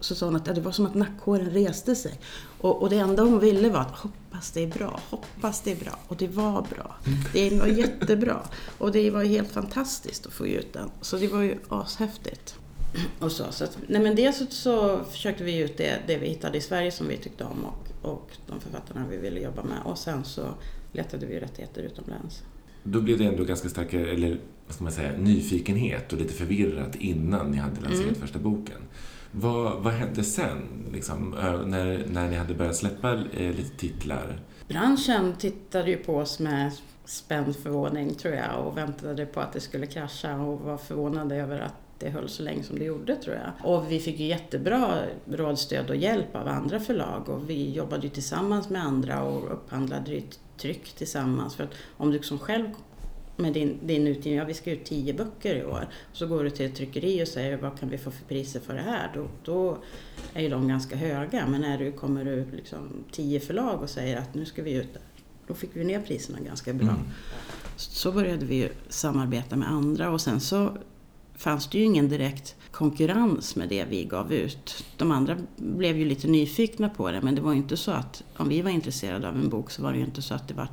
så 0.04 0.16
sa 0.16 0.26
hon 0.26 0.36
att 0.36 0.46
det 0.46 0.62
var 0.62 0.72
som 0.72 0.86
att 0.86 0.96
nackhåren 0.96 1.50
reste 1.50 1.96
sig. 1.96 2.20
Och, 2.62 2.82
och 2.82 2.90
det 2.90 2.98
enda 2.98 3.24
hon 3.24 3.40
ville 3.40 3.70
var 3.70 3.80
att 3.80 4.04
hoppas 4.36 4.52
det 4.52 4.64
är 4.64 4.68
bra, 4.68 5.00
hoppas 5.10 5.62
det 5.62 5.72
är 5.72 5.76
bra. 5.76 6.00
Och 6.08 6.18
det 6.18 6.28
var 6.28 6.62
bra. 6.62 6.96
Det 7.34 7.60
var 7.60 7.68
jättebra. 7.68 8.42
Och 8.78 8.92
det 8.92 9.10
var 9.10 9.24
helt 9.24 9.52
fantastiskt 9.52 10.26
att 10.26 10.34
få 10.34 10.48
ut 10.48 10.74
den. 10.74 10.90
Så 11.02 11.18
det 11.18 11.28
var 11.28 11.42
ju 11.42 11.58
ashäftigt. 11.70 12.56
Och 13.20 13.32
så, 13.32 13.52
så 13.52 13.64
att, 13.64 13.78
nej 13.88 14.02
men 14.02 14.16
dels 14.16 14.38
så, 14.38 14.46
så 14.50 15.04
försökte 15.12 15.44
vi 15.44 15.58
ut 15.58 15.78
det, 15.78 16.00
det 16.08 16.18
vi 16.18 16.28
hittade 16.28 16.58
i 16.58 16.62
Sverige 16.62 16.92
som 16.92 17.08
vi 17.08 17.18
tyckte 17.18 17.44
om 17.44 17.66
och, 17.66 18.12
och 18.12 18.32
de 18.48 18.60
författarna 18.60 19.06
vi 19.10 19.18
ville 19.18 19.40
jobba 19.40 19.64
med. 19.64 19.78
Och 19.86 19.98
sen 19.98 20.24
så 20.24 20.54
letade 20.92 21.26
vi 21.26 21.40
rättigheter 21.40 21.82
utomlands. 21.82 22.44
Då 22.84 23.02
blev 23.02 23.18
det 23.18 23.26
ändå 23.26 23.44
ganska 23.44 23.70
stark, 23.70 23.94
eller 23.94 24.40
vad 24.68 24.76
ska 24.76 24.84
man 24.84 24.94
säga, 24.94 25.12
nyfikenhet 25.18 26.14
och 26.14 26.20
lite 26.20 26.34
förvirrat 26.34 26.96
innan 26.96 27.52
ni 27.52 27.58
hade 27.58 27.82
lanserat 27.82 28.08
Mm. 28.08 28.22
första 28.22 28.40
boken. 28.40 28.82
Vad, 29.38 29.84
vad 29.84 29.94
hände 29.94 30.24
sen, 30.24 30.86
liksom, 30.94 31.30
när, 31.66 32.06
när 32.08 32.30
ni 32.30 32.36
hade 32.36 32.54
börjat 32.54 32.76
släppa 32.76 33.14
eh, 33.14 33.56
lite 33.56 33.78
titlar? 33.78 34.40
Branschen 34.68 35.34
tittade 35.34 35.90
ju 35.90 35.98
på 35.98 36.16
oss 36.16 36.40
med 36.40 36.72
spänd 37.06 37.56
förvåning 37.56 38.14
tror 38.14 38.34
jag 38.34 38.68
och 38.68 38.78
väntade 38.78 39.26
på 39.26 39.40
att 39.40 39.54
det 39.54 39.60
skulle 39.60 39.88
krascha 39.88 40.36
och 40.36 40.60
var 40.60 40.78
förvånade 40.78 41.36
över 41.36 41.60
att 41.60 41.74
det 42.00 42.10
höll 42.10 42.30
så 42.30 42.44
länge 42.44 42.64
som 42.64 42.80
det 42.80 42.86
gjorde 42.86 43.16
tror 43.16 43.36
jag. 43.36 43.72
Och 43.72 43.92
vi 43.92 44.00
fick 44.00 44.20
ju 44.20 44.26
jättebra 44.26 45.00
rådstöd 45.26 45.90
och 45.90 45.96
hjälp 45.96 46.36
av 46.36 46.48
andra 46.48 46.80
förlag 46.80 47.30
och 47.30 47.50
vi 47.50 47.72
jobbade 47.72 48.04
ju 48.04 48.10
tillsammans 48.10 48.70
med 48.70 48.84
andra 48.84 49.24
och 49.24 49.54
upphandlade 49.54 50.12
ju 50.12 50.22
tryck 50.58 50.94
tillsammans. 50.96 51.56
För 51.56 51.64
att 51.64 51.74
om 51.98 52.12
du 52.12 52.20
som 52.20 52.40
själv 52.40 52.70
med 53.36 53.54
din, 53.54 53.80
din 53.84 54.08
utgivning, 54.08 54.40
ja 54.40 54.46
vi 54.46 54.54
ska 54.54 54.72
ut 54.72 54.86
tio 54.86 55.14
böcker 55.14 55.56
i 55.56 55.66
år, 55.66 55.88
så 56.14 56.28
går 56.28 56.44
du 56.44 56.50
till 56.50 56.66
ett 56.66 56.76
tryckeri 56.76 57.24
och 57.24 57.28
säger 57.28 57.58
vad 57.58 57.80
kan 57.80 57.90
vi 57.90 57.98
få 57.98 58.12
för 58.12 58.26
priser 58.26 58.60
för 58.60 58.74
det 58.74 58.82
här? 58.82 59.12
Då, 59.14 59.28
då 59.44 59.78
är 60.34 60.42
ju 60.42 60.50
de 60.50 60.68
ganska 60.68 60.96
höga. 60.96 61.48
Men 61.48 61.62
när 61.62 61.78
du 61.78 61.92
kommer 61.92 62.28
ur 62.28 62.52
liksom 62.56 63.04
tio 63.12 63.40
förlag 63.40 63.82
och 63.82 63.90
säger 63.90 64.18
att 64.18 64.36
nu 64.36 64.46
ska 64.46 64.64
vi 64.64 64.74
ut, 64.74 64.98
då 65.48 65.54
fick 65.54 65.70
vi 65.74 65.84
ner 65.84 66.02
priserna 66.02 66.40
ganska 66.40 66.74
bra. 66.74 66.90
Mm. 66.90 67.02
Så 67.76 68.12
började 68.12 68.46
vi 68.46 68.70
samarbeta 68.90 69.56
med 69.56 69.72
andra 69.72 70.12
och 70.12 70.22
sen 70.22 70.40
så 70.40 70.78
fanns 71.36 71.68
det 71.70 71.78
ju 71.78 71.84
ingen 71.84 72.10
direkt 72.10 72.56
konkurrens 72.72 73.56
med 73.56 73.70
det 73.70 73.86
vi 73.90 74.04
gav 74.04 74.34
ut. 74.34 74.86
De 74.98 75.12
andra 75.12 75.38
blev 75.56 75.98
ju 75.98 76.06
lite 76.06 76.28
nyfikna 76.28 76.90
på 76.90 77.12
det 77.12 77.22
men 77.22 77.36
det 77.36 77.42
var 77.42 77.52
ju 77.52 77.58
inte 77.58 77.78
så 77.78 77.92
att 77.92 78.24
om 78.38 78.50
vi 78.50 78.62
var 78.62 78.72
intresserade 78.72 79.30
av 79.30 79.36
en 79.36 79.50
bok 79.50 79.72
så 79.72 79.84
var 79.84 79.92
det 79.92 79.98
ju 79.98 80.06
inte 80.06 80.22
så 80.22 80.34
att 80.34 80.48
det 80.48 80.54
var, 80.54 80.68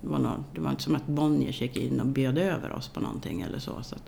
det 0.00 0.08
var, 0.08 0.18
någon, 0.18 0.44
det 0.54 0.60
var 0.60 0.70
inte 0.70 0.82
som 0.82 0.94
att 0.96 1.06
Bonniers 1.06 1.60
gick 1.60 1.76
in 1.76 2.00
och 2.00 2.06
bjöd 2.06 2.38
över 2.38 2.72
oss 2.72 2.88
på 2.88 3.00
någonting 3.00 3.40
eller 3.40 3.58
så. 3.58 3.82
så 3.82 3.94
att, 3.94 4.02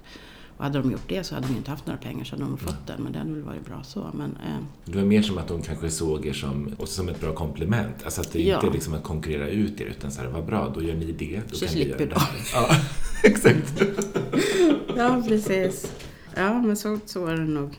och 0.56 0.64
hade 0.64 0.78
de 0.78 0.90
gjort 0.92 1.08
det 1.08 1.24
så 1.24 1.34
hade 1.34 1.46
vi 1.46 1.56
inte 1.56 1.70
haft 1.70 1.86
några 1.86 1.98
pengar 2.00 2.24
så 2.24 2.30
hade 2.36 2.44
de 2.44 2.58
fått 2.58 2.86
den 2.86 3.02
men 3.02 3.12
det 3.12 3.18
hade 3.18 3.32
väl 3.32 3.42
varit 3.42 3.66
bra 3.66 3.82
så. 3.82 4.06
Men, 4.14 4.30
eh, 4.30 4.64
Det 4.84 4.98
var 4.98 5.04
mer 5.04 5.22
som 5.22 5.38
att 5.38 5.48
de 5.48 5.62
kanske 5.62 5.90
såg 5.90 6.26
er 6.26 6.32
som, 6.32 6.74
och 6.78 6.88
som 6.88 7.08
ett 7.08 7.20
bra 7.20 7.32
komplement. 7.34 7.94
Alltså 8.04 8.20
att 8.20 8.32
det 8.32 8.42
Ja. 8.42 8.54
inte 8.54 8.66
är 8.66 8.72
liksom 8.72 8.94
att 8.94 9.02
konkurrera 9.02 9.48
ut 9.48 9.80
er, 9.80 9.84
utan 9.86 10.10
så 10.12 10.20
här, 10.20 10.28
vad 10.28 10.46
bra, 10.46 10.72
då 10.74 10.82
gör 10.82 10.94
ni 10.94 11.12
det. 11.12 11.40
Då 11.50 11.56
Så 11.56 11.64
kan 11.64 11.74
slipper 11.74 12.06
de. 12.06 12.20
Ja, 12.54 12.68
exakt. 13.24 13.82
Ja, 14.96 15.22
precis. 15.28 15.92
Ja, 16.36 16.62
men 16.62 16.76
så, 16.76 16.98
så 17.06 17.20
var 17.24 17.32
det 17.32 17.44
nog. 17.44 17.78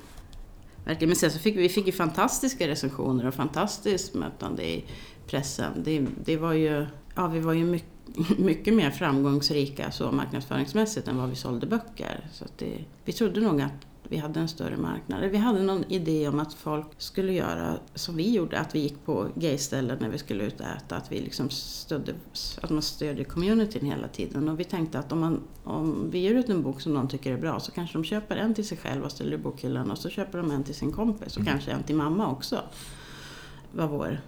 Verkligen. 0.86 1.10
Men 1.10 1.16
sen 1.16 1.32
så 1.32 1.40
fick 1.40 1.56
vi, 1.58 1.62
vi 1.62 1.70
fick 1.70 1.86
ju 1.86 1.92
fantastiska 1.92 2.68
recensioner 2.68 3.28
och 3.28 3.34
fantastiskt 3.34 4.14
mötande 4.14 4.70
i 4.70 4.86
pressen. 5.28 5.72
Det, 5.84 6.06
det 6.26 6.38
var 6.38 6.54
ju, 6.54 6.86
ja, 7.16 7.28
vi 7.28 7.40
var 7.40 7.54
ju 7.54 7.66
mycket, 7.66 7.90
mycket 8.38 8.74
mer 8.74 8.92
framgångsrika 8.92 9.92
så 9.92 10.12
marknadsföringsmässigt 10.12 11.08
än 11.08 11.18
vad 11.18 11.30
vi 11.30 11.36
sålde 11.36 11.68
böcker. 11.68 12.30
Så 12.34 12.46
det, 12.58 12.86
vi 13.06 13.14
trodde 13.14 13.42
nog 13.42 13.62
att 13.62 13.88
vi 14.12 14.18
hade 14.18 14.40
en 14.40 14.48
större 14.48 14.78
marknad. 14.78 15.22
Vi 15.22 15.38
hade 15.38 15.64
någon 15.64 15.84
idé 15.84 16.28
om 16.28 16.40
att 16.40 16.54
folk 16.54 16.88
skulle 16.98 17.34
göra 17.34 17.78
som 17.96 18.16
vi 18.16 18.32
gjorde, 18.32 18.60
att 18.60 18.76
vi 18.76 18.80
gick 18.80 19.06
på 19.06 19.28
gayställen 19.36 19.98
när 20.02 20.10
vi 20.10 20.18
skulle 20.18 20.44
ut 20.44 20.60
och 20.60 20.66
äta, 20.66 20.96
att 20.96 21.12
vi 21.12 21.22
liksom 21.22 21.50
stödde, 21.50 22.14
att 22.62 22.70
man 22.70 22.82
stödjer 22.82 23.24
communityn 23.24 23.86
hela 23.86 24.08
tiden. 24.08 24.50
Och 24.50 24.60
vi 24.60 24.64
tänkte 24.64 25.00
att 25.00 25.12
om, 25.12 25.20
man, 25.20 25.40
om 25.64 26.10
vi 26.12 26.20
ger 26.20 26.36
ut 26.36 26.50
en 26.50 26.64
bok 26.64 26.82
som 26.82 26.94
någon 26.94 27.08
tycker 27.08 27.34
är 27.34 27.38
bra 27.38 27.60
så 27.60 27.72
kanske 27.72 27.98
de 27.98 28.04
köper 28.04 28.36
en 28.36 28.54
till 28.54 28.68
sig 28.68 28.78
själv 28.78 29.04
och 29.04 29.12
ställer 29.12 29.34
i 29.34 29.38
bokhyllan 29.38 29.92
och 29.92 29.98
så 29.98 30.10
köper 30.10 30.38
de 30.38 30.52
en 30.52 30.64
till 30.64 30.76
sin 30.76 30.92
kompis 30.92 31.38
och 31.38 31.46
kanske 31.46 31.72
en 31.72 31.84
till 31.84 31.96
mamma 31.96 32.32
också. 32.32 32.62
Var 33.72 33.88
vår 33.88 34.22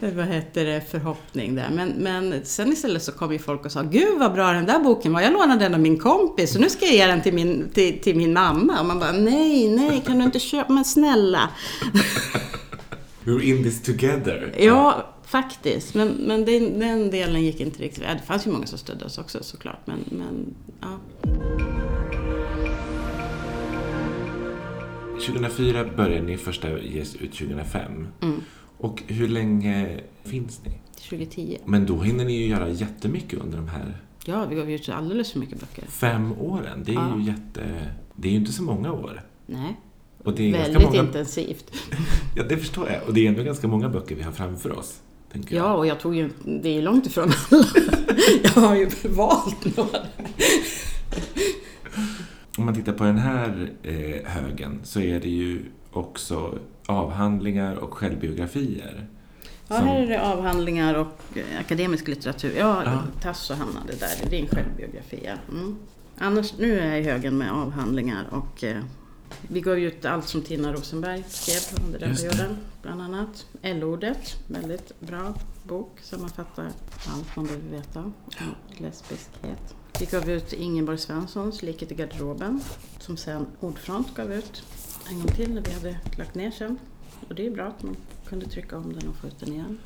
vad 0.00 0.26
heter 0.26 0.64
det, 0.64 0.82
förhoppning 0.90 1.54
där. 1.54 1.70
Men, 1.70 1.88
men 1.88 2.40
sen 2.44 2.72
istället 2.72 3.02
så 3.02 3.12
kom 3.12 3.32
ju 3.32 3.38
folk 3.38 3.64
och 3.64 3.72
sa 3.72 3.82
Gud 3.82 4.18
vad 4.18 4.32
bra 4.32 4.52
den 4.52 4.66
där 4.66 4.78
boken 4.78 5.12
var, 5.12 5.20
jag 5.20 5.32
lånade 5.32 5.64
den 5.64 5.74
av 5.74 5.80
min 5.80 5.98
kompis 5.98 6.54
och 6.54 6.60
nu 6.60 6.70
ska 6.70 6.86
jag 6.86 6.94
ge 6.94 7.06
den 7.06 7.22
till 7.22 7.34
min, 7.34 7.70
till, 7.74 8.00
till 8.00 8.16
min 8.16 8.32
mamma. 8.32 8.80
Och 8.80 8.86
man 8.86 8.98
bara 8.98 9.12
nej, 9.12 9.68
nej, 9.68 10.02
kan 10.06 10.18
du 10.18 10.24
inte 10.24 10.38
köpa, 10.38 10.72
men 10.72 10.84
snälla. 10.84 11.50
We're 13.24 13.42
in 13.42 13.62
this 13.62 13.82
together. 13.82 14.54
Ja, 14.58 15.14
faktiskt. 15.26 15.94
Men, 15.94 16.08
men 16.08 16.44
den, 16.44 16.78
den 16.78 17.10
delen 17.10 17.42
gick 17.42 17.60
inte 17.60 17.82
riktigt. 17.82 18.02
Det 18.02 18.26
fanns 18.26 18.46
ju 18.46 18.50
många 18.50 18.66
som 18.66 18.78
stödde 18.78 19.04
oss 19.04 19.18
också 19.18 19.38
såklart. 19.42 19.86
Men, 19.86 20.04
men 20.10 20.54
ja. 20.80 20.98
2004 25.20 25.84
började 25.96 26.26
ni 26.26 26.36
första 26.36 26.78
ges 26.80 27.14
ut 27.16 27.32
2005. 27.32 28.08
Mm. 28.22 28.40
Och 28.78 29.02
hur 29.06 29.28
länge 29.28 30.00
finns 30.24 30.60
ni? 30.64 30.72
2010. 31.08 31.58
Men 31.64 31.86
då 31.86 32.00
hinner 32.00 32.24
ni 32.24 32.32
ju 32.36 32.46
göra 32.46 32.68
jättemycket 32.68 33.40
under 33.40 33.56
de 33.58 33.68
här 33.68 33.96
Ja, 34.24 34.44
vi 34.46 34.56
gav 34.56 34.70
ut 34.70 34.88
alldeles 34.88 35.32
för 35.32 35.38
mycket 35.38 35.60
böcker. 35.60 35.84
Fem 35.88 36.32
åren, 36.32 36.82
det 36.84 36.90
är 36.92 36.94
Ja. 36.94 37.16
ju 37.18 37.24
jätte... 37.24 37.62
Det 38.16 38.28
är 38.28 38.32
ju 38.32 38.38
inte 38.38 38.52
så 38.52 38.62
många 38.62 38.92
år. 38.92 39.22
Nej, 39.46 39.76
Och 40.24 40.34
det 40.34 40.48
är 40.48 40.52
väldigt 40.52 40.82
många... 40.82 41.00
intensivt. 41.00 41.72
Ja, 42.36 42.42
det 42.48 42.56
förstår 42.56 42.90
jag. 42.90 43.02
Och 43.08 43.14
det 43.14 43.24
är 43.24 43.28
ändå 43.28 43.42
ganska 43.42 43.68
många 43.68 43.88
böcker 43.88 44.14
vi 44.14 44.22
har 44.22 44.32
framför 44.32 44.78
oss. 44.78 45.00
Ja, 45.48 45.74
och 45.74 45.86
jag 45.86 46.00
tog 46.00 46.16
ju... 46.16 46.30
Det 46.62 46.68
är 46.68 46.72
ju 46.74 46.82
långt 46.82 47.06
ifrån 47.06 47.24
alla. 47.50 47.64
Jag 48.42 48.50
har 48.62 48.76
ju 48.76 48.88
valt 49.08 49.76
några. 49.76 49.98
Om 52.58 52.64
man 52.64 52.74
tittar 52.74 52.92
på 52.92 53.04
den 53.04 53.18
här 53.18 53.70
eh, 53.82 54.24
högen 54.30 54.80
så 54.84 55.00
är 55.00 55.20
det 55.20 55.28
ju 55.28 55.64
också 55.92 56.58
avhandlingar 56.86 57.76
och 57.76 57.94
självbiografier. 57.94 59.06
Ja, 59.68 59.76
Som- 59.76 59.86
här 59.86 60.00
är 60.00 60.06
det 60.06 60.22
avhandlingar 60.22 60.94
och 60.94 61.18
eh, 61.38 61.60
akademisk 61.60 62.08
litteratur. 62.08 62.54
Ja, 62.58 62.82
Ja. 62.84 63.02
Tasso 63.22 63.54
hamnade 63.54 63.92
där. 63.92 64.08
Det 64.20 64.26
är 64.26 64.30
din 64.30 64.48
självbiografi, 64.48 65.20
ja. 65.24 65.34
Mm. 65.52 65.76
Annars, 66.18 66.58
nu 66.58 66.78
är 66.80 66.86
jag 66.90 67.00
i 67.00 67.02
högen 67.02 67.38
med 67.38 67.52
avhandlingar 67.52 68.24
och 68.30 68.64
eh, 68.64 68.82
vi 69.48 69.60
gav 69.60 69.78
ut 69.78 70.04
allt 70.04 70.28
som 70.28 70.42
Tina 70.42 70.72
Rosenberg 70.72 71.24
skrev 71.28 71.84
under 71.86 71.98
den 71.98 72.16
perioden, 72.16 72.56
bland 72.82 73.02
annat. 73.02 73.46
L-ordet, 73.62 74.36
väldigt 74.48 75.00
bra 75.00 75.34
bok, 75.62 75.98
sammanfattar 76.02 76.64
allt 77.08 77.36
man 77.36 77.44
behöver 77.46 77.68
veta 77.70 78.00
om 78.00 78.12
lesbiskhet. 78.78 79.74
Vi 80.00 80.06
gav 80.06 80.30
ut 80.30 80.52
Ingeborg 80.52 80.98
Svenssons 80.98 81.62
Liket 81.62 81.92
i 81.92 81.94
garderoben, 81.94 82.60
som 82.98 83.16
sen 83.16 83.46
Ordfront 83.60 84.14
gav 84.14 84.32
ut 84.32 84.62
en 85.10 85.18
gång 85.18 85.26
till 85.26 85.54
när 85.54 85.62
vi 85.62 85.72
hade 85.72 85.96
lagt 86.18 86.34
ner 86.34 86.50
sen. 86.50 86.78
Och 87.28 87.34
det 87.34 87.46
är 87.46 87.50
bra 87.50 87.64
att 87.64 87.82
man 87.82 87.96
kunde 88.28 88.46
trycka 88.46 88.76
om 88.76 88.92
den 88.92 89.08
och 89.08 89.16
få 89.16 89.26
ut 89.26 89.40
den 89.40 89.52
igen. 89.52 89.78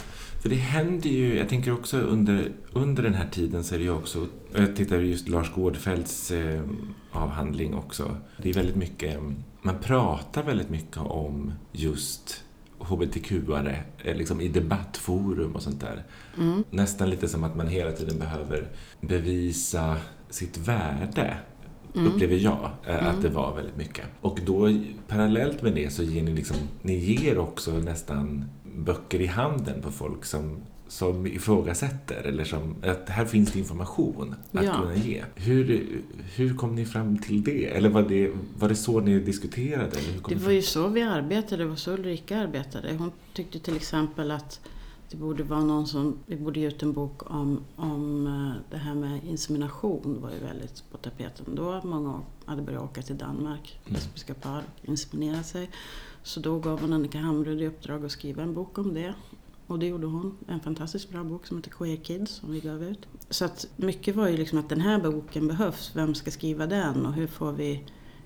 För 0.43 0.49
det 0.49 0.57
händer 0.57 1.11
ju, 1.11 1.37
jag 1.37 1.49
tänker 1.49 1.73
också 1.73 1.99
under, 1.99 2.53
under 2.73 3.03
den 3.03 3.15
här 3.15 3.29
tiden 3.29 3.65
så 3.65 3.75
är 3.75 3.79
det 3.79 3.85
ju 3.85 3.91
också, 3.91 4.27
jag 4.55 4.77
tittar 4.77 4.99
just 4.99 5.29
Lars 5.29 5.55
Gårdfeldts 5.55 6.31
eh, 6.31 6.63
avhandling 7.13 7.75
också. 7.75 8.17
Det 8.37 8.51
är 8.51 8.55
väldigt 8.55 8.77
mycket, 8.77 9.19
man 9.63 9.79
pratar 9.79 10.43
väldigt 10.43 10.71
mycket 10.71 10.99
om 10.99 11.53
just 11.73 12.45
hbtq-are 12.81 13.83
eh, 14.05 14.17
liksom 14.17 14.41
i 14.41 14.49
debattforum 14.49 15.53
och 15.55 15.63
sånt 15.63 15.81
där. 15.81 16.05
Mm. 16.39 16.65
Nästan 16.71 17.11
lite 17.11 17.29
som 17.29 17.45
att 17.45 17.57
man 17.57 17.69
hela 17.69 17.93
tiden 17.93 18.19
behöver 18.19 18.69
bevisa 19.01 19.97
sitt 20.31 20.59
värde. 20.59 21.37
Mm. 21.95 22.13
Upplever 22.13 22.37
jag 22.37 22.71
eh, 22.87 22.95
att 22.97 23.03
Mm. 23.03 23.23
det 23.23 23.29
var 23.29 23.57
väldigt 23.57 23.77
mycket. 23.77 24.05
Och 24.21 24.39
då 24.47 24.69
parallellt 25.09 25.63
med 25.63 25.75
det 25.75 25.91
så 25.91 26.03
ger 26.03 26.23
ni 26.23 26.33
liksom, 26.33 26.57
ni 26.83 26.95
ger 26.97 27.39
också 27.39 27.71
nästan 27.73 28.45
böcker 28.77 29.21
i 29.21 29.27
handen 29.27 29.83
på 29.83 29.91
folk 29.91 30.25
som, 30.25 30.57
som 30.91 31.27
ifrågasätter 31.27 32.23
eller 32.23 32.45
som, 32.45 32.75
att 32.83 33.09
här 33.09 33.25
finns 33.25 33.53
det 33.53 33.59
information 33.59 34.35
att 34.53 34.65
Ja. 34.65 34.75
kunna 34.81 34.95
ge. 34.97 35.25
Hur, 35.35 35.87
hur 36.37 36.55
kom 36.57 36.75
ni 36.75 36.87
fram 36.87 37.19
till 37.19 37.43
det? 37.45 37.67
Eller 37.67 37.89
var 37.89 38.03
det, 38.03 38.31
var 38.59 38.69
det 38.69 38.75
så 38.77 39.01
ni 39.01 39.21
diskuterade? 39.21 39.97
Det 40.29 40.35
var 40.35 40.53
ju 40.53 40.63
så 40.63 40.89
vi 40.89 41.03
arbetade, 41.03 41.63
det 41.63 41.69
var 41.69 41.77
så 41.77 41.93
Ulrika 41.93 42.39
arbetade. 42.39 42.95
Hon 42.99 43.11
tyckte 43.35 43.59
till 43.59 43.77
exempel 43.77 44.31
att 44.31 44.61
det 45.11 45.17
borde 45.17 45.43
vara 45.43 45.65
någon 45.65 45.87
som, 45.87 46.17
vi 46.27 46.37
borde 46.37 46.61
ge 46.61 46.69
ut 46.69 46.83
en 46.83 46.93
bok 46.93 47.31
om, 47.31 47.61
om 47.77 48.27
eh, 48.27 48.71
det 48.71 48.77
här 48.79 48.95
med 48.95 49.21
insemination 49.25 50.19
var 50.23 50.31
ju 50.31 50.39
väldigt 50.47 50.85
på 50.91 50.97
tapeten 50.99 51.45
då. 51.55 51.81
Många 51.85 52.21
hade 52.45 52.63
börjat 52.63 52.83
åka 52.83 53.03
till 53.03 53.19
Danmark, 53.19 53.79
Mm. 53.87 53.95
lesbiska 53.95 54.35
par, 54.35 54.63
inseminera 54.83 55.43
sig. 55.43 55.71
Så 56.23 56.41
då 56.41 56.59
gav 56.59 56.81
hon 56.81 56.93
Annika 56.93 57.19
Hamrud 57.19 57.63
i 57.63 57.67
uppdrag 57.67 58.05
att 58.05 58.13
skriva 58.13 58.43
en 58.43 58.55
bok 58.55 58.79
om 58.79 58.95
det. 58.95 59.15
Och 59.71 59.79
det 59.79 59.87
gjorde 59.87 60.07
hon. 60.07 60.37
En 60.49 60.61
fantastiskt 60.61 61.11
bra 61.11 61.25
bok 61.25 61.47
som 61.47 61.57
heter 61.57 61.71
Queer 61.71 61.97
Kids 61.97 62.31
som 62.31 62.53
vi 62.53 62.61
gav 62.61 62.83
ut. 62.83 63.07
Så 63.31 63.45
att 63.45 63.67
mycket 63.77 64.17
var 64.17 64.29
ju 64.29 64.37
liksom 64.37 64.59
att 64.59 64.69
den 64.69 64.81
här 64.81 64.99
boken 64.99 65.49
behövs. 65.49 65.91
Vem 65.95 66.15
ska 66.15 66.31
skriva 66.31 66.67
den 66.67 67.07
och 67.07 67.13
hur 67.13 67.27
får 67.27 67.53
vi, 67.53 67.85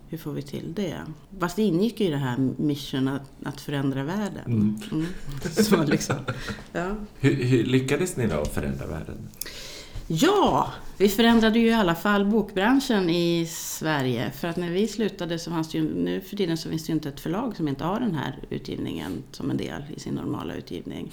hur 0.09 0.19
får 0.19 0.33
vi 0.33 0.43
till 0.43 0.75
det? 0.75 1.01
Fast 1.41 1.57
det 1.57 1.63
ingick 1.63 2.01
ju 2.01 2.07
i 2.07 2.11
det 2.11 2.17
här 2.17 2.39
mission 2.57 3.09
att, 3.09 3.31
att 3.43 3.61
förändra 3.61 4.05
världen. 4.05 4.47
Mm. 4.47 4.77
Mm. 4.93 5.07
Så 5.51 5.83
liksom, 5.83 6.17
ja. 6.73 6.97
Hur, 7.15 7.35
hur 7.35 7.65
lyckades 7.65 8.17
ni 8.17 8.27
då 8.27 8.45
förändra 8.45 8.87
världen? 8.87 9.29
Ja, 10.07 10.73
vi 10.99 11.09
förändrade 11.09 11.59
ju 11.59 11.67
i 11.67 11.73
alla 11.73 11.95
fall 11.95 12.25
bokbranschen 12.25 13.11
i 13.11 13.47
Sverige. 13.51 14.31
För 14.31 14.49
att 14.49 14.57
när 14.57 14.71
vi 14.71 14.89
slutade 14.89 15.39
så 15.39 15.51
fanns 15.51 15.71
det 15.71 15.79
ju, 15.79 15.95
nu 15.95 16.21
för 16.21 16.37
tiden 16.37 16.57
så 16.57 16.69
finns 16.69 16.87
det 16.87 16.91
ju 16.91 16.95
inte 16.95 17.09
ett 17.09 17.21
förlag 17.21 17.57
som 17.57 17.69
inte 17.69 17.85
har 17.85 18.01
den 18.01 18.15
här 18.15 18.39
utgivningen 18.51 19.23
som 19.31 19.51
en 19.51 19.57
del 19.57 19.83
i 19.97 20.01
sin 20.01 20.15
normala 20.15 20.55
utgivning. 20.55 21.13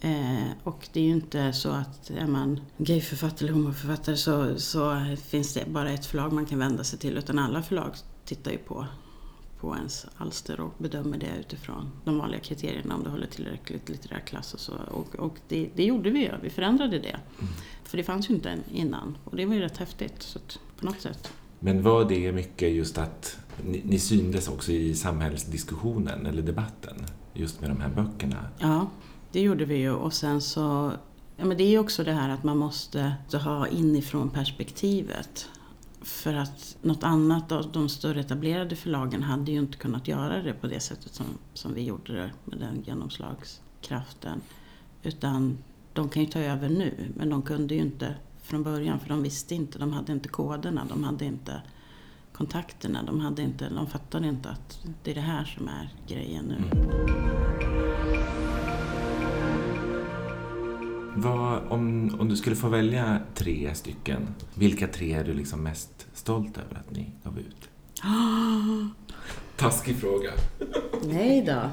Eh, 0.00 0.50
och 0.64 0.88
det 0.92 1.00
är 1.00 1.04
ju 1.04 1.10
inte 1.10 1.52
så 1.52 1.70
att 1.70 2.10
är 2.10 2.26
man 2.26 2.60
gayförfattare 2.76 3.48
eller 3.48 3.58
homoförfattare 3.58 4.16
så, 4.16 4.58
så 4.58 5.16
finns 5.28 5.54
det 5.54 5.64
bara 5.68 5.90
ett 5.90 6.06
förlag 6.06 6.32
man 6.32 6.46
kan 6.46 6.58
vända 6.58 6.84
sig 6.84 6.98
till. 6.98 7.18
Utan 7.18 7.38
alla 7.38 7.62
förlag 7.62 7.94
tittar 8.24 8.50
ju 8.50 8.58
på, 8.58 8.86
på 9.60 9.76
ens 9.76 10.06
alster 10.16 10.60
och 10.60 10.74
bedömer 10.78 11.18
det 11.18 11.30
utifrån 11.40 11.90
de 12.04 12.18
vanliga 12.18 12.40
kriterierna 12.40 12.94
om 12.94 13.02
det 13.02 13.10
håller 13.10 13.26
tillräckligt 13.26 13.88
litterär 13.88 14.20
klass 14.20 14.54
och 14.54 14.60
så. 14.60 14.72
Och, 14.90 15.14
och 15.14 15.38
det, 15.48 15.70
det 15.74 15.84
gjorde 15.84 16.10
vi 16.10 16.20
ju, 16.20 16.32
vi 16.42 16.50
förändrade 16.50 16.98
det. 16.98 17.16
För 17.84 17.96
det 17.96 18.04
fanns 18.04 18.30
ju 18.30 18.34
inte 18.34 18.58
innan 18.72 19.18
och 19.24 19.36
det 19.36 19.46
var 19.46 19.54
ju 19.54 19.60
rätt 19.60 19.76
häftigt 19.76 20.22
så 20.22 20.38
på 20.80 20.86
något 20.86 21.00
sätt. 21.00 21.32
Men 21.60 21.82
var 21.82 22.04
det 22.04 22.32
mycket 22.32 22.72
just 22.72 22.98
att 22.98 23.38
ni, 23.64 23.82
ni 23.84 23.98
syndes 23.98 24.48
också 24.48 24.72
i 24.72 24.94
samhällsdiskussionen 24.94 26.26
eller 26.26 26.42
debatten 26.42 26.96
just 27.34 27.60
med 27.60 27.70
de 27.70 27.80
här 27.80 27.88
böckerna? 27.88 28.48
Ja, 28.58 28.90
det 29.32 29.40
gjorde 29.40 29.64
vi 29.64 29.76
ju 29.76 29.92
och 29.92 30.12
sen 30.12 30.40
så 30.40 30.92
Ja, 31.40 31.44
men 31.44 31.56
det 31.56 31.74
är 31.74 31.78
också 31.78 32.04
det 32.04 32.12
här 32.12 32.28
att 32.28 32.44
man 32.44 32.58
måste 32.58 33.12
ha 33.32 33.68
inifrån 33.68 34.30
perspektivet. 34.30 35.48
För 36.08 36.34
att 36.34 36.76
något 36.82 37.04
annat 37.04 37.52
av 37.52 37.72
de 37.72 37.88
större 37.88 38.20
etablerade 38.20 38.76
förlagen 38.76 39.22
hade 39.22 39.52
ju 39.52 39.58
inte 39.58 39.78
kunnat 39.78 40.08
göra 40.08 40.42
det 40.42 40.52
på 40.52 40.66
det 40.66 40.80
sättet 40.80 41.14
som, 41.14 41.26
som 41.54 41.74
vi 41.74 41.82
gjorde 41.82 42.12
det 42.12 42.30
med 42.44 42.58
den 42.58 42.82
genomslagskraften. 42.86 44.40
Utan 45.02 45.58
de 45.92 46.08
kan 46.08 46.22
ju 46.22 46.28
ta 46.28 46.38
över 46.38 46.68
nu, 46.68 47.12
men 47.16 47.28
de 47.28 47.42
kunde 47.42 47.74
ju 47.74 47.80
inte 47.80 48.14
från 48.42 48.62
början 48.62 49.00
för 49.00 49.08
de 49.08 49.22
visste 49.22 49.54
inte, 49.54 49.78
de 49.78 49.92
hade 49.92 50.12
inte 50.12 50.28
koderna, 50.28 50.84
de 50.88 51.04
hade 51.04 51.24
inte 51.24 51.62
kontakterna, 52.32 53.02
de, 53.02 53.20
hade 53.20 53.42
inte, 53.42 53.68
de 53.68 53.86
fattade 53.86 54.28
inte 54.28 54.50
att 54.50 54.80
det 55.04 55.10
är 55.10 55.14
det 55.14 55.20
här 55.20 55.44
som 55.44 55.68
är 55.68 55.94
grejen 56.06 56.44
nu. 56.44 56.56
Mm. 56.56 57.77
Vad, 61.16 61.62
om, 61.68 62.16
om 62.20 62.28
du 62.28 62.36
skulle 62.36 62.56
få 62.56 62.68
välja 62.68 63.20
tre 63.34 63.74
stycken, 63.74 64.28
vilka 64.54 64.88
tre 64.88 65.12
är 65.12 65.24
du 65.24 65.34
liksom 65.34 65.62
mest 65.62 66.06
stolt 66.12 66.58
över 66.58 66.76
att 66.76 66.90
ni 66.90 67.12
gav 67.24 67.38
ut? 67.38 67.68
Taskig 69.56 69.96
fråga. 69.96 70.30
Nej 71.04 71.42
då. 71.42 71.70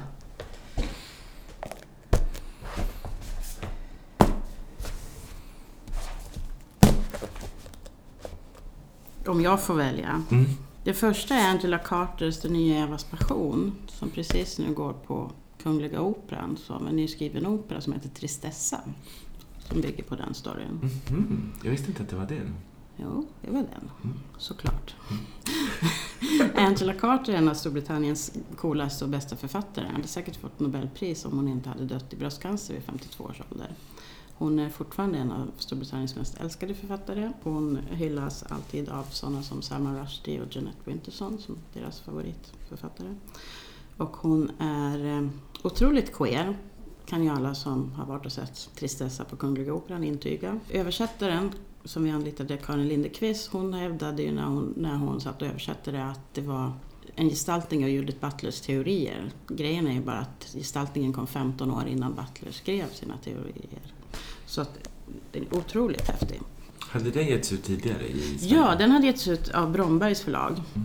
Om 9.30 9.40
jag 9.40 9.62
får 9.62 9.74
välja. 9.74 10.22
Mm. 10.30 10.44
Det 10.84 10.94
första 10.94 11.34
är 11.34 11.50
Angela 11.50 11.78
Carters 11.78 12.40
Den 12.40 12.52
nya 12.52 12.84
Evas 12.84 13.04
passion 13.04 13.74
som 13.86 14.10
precis 14.10 14.58
nu 14.58 14.74
går 14.74 14.92
på 14.92 15.30
Kungliga 15.62 16.00
Operan 16.00 16.56
som 16.56 16.86
en 16.86 16.96
nyskriven 16.96 17.46
opera 17.46 17.80
som 17.80 17.92
heter 17.92 18.08
Tristessa. 18.08 18.80
Som 19.68 19.80
bygger 19.80 20.02
på 20.02 20.16
den 20.16 20.34
storyn. 20.34 20.80
Mhm. 21.10 21.52
Jag 21.62 21.70
visste 21.70 21.88
inte 21.88 22.02
att 22.02 22.08
det 22.08 22.16
var 22.16 22.26
den. 22.26 22.54
Jo, 22.96 23.26
det 23.42 23.50
var 23.50 23.60
den. 23.60 23.90
Såklart. 24.38 24.94
Angela 26.54 26.92
Carter 26.92 27.32
är 27.32 27.36
en 27.36 27.48
av 27.48 27.54
Storbritanniens 27.54 28.32
coolaste 28.56 29.04
och 29.04 29.10
bästa 29.10 29.36
författare. 29.36 29.84
Hon 29.86 29.94
hade 29.94 30.08
säkert 30.08 30.36
fått 30.36 30.60
Nobelpris 30.60 31.24
om 31.24 31.36
hon 31.36 31.48
inte 31.48 31.68
hade 31.68 31.84
dött 31.84 32.12
i 32.12 32.16
bröstcancer 32.16 32.74
vid 32.74 32.82
52 32.82 33.24
års 33.24 33.40
ålder. 33.50 33.70
Hon 34.38 34.58
är 34.58 34.70
fortfarande 34.70 35.18
en 35.18 35.32
av 35.32 35.50
Storbritanniens 35.58 36.16
mest 36.16 36.40
älskade 36.40 36.74
författare. 36.74 37.32
Hon 37.42 37.78
hyllas 37.90 38.42
alltid 38.42 38.88
av 38.88 39.04
sådana 39.10 39.42
som 39.42 39.62
Salman 39.62 39.98
Rushdie 39.98 40.40
och 40.40 40.56
Jeanette 40.56 40.78
Winterson 40.84 41.38
som 41.38 41.56
deras 41.74 42.00
favoritförfattare. 42.00 43.14
Och 43.96 44.16
hon 44.16 44.50
är 44.58 45.18
eh, 45.18 45.28
otroligt 45.62 46.12
queer, 46.12 46.56
kan 47.06 47.24
ju 47.24 47.30
alla 47.30 47.54
som 47.54 47.92
har 47.92 48.06
varit 48.06 48.26
och 48.26 48.32
sett 48.32 48.70
Tristessa 48.74 49.24
på 49.24 49.36
Kungliga 49.36 49.74
Operan 49.74 50.04
intyga. 50.04 50.60
Översättaren 50.70 51.52
som 51.84 52.04
vi 52.04 52.10
anlitade, 52.10 52.56
Karin 52.56 52.88
Lindekvist, 52.88 53.48
hon 53.52 53.74
hävdade 53.74 54.22
ju 54.22 54.32
när 54.32 54.44
hon, 54.44 54.74
när 54.76 54.96
hon 54.96 55.20
satt 55.20 55.42
och 55.42 55.48
översatte 55.48 55.90
det 55.90 56.04
att 56.04 56.34
det 56.34 56.40
var 56.40 56.72
en 57.14 57.28
gestaltning 57.28 57.84
av 57.84 57.90
Judith 57.90 58.20
Butlers 58.20 58.60
teorier. 58.60 59.30
Grejen 59.48 59.86
är 59.86 59.92
ju 59.92 60.00
bara 60.00 60.18
att 60.18 60.48
gestaltningen 60.54 61.12
kom 61.12 61.26
15 61.26 61.70
år 61.70 61.86
innan 61.88 62.14
Butler 62.14 62.52
skrev 62.52 62.92
sina 62.92 63.16
teorier. 63.16 63.80
Så 64.46 64.60
att 64.60 64.88
den 65.32 65.42
är 65.42 65.56
otroligt 65.56 66.08
häftig. 66.08 66.40
Hade 66.78 67.10
den 67.10 67.26
getts 67.26 67.52
ut 67.52 67.64
tidigare 67.64 68.06
i 68.08 68.38
Sverige? 68.38 68.54
Ja, 68.54 68.74
den 68.78 68.90
hade 68.90 69.06
getts 69.06 69.28
ut 69.28 69.48
av 69.48 69.72
Brombergs 69.72 70.20
förlag. 70.20 70.52
Eh, 70.52 70.82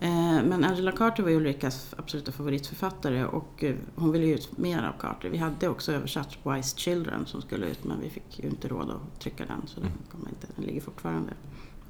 men 0.00 0.64
Angela 0.64 0.92
Carter 0.92 1.22
var 1.22 1.30
ju 1.30 1.36
Ulrikas 1.36 1.94
absoluta 1.98 2.32
favoritförfattare 2.32 3.26
och 3.26 3.64
eh, 3.64 3.74
hon 3.94 4.12
ville 4.12 4.26
ju 4.26 4.34
ut 4.34 4.58
mer 4.58 4.82
av 4.82 5.00
Carter. 5.00 5.28
Vi 5.28 5.38
hade 5.38 5.68
också 5.68 5.92
översatt 5.92 6.38
Wise 6.44 6.78
Children 6.78 7.26
som 7.26 7.42
skulle 7.42 7.66
ut 7.66 7.84
men 7.84 8.00
vi 8.00 8.10
fick 8.10 8.38
ju 8.38 8.48
inte 8.48 8.68
råd 8.68 8.90
att 8.90 9.20
trycka 9.20 9.44
den 9.46 9.62
så 9.66 9.80
den, 9.80 9.90
kommer 10.12 10.28
inte, 10.28 10.46
den 10.56 10.64
ligger 10.64 10.80
fortfarande 10.80 11.32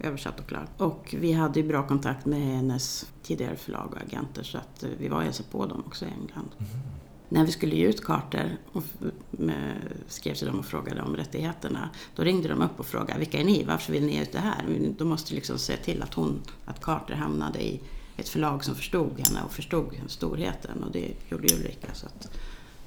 översatt 0.01 0.41
och 0.41 0.47
klar. 0.47 0.67
Och 0.77 1.15
vi 1.19 1.33
hade 1.33 1.61
ju 1.61 1.69
bra 1.69 1.87
kontakt 1.87 2.27
med 2.27 2.41
hennes 2.41 3.07
tidigare 3.23 3.57
förlag 3.57 3.89
och 3.93 4.03
agenter 4.03 4.43
så 4.43 4.59
att 4.59 4.83
eh, 4.83 4.91
vi 4.99 5.09
var 5.09 5.17
och 5.17 5.23
hälsade 5.23 5.49
på 5.49 5.67
dem 5.67 5.83
också 5.87 6.05
i 6.05 6.09
England. 6.09 6.51
Mm. 6.59 6.71
När 7.29 7.47
vi 7.47 7.53
skulle 7.53 7.77
ge 7.77 7.87
ut 7.87 8.05
Carter 8.05 8.59
och 8.73 8.83
skrev 10.07 10.35
till 10.35 10.47
dem 10.47 10.59
och 10.59 10.67
frågade 10.67 11.03
om 11.03 11.17
rättigheterna. 11.17 11.91
Då 12.17 12.23
ringde 12.23 12.49
de 12.49 12.63
upp 12.63 12.81
och 12.81 12.87
frågade, 12.87 13.19
vilka 13.19 13.41
är 13.41 13.45
ni? 13.45 13.65
Varför 13.65 13.93
vill 13.93 14.07
ni 14.07 14.15
ge 14.15 14.23
ut 14.23 14.33
det 14.33 14.39
här? 14.39 14.93
Då 14.99 15.05
måste 15.05 15.35
liksom 15.35 15.59
se 15.59 15.77
till 15.77 16.03
att, 16.03 16.15
hon, 16.15 16.43
att 16.65 16.81
Carter 16.81 17.15
hamnade 17.15 17.65
i 17.65 17.81
ett 18.17 18.29
förlag 18.29 18.65
som 18.65 18.75
förstod 18.75 19.21
henne 19.27 19.43
och 19.43 19.53
förstod 19.53 19.95
storheten. 20.07 20.83
Och 20.83 20.91
det 20.91 21.13
gjorde 21.29 21.55
Ulrika 21.55 21.95
så 21.95 22.07
att, 22.07 22.31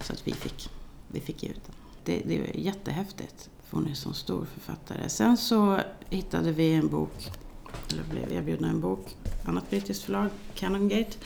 så 0.02 0.14
att 0.14 0.28
vi, 0.28 0.34
fick, 0.34 0.70
vi 1.08 1.20
fick 1.20 1.44
ge 1.44 1.50
ut 1.50 1.66
den. 1.66 1.76
Det, 2.04 2.22
det 2.28 2.50
är 2.50 2.58
jättehäftigt, 2.58 3.50
för 3.64 3.78
hon 3.78 3.86
är 3.86 3.90
en 3.90 3.96
så 3.96 4.14
stor 4.14 4.46
författare. 4.46 5.10
Sen 5.10 5.38
så 5.38 5.80
hittade 6.10 6.52
vi 6.52 6.74
en 6.74 6.88
bok, 6.88 7.32
eller 7.92 8.04
blev 8.04 8.32
erbjudna 8.32 8.70
en 8.70 8.82
bok, 8.82 9.16
annat 9.46 9.70
brittiskt 9.70 10.04
förlag, 10.04 10.30
Canongate, 10.56 11.18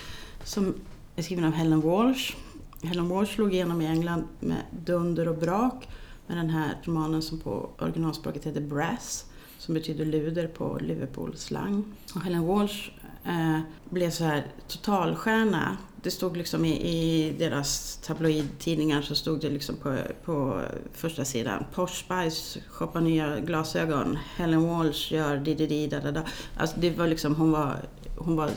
som 0.44 0.74
är 1.16 1.24
skriven 1.24 1.46
av 1.46 1.52
Helen 1.52 1.82
Walsh. 1.82 2.36
Helen 2.82 3.10
Walsh 3.10 3.36
slog 3.36 3.54
igenom 3.54 3.82
i 3.82 3.86
England 3.86 4.24
med 4.40 4.62
dunder 4.86 5.28
och 5.28 5.38
brak 5.38 5.88
med 6.28 6.38
den 6.38 6.50
här 6.50 6.78
romanen 6.84 7.22
som 7.22 7.40
på 7.40 7.70
originalspråket 7.80 8.46
heter 8.46 8.62
Brass 8.62 9.26
som 9.64 9.74
betyder 9.74 10.06
luder 10.06 10.48
på 10.48 10.78
Liverpool-slang. 10.82 11.84
Och 12.16 12.22
Helen 12.22 12.48
Walsh 12.48 12.90
eh, 13.26 13.60
blev 13.90 14.10
så 14.10 14.24
här 14.24 14.46
totalstjärna. 14.68 15.78
Det 16.02 16.12
stod 16.12 16.38
liksom 16.38 16.66
i, 16.66 16.72
i 16.72 17.32
deras 17.40 17.98
tabloidtidningar 17.98 19.02
så 19.02 19.16
stod 19.16 19.42
det 19.42 19.50
liksom 19.50 19.76
på, 19.76 19.98
på 20.26 20.62
första 20.94 21.26
sidan 21.26 21.66
Posh 21.74 21.94
Spice 21.94 22.60
shoppar 22.70 23.02
nya 23.02 23.40
glasögon. 23.40 24.18
Helen 24.36 24.68
Walsh 24.68 25.14
gör 25.14 25.38
di 25.38 25.54
di 25.54 25.68
di 25.68 25.88
da 25.88 26.00
da 26.00 26.12
da. 26.12 26.24
Alltså 26.58 26.80
det 26.80 26.98
var 26.98 27.08
liksom, 27.08 27.36
hon 27.36 27.52
var, 27.52 27.76
hon 28.18 28.36
var 28.36 28.50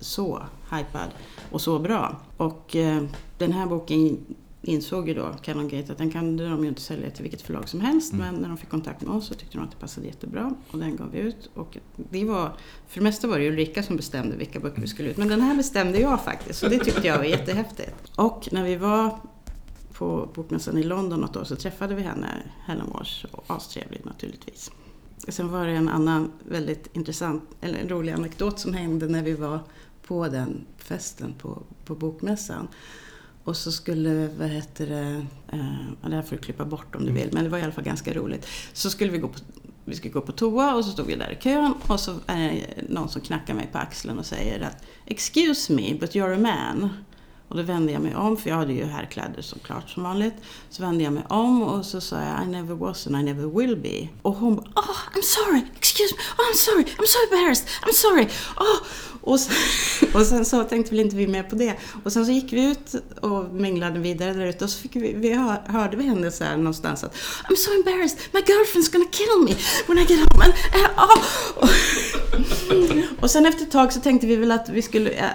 så 0.00 0.42
hypad 0.70 1.08
och 1.50 1.60
så 1.60 1.78
bra. 1.78 2.16
Och 2.36 2.76
eh, 2.76 3.02
den 3.38 3.52
här 3.52 3.66
boken 3.66 4.18
insåg 4.64 5.08
ju 5.08 5.14
då 5.14 5.32
Canon 5.42 5.68
Gate 5.68 5.92
att 5.92 5.98
den 5.98 6.10
kan 6.10 6.36
de 6.36 6.62
ju 6.62 6.68
inte 6.68 6.80
sälja 6.80 7.10
till 7.10 7.22
vilket 7.22 7.42
förlag 7.42 7.68
som 7.68 7.80
helst. 7.80 8.12
Mm. 8.12 8.26
Men 8.26 8.42
när 8.42 8.48
de 8.48 8.56
fick 8.56 8.68
kontakt 8.68 9.02
med 9.02 9.14
oss 9.14 9.26
så 9.26 9.34
tyckte 9.34 9.58
de 9.58 9.64
att 9.64 9.70
det 9.70 9.76
passade 9.76 10.06
jättebra. 10.06 10.54
Och 10.70 10.78
den 10.78 10.96
gav 10.96 11.10
vi 11.10 11.18
ut. 11.18 11.50
Och 11.54 11.78
det 11.96 12.24
var, 12.24 12.52
för 12.88 12.98
det 13.00 13.04
mesta 13.04 13.26
var 13.26 13.38
det 13.38 13.48
Ulrika 13.48 13.82
som 13.82 13.96
bestämde 13.96 14.36
vilka 14.36 14.60
böcker 14.60 14.80
vi 14.80 14.86
skulle 14.86 15.10
ut. 15.10 15.16
Men 15.16 15.28
den 15.28 15.40
här 15.40 15.56
bestämde 15.56 16.00
jag 16.00 16.24
faktiskt. 16.24 16.58
Så 16.58 16.68
det 16.68 16.78
tyckte 16.78 17.06
jag 17.06 17.18
var 17.18 17.24
jättehäftigt. 17.24 17.94
Och 18.16 18.48
när 18.52 18.64
vi 18.64 18.76
var 18.76 19.18
på 19.92 20.28
bokmässan 20.34 20.78
i 20.78 20.82
London 20.82 21.20
något 21.20 21.36
år 21.36 21.44
så 21.44 21.56
träffade 21.56 21.94
vi 21.94 22.02
henne, 22.02 22.28
Helen 22.66 22.90
Walsh, 22.92 23.24
och 23.32 23.44
astrevlig 23.46 24.00
naturligtvis. 24.04 24.70
Sen 25.28 25.52
var 25.52 25.66
det 25.66 25.72
en 25.72 25.88
annan 25.88 26.32
väldigt 26.48 26.96
intressant, 26.96 27.42
eller 27.60 27.78
en 27.78 27.88
rolig 27.88 28.12
anekdot 28.12 28.58
som 28.58 28.74
hände 28.74 29.08
när 29.08 29.22
vi 29.22 29.32
var 29.32 29.60
på 30.06 30.28
den 30.28 30.66
festen 30.78 31.34
på, 31.38 31.62
på 31.84 31.94
bokmässan. 31.94 32.68
Och 33.44 33.56
så 33.56 33.72
skulle, 33.72 34.28
vad 34.38 34.48
heter 34.48 34.86
det, 34.86 35.26
eh, 35.52 36.08
det 36.08 36.16
här 36.16 36.22
får 36.22 36.36
du 36.36 36.42
klippa 36.42 36.64
bort 36.64 36.94
om 36.94 37.06
du 37.06 37.12
vill, 37.12 37.30
men 37.32 37.44
det 37.44 37.50
var 37.50 37.58
i 37.58 37.62
alla 37.62 37.72
fall 37.72 37.84
ganska 37.84 38.14
roligt. 38.14 38.46
Så 38.72 38.90
skulle 38.90 39.10
vi 39.10 39.18
gå 39.18 39.28
på, 39.28 39.38
vi 39.84 39.96
skulle 39.96 40.12
gå 40.12 40.20
på 40.20 40.32
toa 40.32 40.74
och 40.74 40.84
så 40.84 40.90
stod 40.90 41.06
vi 41.06 41.14
där 41.14 41.30
i 41.30 41.36
kön 41.36 41.74
och 41.86 42.00
så 42.00 42.14
är 42.26 42.48
det 42.48 42.88
någon 42.88 43.08
som 43.08 43.20
knackar 43.20 43.54
mig 43.54 43.68
på 43.72 43.78
axeln 43.78 44.18
och 44.18 44.26
säger 44.26 44.60
att 44.60 44.84
Excuse 45.06 45.72
me, 45.72 45.94
but 46.00 46.14
you're 46.14 46.34
a 46.34 46.38
man. 46.38 46.90
Och 47.48 47.56
då 47.56 47.62
vände 47.62 47.92
jag 47.92 48.02
mig 48.02 48.16
om, 48.16 48.36
för 48.36 48.50
jag 48.50 48.56
hade 48.56 48.72
ju 48.72 48.84
herrkläder 48.84 49.42
såklart 49.42 49.90
som 49.90 50.02
vanligt. 50.02 50.34
Så 50.70 50.82
vände 50.82 51.04
jag 51.04 51.12
mig 51.12 51.22
om 51.28 51.62
och 51.62 51.86
så 51.86 52.00
sa 52.00 52.20
jag 52.20 52.42
I 52.42 52.46
never 52.46 52.74
was 52.74 53.06
and 53.06 53.16
I 53.16 53.22
never 53.22 53.60
will 53.60 53.76
be. 53.76 54.08
Och 54.22 54.34
hon 54.34 54.56
bara 54.56 54.66
Oh, 54.76 55.16
I'm 55.16 55.22
sorry, 55.22 55.62
excuse 55.76 56.14
me, 56.14 56.22
oh, 56.38 56.50
I'm 56.50 56.56
sorry, 56.56 56.84
I'm 56.84 57.06
so 57.06 57.18
embarrassed, 57.30 57.68
I'm 57.82 57.92
sorry. 57.92 58.28
Oh. 58.56 58.86
Och, 59.24 59.40
sen, 59.40 59.54
och 60.14 60.26
sen 60.26 60.44
så 60.44 60.64
tänkte 60.64 60.90
väl 60.90 61.00
inte 61.00 61.16
vi 61.16 61.26
mer 61.26 61.42
på 61.42 61.56
det. 61.56 61.74
Och 62.04 62.12
sen 62.12 62.26
så 62.26 62.32
gick 62.32 62.52
vi 62.52 62.70
ut 62.70 62.94
och 63.20 63.44
minglade 63.44 63.98
vidare 63.98 64.32
där 64.32 64.46
ute 64.46 64.64
och 64.64 64.70
så 64.70 64.78
fick 64.78 64.96
vi, 64.96 65.12
vi 65.12 65.34
hör, 65.34 65.62
hörde 65.66 65.96
vi 65.96 66.04
henne 66.04 66.30
så 66.30 66.44
här 66.44 66.56
någonstans 66.56 67.04
att 67.04 67.14
I'm 67.14 67.56
so 67.56 67.70
embarrassed, 67.74 68.18
my 68.32 68.40
girlfriend's 68.40 68.92
gonna 68.92 69.10
kill 69.10 69.44
me 69.44 69.54
when 69.86 69.98
I 69.98 70.06
get 70.06 70.18
home. 70.18 70.44
And, 70.44 70.52
uh, 70.52 70.84
eh, 70.84 70.90
oh. 70.90 71.02
Ah! 71.02 71.18
och, 71.56 73.22
och 73.22 73.30
sen 73.30 73.46
efter 73.46 73.62
ett 73.62 73.70
tag 73.70 73.92
så 73.92 74.00
tänkte 74.00 74.26
vi 74.26 74.36
väl 74.36 74.52
att 74.52 74.68
vi 74.68 74.82
skulle, 74.82 75.10
äh, 75.10 75.30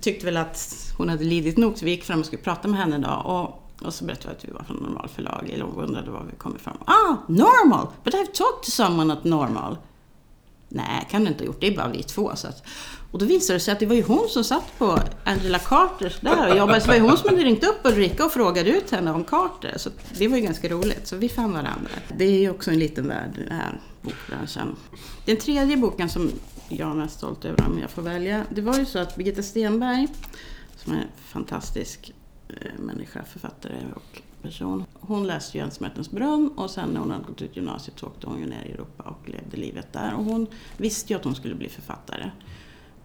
tyckte 0.00 0.26
väl 0.26 0.36
att 0.36 0.92
hon 0.98 1.08
hade 1.08 1.24
lidit 1.24 1.56
nog 1.56 1.78
så 1.78 1.84
vi 1.84 1.90
gick 1.90 2.04
fram 2.04 2.20
och 2.20 2.26
skulle 2.26 2.42
prata 2.42 2.68
med 2.68 2.80
henne 2.80 2.98
då. 2.98 3.10
Och, 3.10 3.86
och 3.86 3.94
så 3.94 4.04
berättade 4.04 4.28
vi 4.28 4.36
att 4.36 4.44
vi 4.44 4.52
var 4.52 4.64
från 4.64 4.76
Normal 4.76 5.08
förlag 5.08 5.50
eller 5.52 5.64
hon 5.64 5.84
undrade 5.84 6.10
var 6.10 6.26
vi 6.30 6.36
kom 6.36 6.56
ifrån. 6.56 6.76
Ah, 6.84 7.16
Normal! 7.28 7.86
But 8.04 8.14
I've 8.14 8.32
talked 8.32 8.62
to 8.62 8.70
someone 8.70 9.12
at 9.12 9.24
Normal. 9.24 9.76
Nej, 10.68 11.06
kan 11.10 11.24
du 11.24 11.28
inte 11.28 11.44
ha 11.44 11.46
gjort. 11.46 11.60
Det 11.60 11.66
är 11.66 11.76
bara 11.76 11.88
vi 11.88 12.02
två. 12.02 12.32
Så 12.34 12.48
att, 12.48 12.62
och 13.10 13.18
då 13.18 13.26
visade 13.26 13.56
det 13.56 13.60
sig 13.60 13.72
att 13.72 13.80
det 13.80 13.86
var 13.86 13.94
ju 13.94 14.02
hon 14.02 14.28
som 14.28 14.44
satt 14.44 14.78
på 14.78 14.98
Angela 15.24 15.58
Carters 15.58 16.20
där 16.20 16.50
och 16.50 16.56
jobbade. 16.56 16.80
Så 16.80 16.86
det 16.86 16.92
var 16.92 17.04
ju 17.04 17.10
hon 17.10 17.16
som 17.16 17.28
hade 17.28 17.44
ringt 17.44 17.64
upp 17.64 17.78
Ulrika 17.84 18.24
och 18.24 18.32
frågade 18.32 18.70
ut 18.70 18.90
henne 18.90 19.12
om 19.12 19.24
Carter. 19.24 19.74
Så 19.76 19.90
det 20.18 20.28
var 20.28 20.36
ju 20.36 20.42
ganska 20.42 20.68
roligt. 20.68 21.06
Så 21.06 21.16
vi 21.16 21.28
fann 21.28 21.52
varandra. 21.52 21.90
Det 22.16 22.24
är 22.24 22.38
ju 22.38 22.50
också 22.50 22.70
en 22.70 22.78
liten 22.78 23.08
värld, 23.08 23.30
den 23.34 23.52
här 23.52 23.80
bokbranschen. 24.02 24.76
Den 25.24 25.36
tredje 25.36 25.76
boken 25.76 26.08
som 26.08 26.30
jag 26.68 26.90
är 26.90 26.94
mest 26.94 27.16
stolt 27.16 27.44
över 27.44 27.66
om 27.66 27.78
jag 27.78 27.90
får 27.90 28.02
välja. 28.02 28.44
Det 28.50 28.60
var 28.60 28.78
ju 28.78 28.86
så 28.86 28.98
att 28.98 29.16
Birgitta 29.16 29.42
Stenberg 29.42 30.08
som 30.76 30.92
är 30.92 30.96
en 30.96 31.08
fantastisk 31.26 32.12
eh, 32.48 32.78
människa, 32.78 33.24
författare 33.24 33.78
och 33.94 34.22
person. 34.42 34.84
Hon 35.00 35.26
läste 35.26 35.58
ju 35.58 35.64
Ensmärtens 35.64 36.10
brunn 36.10 36.48
och 36.56 36.70
sen 36.70 36.88
när 36.88 37.00
hon 37.00 37.10
hade 37.10 37.24
gått 37.24 37.42
ut 37.42 37.56
gymnasiet 37.56 37.98
så 37.98 38.06
åkte 38.06 38.26
hon 38.26 38.38
ju 38.40 38.46
ner 38.46 38.64
i 38.64 38.72
Europa 38.72 39.02
och 39.02 39.28
levde 39.28 39.56
livet 39.56 39.92
där. 39.92 40.14
Och 40.14 40.24
hon 40.24 40.46
visste 40.76 41.12
ju 41.12 41.18
att 41.18 41.24
hon 41.24 41.34
skulle 41.34 41.54
bli 41.54 41.68
författare. 41.68 42.30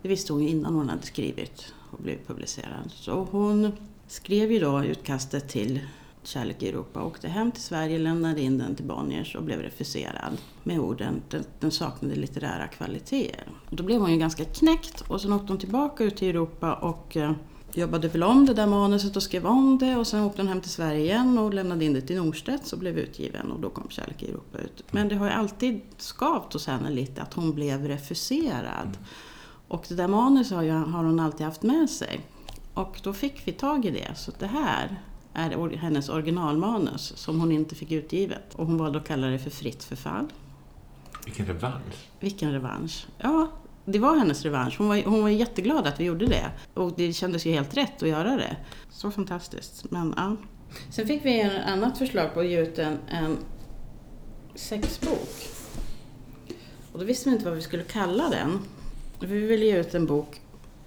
Det 0.02 0.10
visste 0.10 0.34
hon 0.34 0.44
ju 0.44 0.50
innan 0.50 0.76
hon 0.76 0.90
hade 0.90 1.06
skrivit 1.06 1.74
och 1.92 2.00
blivit 2.04 2.28
publicerad. 2.28 2.92
Så 2.92 3.28
hon 3.32 3.72
skrev 4.08 4.52
ju 4.52 4.60
då 4.60 4.84
utkastet 4.84 5.50
till 5.50 5.80
Kärlek 6.24 6.64
i 6.64 6.70
Europa, 6.70 7.04
åkte 7.04 7.28
hem 7.28 7.52
till 7.52 7.64
Sverige, 7.64 8.00
lämnade 8.00 8.42
in 8.42 8.58
den 8.58 8.76
till 8.76 8.86
Bonniers 8.86 9.36
och 9.36 9.44
blev 9.44 9.60
refuserad 9.60 10.38
med 10.64 10.80
orden 10.80 11.22
den, 11.30 11.44
den 11.60 11.72
saknade 11.72 12.16
litterära 12.16 12.68
kvaliteter. 12.68 13.44
då 13.70 13.84
blev 13.84 14.00
hon 14.00 14.12
ju 14.12 14.18
ganska 14.18 14.46
knäckt 14.46 15.02
och 15.02 15.22
sen 15.22 15.34
åkte 15.34 15.48
hon 15.48 15.60
tillbaka 15.60 16.04
ut 16.04 16.18
till 16.18 16.28
Europa 16.28 16.74
och 16.74 17.18
eh, 17.18 17.32
jobbade 17.74 18.08
väl 18.08 18.24
om 18.24 18.46
det 18.46 18.54
där 18.54 18.68
manuset 18.68 19.16
och 19.16 19.24
skrev 19.24 19.46
om 19.46 19.78
det 19.78 19.96
och 19.96 20.08
sen 20.08 20.24
åkte 20.24 20.42
hon 20.42 20.48
hem 20.48 20.62
till 20.62 20.72
Sverige 20.72 21.00
igen 21.00 21.38
och 21.38 21.54
lämnade 21.54 21.86
in 21.86 21.94
det 21.94 22.02
till 22.02 22.18
Norstedts 22.18 22.74
och 22.74 22.80
blev 22.80 22.98
utgiven 22.98 23.52
och 23.52 23.60
då 23.60 23.70
kom 23.70 23.90
Kärlek 23.90 24.24
i 24.24 24.30
Europa 24.30 24.58
ut. 24.58 24.84
Men 24.92 25.08
det 25.08 25.16
har 25.16 25.26
ju 25.26 25.32
alltid 25.32 25.82
skavt 25.98 26.54
hos 26.54 26.68
henne 26.68 26.90
lite 26.90 27.22
att 27.22 27.34
hon 27.34 27.54
blev 27.54 27.88
refuserad. 27.88 28.98
Och 29.72 29.86
det 29.88 29.96
där 29.96 30.08
manuset 30.08 30.58
har, 30.58 30.64
har 30.66 31.04
hon 31.04 31.20
alltid 31.20 31.46
haft 31.46 31.64
med 31.64 31.90
sig. 31.90 32.22
Och 32.74 33.00
då 33.04 33.14
fick 33.14 33.48
vi 33.48 33.52
tag 33.52 33.86
i 33.86 33.92
det, 33.92 34.16
så 34.16 34.32
det 34.40 34.48
här 34.48 35.02
är 35.34 35.78
hennes 35.78 36.10
originalmanus 36.10 37.14
som 37.16 37.40
hon 37.40 37.52
inte 37.52 37.76
fick 37.76 37.92
utgivet. 37.92 38.56
Och 38.56 38.68
hon 38.68 38.78
valde 38.78 39.00
att 39.00 39.08
kalla 39.08 39.28
det 39.28 39.40
för 39.40 39.50
Fritt 39.50 39.84
förfall. 39.84 40.34
Vilken 41.26 41.46
revansch! 41.46 42.10
Vilken 42.20 42.52
revansch! 42.52 43.08
Ja, 43.18 43.52
det 43.86 44.00
var 44.00 44.18
hennes 44.18 44.44
revansch. 44.44 44.78
Hon 44.78 44.88
var, 44.88 45.04
hon 45.04 45.22
var 45.22 45.30
jätteglad 45.30 45.88
att 45.88 46.00
vi 46.00 46.04
gjorde 46.04 46.26
det. 46.26 46.52
Och 46.74 46.94
det 46.96 47.14
kändes 47.14 47.46
ju 47.46 47.52
helt 47.52 47.78
rätt 47.78 48.04
att 48.04 48.10
göra 48.10 48.36
det. 48.36 48.58
Så 48.90 49.12
fantastiskt. 49.12 49.92
Men, 49.92 50.14
ja. 50.18 50.36
Sen 50.90 51.08
fick 51.08 51.26
vi 51.26 51.42
ett 51.42 51.66
annat 51.68 51.98
förslag 51.98 52.34
på 52.34 52.40
att 52.40 52.48
ge 52.48 52.62
ut 52.62 52.80
en, 52.80 52.98
en 53.10 53.38
sexbok. 54.56 55.48
Och 56.92 57.00
då 57.00 57.06
visste 57.06 57.30
vi 57.30 57.36
inte 57.36 57.46
vad 57.46 57.56
vi 57.56 57.62
skulle 57.62 57.84
kalla 57.84 58.30
den. 58.30 58.60
Vi 59.22 59.46
ville 59.46 59.66
ge 59.66 59.80
ut 59.80 59.96
en 59.96 60.06
bok, 60.06 60.42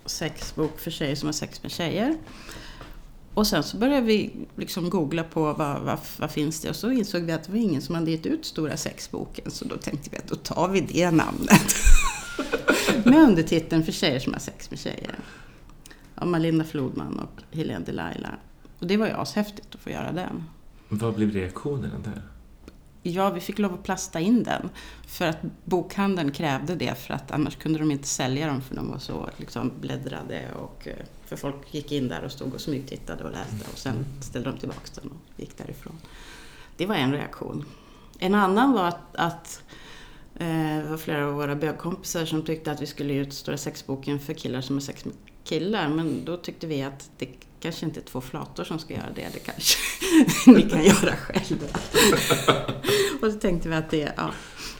sexbok 0.07 0.81
för 0.81 0.90
tjejer 0.90 1.16
som 1.16 1.27
har 1.27 1.33
sex 1.33 1.62
med 1.62 1.73
tjejer. 1.73 2.16
Och 3.35 3.47
sen 3.47 3.62
så 3.62 3.77
började 3.77 4.07
vi 4.07 4.33
liksom 4.57 4.90
googla 4.90 5.25
på 5.25 5.53
vad, 5.53 5.81
vad, 5.81 5.99
vad, 6.18 6.31
finns 6.31 6.61
det 6.61 6.68
och 6.68 6.77
så 6.77 6.90
insåg 6.90 7.23
vi 7.23 7.33
att 7.33 7.44
det 7.44 7.53
var 7.53 7.59
ingen 7.59 7.83
som 7.83 7.94
hade 7.94 8.11
gett 8.11 8.27
ut 8.27 8.44
Stora 8.44 8.77
sexboken 8.77 9.51
så 9.51 9.64
då 9.64 9.77
tänkte 9.77 10.11
vi 10.11 10.16
att 10.16 10.29
då 10.29 10.37
tar 10.37 10.68
vi 10.68 10.81
det 10.81 11.11
namnet. 11.11 11.75
med 13.05 13.23
undertiteln 13.23 13.85
För 13.85 13.92
tjejer 13.92 14.20
som 14.20 14.33
har 14.33 14.40
sex 14.40 14.70
med 14.70 14.79
tjejer. 14.79 15.18
Av 16.14 16.29
Malinda 16.29 16.64
Flodman 16.64 17.18
och 17.18 17.57
Helene 17.57 17.85
Delilah. 17.85 18.35
Och 18.79 18.87
det 18.87 18.97
var 18.97 19.07
ju 19.07 19.12
ashäftigt 19.12 19.75
att 19.75 19.81
få 19.81 19.90
göra 19.90 20.12
den. 20.12 20.44
Vad 20.88 21.14
blev 21.14 21.31
reaktionen 21.31 22.03
där? 22.05 22.23
Ja, 23.06 23.30
vi 23.30 23.40
fick 23.40 23.58
lov 23.58 23.74
att 23.74 23.82
plasta 23.82 24.20
in 24.20 24.42
den. 24.42 24.70
För 25.06 25.26
att 25.26 25.38
bokhandeln 25.64 26.32
krävde 26.32 26.74
det, 26.74 26.94
för 26.98 27.14
att 27.14 27.30
annars 27.30 27.56
kunde 27.56 27.78
de 27.78 27.90
inte 27.90 28.08
sälja 28.08 28.46
dem 28.46 28.62
för 28.62 28.74
de 28.74 28.90
var 28.90 28.98
så 28.98 29.28
liksom, 29.36 29.72
bläddrade. 29.80 30.42
Och, 30.54 30.88
eh, 30.88 30.94
för 31.24 31.36
folk 31.36 31.74
gick 31.74 31.92
in 31.92 32.08
där 32.08 32.22
och 32.24 32.32
stod 32.32 32.54
och 32.54 32.60
smygtittade 32.60 33.24
och 33.24 33.30
läste 33.30 33.70
och 33.72 33.78
sen 33.78 34.06
ställde 34.20 34.50
de 34.50 34.58
tillbaka 34.58 34.80
den 35.02 35.10
och 35.10 35.40
gick 35.40 35.58
därifrån. 35.58 35.98
Det 36.76 36.86
var 36.86 36.94
en 36.94 37.12
reaktion. 37.12 37.64
En 38.18 38.34
annan 38.34 38.72
var 38.72 38.88
att, 38.88 39.16
att 39.16 39.62
eh, 40.34 40.78
det 40.82 40.86
var 40.90 40.96
flera 40.96 41.26
av 41.26 41.34
våra 41.34 41.56
bögkompisar 41.56 42.24
som 42.24 42.42
tyckte 42.42 42.72
att 42.72 42.82
vi 42.82 42.86
skulle 42.86 43.12
ge 43.12 43.20
ut 43.20 43.32
Stora 43.32 43.56
sexboken 43.56 44.20
för 44.20 44.34
killar 44.34 44.60
som 44.60 44.76
är 44.76 44.80
sex 44.80 45.04
med 45.04 45.14
killar. 45.44 45.88
Men 45.88 46.24
då 46.24 46.36
tyckte 46.36 46.66
vi 46.66 46.82
att 46.82 47.10
det 47.18 47.28
kanske 47.64 47.87
inte 47.87 48.00
två 48.00 48.20
flator 48.20 48.64
som 48.64 48.79
ska 48.79 48.94
göra 48.94 49.11
det. 49.14 49.29
Det 49.33 49.38
kanske 49.38 49.79
ni 50.50 50.62
kan 50.62 50.85
göra 50.85 51.16
själva. 51.16 51.66
och 53.22 53.33
så 53.33 53.38
tänkte 53.38 53.68
vi 53.68 53.74
att 53.74 53.90
det, 53.90 54.12
ja. 54.16 54.31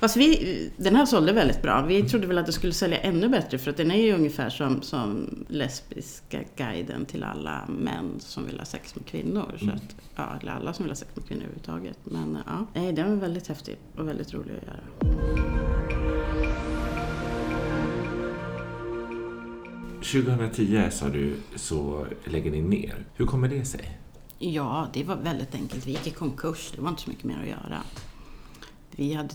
Fast 0.01 0.17
vi, 0.17 0.71
den 0.77 0.97
här 0.97 1.07
sålde 1.07 1.33
väldigt 1.33 1.63
bra. 1.63 1.85
Vi 1.89 2.03
trodde 2.03 2.27
väl 2.27 2.39
att 2.39 2.47
det 2.47 2.53
skulle 2.53 2.73
sälja 2.73 2.99
ännu 2.99 3.29
bättre 3.29 3.59
för 3.59 3.71
att 3.71 3.77
den 3.77 3.91
är 3.91 4.03
ju 4.03 4.13
ungefär 4.15 4.51
som, 4.51 4.83
som 4.83 5.29
lesbiska 5.49 6.41
guiden 6.57 7.05
till 7.07 7.25
alla 7.25 7.67
män 7.69 8.15
som 8.21 8.47
vill 8.47 8.59
ha 8.59 8.65
sex 8.67 8.95
med 8.97 9.07
kvinnor. 9.07 9.55
Så 9.59 9.65
Mm. 9.65 9.77
att, 9.77 9.97
ja, 10.17 10.39
eller 10.43 10.53
alla 10.53 10.73
som 10.73 10.85
vill 10.85 10.91
ha 10.91 10.97
sex 10.97 11.11
med 11.17 11.27
kvinnor 11.27 11.43
överhuvudtaget. 11.43 11.99
Men 12.05 12.39
ja, 12.47 12.67
nej, 12.75 12.93
den 12.93 13.11
var 13.11 13.17
väldigt 13.17 13.49
häftig 13.49 13.77
och 13.97 14.09
väldigt 14.09 14.35
rolig 14.35 14.53
att 14.57 14.67
göra. 14.67 16.24
2010 20.05 20.91
sa 20.91 21.09
du 21.09 21.37
så 21.55 22.07
lägger 22.25 22.51
ni 22.51 22.63
ner. 22.63 23.07
Hur 23.15 23.27
kommer 23.27 23.49
det 23.49 23.65
sig? 23.65 23.99
Ja, 24.39 24.89
det 24.93 25.05
var 25.05 25.17
väldigt 25.17 25.55
enkelt. 25.55 25.87
Vi 25.87 25.91
gick 25.91 26.07
i 26.07 26.11
konkurs. 26.11 26.73
Det 26.77 26.83
var 26.83 26.91
inte 26.91 27.03
så 27.03 27.11
mycket 27.11 27.25
mer 27.25 27.41
att 27.43 27.49
göra. 27.49 27.83
Vi 28.91 29.15
hade 29.15 29.35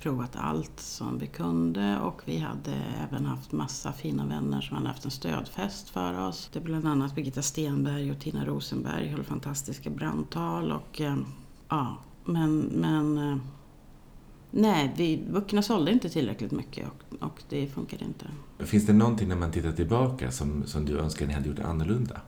provat 0.00 0.36
allt 0.36 0.80
som 0.80 1.18
vi 1.18 1.26
kunde 1.26 1.98
och 2.00 2.22
vi 2.24 2.38
hade 2.38 2.72
även 3.08 3.26
haft 3.26 3.52
massa 3.52 3.92
fina 3.92 4.26
vänner 4.26 4.60
som 4.60 4.76
hade 4.76 4.88
haft 4.88 5.04
en 5.04 5.10
stödfest 5.10 5.88
för 5.88 6.28
oss. 6.28 6.50
Det 6.52 6.58
var 6.58 6.66
bland 6.66 6.88
annat 6.88 7.14
Birgitta 7.14 7.42
Stenberg 7.42 8.10
och 8.10 8.20
Tina 8.20 8.46
Rosenberg 8.46 9.08
höll 9.08 9.24
fantastiska 9.24 9.90
brandtal 9.90 10.72
och 10.72 11.00
eh, 11.00 11.16
ja, 11.68 11.96
men, 12.24 12.58
men 12.58 13.18
eh, 13.18 13.36
nej, 14.52 14.92
vi, 14.96 15.24
böckerna 15.30 15.62
sålde 15.62 15.92
inte 15.92 16.08
tillräckligt 16.08 16.52
mycket 16.52 16.86
och, 16.88 17.22
och 17.26 17.42
det 17.48 17.66
funkade 17.66 18.04
inte. 18.04 18.26
Finns 18.58 18.86
det 18.86 18.92
någonting 18.92 19.28
när 19.28 19.36
man 19.36 19.52
tittar 19.52 19.72
tillbaka 19.72 20.30
som, 20.30 20.66
som 20.66 20.84
du 20.84 20.98
önskar 20.98 21.26
ni 21.26 21.32
hade 21.32 21.48
gjort 21.48 21.58
annorlunda? 21.58 22.20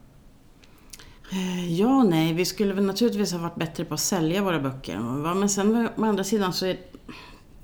Eh, 1.33 1.73
Ja 1.73 2.03
nej. 2.03 2.33
Vi 2.33 2.45
skulle 2.45 2.75
väl 2.75 2.85
naturligtvis 2.85 3.33
ha 3.33 3.39
varit 3.39 3.57
bättre 3.57 3.85
på 3.85 3.95
att 3.95 4.01
sälja 4.01 4.43
våra 4.43 4.61
böcker. 4.61 4.99
Men 5.35 5.49
sen 5.49 5.89
å 5.97 6.05
andra 6.05 6.25
sidan 6.25 6.53
så 6.53 6.67
är 6.67 6.79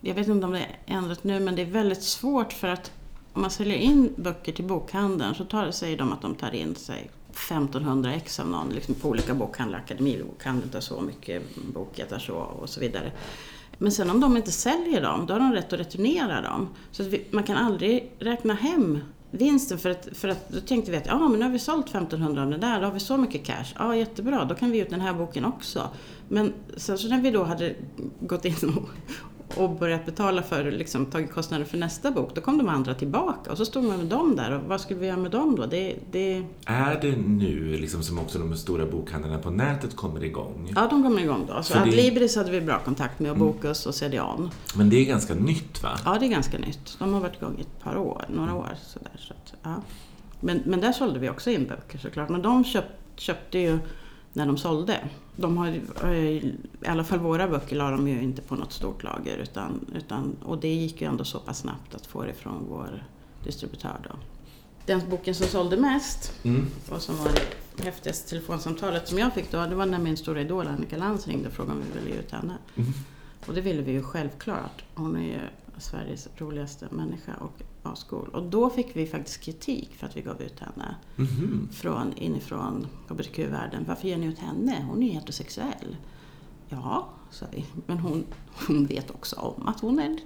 jag 0.00 0.14
vet 0.14 0.28
inte 0.28 0.46
om 0.46 0.52
det 0.52 0.58
är 0.58 0.78
ändrat 0.86 1.24
nu, 1.24 1.40
men 1.40 1.56
det 1.56 1.62
är 1.62 1.66
väldigt 1.66 2.02
svårt 2.02 2.52
för 2.52 2.68
att 2.68 2.92
om 3.32 3.42
man 3.42 3.50
säljer 3.50 3.76
in 3.76 4.14
böcker 4.16 4.52
till 4.52 4.64
bokhandeln 4.64 5.34
så 5.34 5.44
tar 5.44 5.70
säger 5.70 5.96
de 5.96 6.12
att 6.12 6.22
de 6.22 6.34
tar 6.34 6.54
in 6.54 6.74
sig 6.74 7.10
1500 7.30 8.14
ex 8.14 8.40
av 8.40 8.48
någon 8.48 8.68
liksom 8.68 8.94
på 8.94 9.08
olika 9.08 9.34
bokhandlar. 9.34 9.78
Akademibokhandeln 9.78 10.70
tar 10.70 10.80
så 10.80 11.00
mycket, 11.00 11.42
Boket 11.74 12.08
tar 12.08 12.18
så 12.18 12.34
och 12.34 12.68
så 12.68 12.80
vidare. 12.80 13.12
Men 13.82 13.92
sen 13.92 14.10
om 14.10 14.20
de 14.20 14.36
inte 14.36 14.52
säljer 14.52 15.02
dem, 15.02 15.26
då 15.26 15.34
har 15.34 15.40
de 15.40 15.52
rätt 15.52 15.72
att 15.72 15.80
returnera 15.80 16.40
dem. 16.40 16.68
Så 16.90 17.02
att 17.02 17.08
vi, 17.08 17.24
man 17.30 17.44
kan 17.44 17.56
aldrig 17.56 18.12
räkna 18.18 18.54
hem 18.54 18.98
vinsten 19.30 19.78
för 19.78 19.90
att, 19.90 20.08
för 20.12 20.28
att 20.28 20.48
då 20.48 20.60
tänkte 20.60 20.90
vi 20.90 20.96
att 20.96 21.06
ja, 21.06 21.28
men 21.28 21.38
nu 21.38 21.44
har 21.44 21.52
vi 21.52 21.58
sålt 21.58 21.88
1500 21.88 22.42
av 22.42 22.50
det 22.50 22.58
där, 22.58 22.80
då 22.80 22.86
har 22.86 22.92
vi 22.92 23.00
så 23.00 23.16
mycket 23.16 23.44
cash. 23.44 23.74
Ja, 23.78 23.96
jättebra, 23.96 24.44
då 24.44 24.54
kan 24.54 24.70
vi 24.70 24.76
ge 24.76 24.84
ut 24.84 24.90
den 24.90 25.00
här 25.00 25.14
boken 25.14 25.44
också. 25.44 25.88
Men 26.28 26.52
sen 26.76 26.98
så 26.98 27.08
när 27.08 27.20
vi 27.20 27.30
då 27.30 27.44
hade 27.44 27.74
gått 28.20 28.44
in 28.44 28.54
och, 29.56 29.70
börjat 29.70 30.06
betala 30.06 30.42
för, 30.42 30.70
liksom 30.70 31.06
tagit 31.06 31.32
kostnader 31.32 31.64
för 31.64 31.78
nästa 31.78 32.10
bok, 32.10 32.34
då 32.34 32.40
kom 32.40 32.58
de 32.58 32.68
andra 32.68 32.94
tillbaka 32.94 33.50
och 33.50 33.56
så 33.56 33.64
stod 33.64 33.84
man 33.84 33.96
med 33.98 34.06
dem 34.06 34.36
där 34.36 34.52
och 34.52 34.62
vad 34.62 34.80
skulle 34.80 35.00
vi 35.00 35.06
göra 35.06 35.16
med 35.16 35.30
dem 35.30 35.56
då? 35.56 35.66
Det, 35.66 35.96
det, 36.10 36.44
Är 36.66 36.98
det 37.02 37.16
nu 37.16 37.76
liksom 37.76 38.02
som 38.02 38.18
också 38.18 38.38
de 38.38 38.56
stora 38.56 38.86
bokhandlarna 38.86 39.38
på 39.38 39.50
nätet 39.50 39.96
kommer 39.96 40.24
igång? 40.24 40.72
ja, 40.76 40.86
de 40.90 41.02
kommer 41.02 41.22
igång 41.22 41.46
då. 41.48 41.62
Så 41.62 41.74
det- 41.74 41.80
Adlibris 41.80 42.36
hade 42.36 42.50
vi 42.50 42.60
bra 42.60 42.78
kontakt 42.78 43.20
med 43.20 43.30
och 43.30 43.36
Bokus 43.36 43.86
och 43.86 43.94
CDON. 43.94 44.50
Men 44.74 44.90
det 44.90 44.96
är 44.96 45.04
ganska 45.04 45.34
nytt 45.34 45.82
va? 45.82 45.98
Ja, 46.04 46.16
det 46.20 46.26
är 46.26 46.30
ganska 46.30 46.58
nytt. 46.58 46.96
De 46.98 47.12
har 47.14 47.20
varit 47.20 47.36
igång 47.36 47.56
i 47.58 47.60
ett 47.60 47.80
par 47.84 47.96
år, 47.96 48.24
några 48.34 48.54
år 48.54 48.68
sådär. 48.86 49.12
Så 49.18 49.32
att, 49.34 49.54
ja. 49.62 49.74
men, 50.40 50.62
men 50.66 50.80
där 50.80 50.92
sålde 50.92 51.18
vi 51.18 51.30
också 51.30 51.50
in 51.50 51.66
böcker 51.66 51.98
såklart. 51.98 52.28
Men 52.28 52.42
de 52.42 52.64
köp, 52.64 52.84
köpte 53.16 53.58
ju 53.58 53.78
när 54.32 54.46
de 54.46 54.56
sålde. 54.58 54.98
De 55.36 55.56
har, 55.56 55.80
eh, 56.04 56.14
I 56.14 56.54
alla 56.86 57.04
fall 57.04 57.18
våra 57.18 57.48
böcker 57.48 57.76
la 57.76 57.90
de 57.90 58.08
ju 58.08 58.22
inte 58.22 58.42
på 58.42 58.54
något 58.54 58.72
stort 58.72 59.02
lager. 59.02 59.36
Utan, 59.36 59.84
utan, 59.94 60.36
och 60.44 60.58
det 60.58 60.74
gick 60.74 61.00
ju 61.00 61.06
ändå 61.06 61.24
så 61.24 61.38
pass 61.38 61.58
snabbt 61.58 61.94
att 61.94 62.06
få 62.06 62.24
det 62.24 62.32
från 62.32 62.66
vår 62.68 63.04
distributör 63.44 63.96
då. 64.10 64.16
Den 64.86 65.00
boken 65.10 65.34
som 65.34 65.46
sålde 65.46 65.76
mest 65.76 66.32
Mm. 66.42 66.66
och 66.90 67.02
som 67.02 67.16
var 67.16 67.30
det 67.76 67.84
häftigaste 67.84 68.28
telefonsamtalet 68.30 69.08
som 69.08 69.18
jag 69.18 69.34
fick 69.34 69.50
då, 69.50 69.66
det 69.66 69.74
var 69.74 69.86
när 69.86 69.98
min 69.98 70.16
stora 70.16 70.40
idol 70.40 70.66
Annika 70.66 70.96
Lantz 70.96 71.28
ringde 71.28 71.48
och 71.48 71.54
frågade 71.54 71.74
om 71.78 71.82
vi 71.92 71.98
ville 72.00 72.14
ge 72.14 72.20
ut 72.20 72.30
henne. 72.30 72.54
Mm. 72.76 72.92
Och 73.46 73.54
det 73.54 73.60
ville 73.60 73.82
vi 73.82 73.92
ju 73.92 74.02
självklart. 74.02 74.84
Hon 74.94 75.16
är 75.16 75.20
ju 75.26 75.38
Sveriges 75.78 76.28
roligaste 76.36 76.86
människa 76.90 77.32
och 77.40 77.62
ascool. 77.82 78.28
Och 78.28 78.42
då 78.42 78.70
fick 78.70 78.96
vi 78.96 79.06
faktiskt 79.06 79.40
kritik 79.40 79.94
för 79.94 80.06
att 80.06 80.16
vi 80.16 80.22
gav 80.22 80.42
ut 80.42 80.60
henne 80.60 80.94
Mhm. 81.16 81.68
från 81.72 82.12
inifrån 82.16 82.86
hbtq-världen. 83.08 83.84
Varför 83.88 84.08
ger 84.08 84.16
ni 84.18 84.26
ut 84.26 84.38
henne? 84.38 84.84
Hon 84.88 85.02
är 85.02 85.06
ju 85.06 85.12
heterosexuell. 85.12 85.96
Ja, 86.72 87.08
sa 87.30 87.46
vi. 87.52 87.64
Men 87.86 87.98
hon, 87.98 88.24
hon 88.66 88.86
vet 88.86 89.10
också 89.10 89.36
om 89.36 89.68
att 89.68 89.80
hon 89.80 89.98
är 90.00 90.04
en 90.04 90.18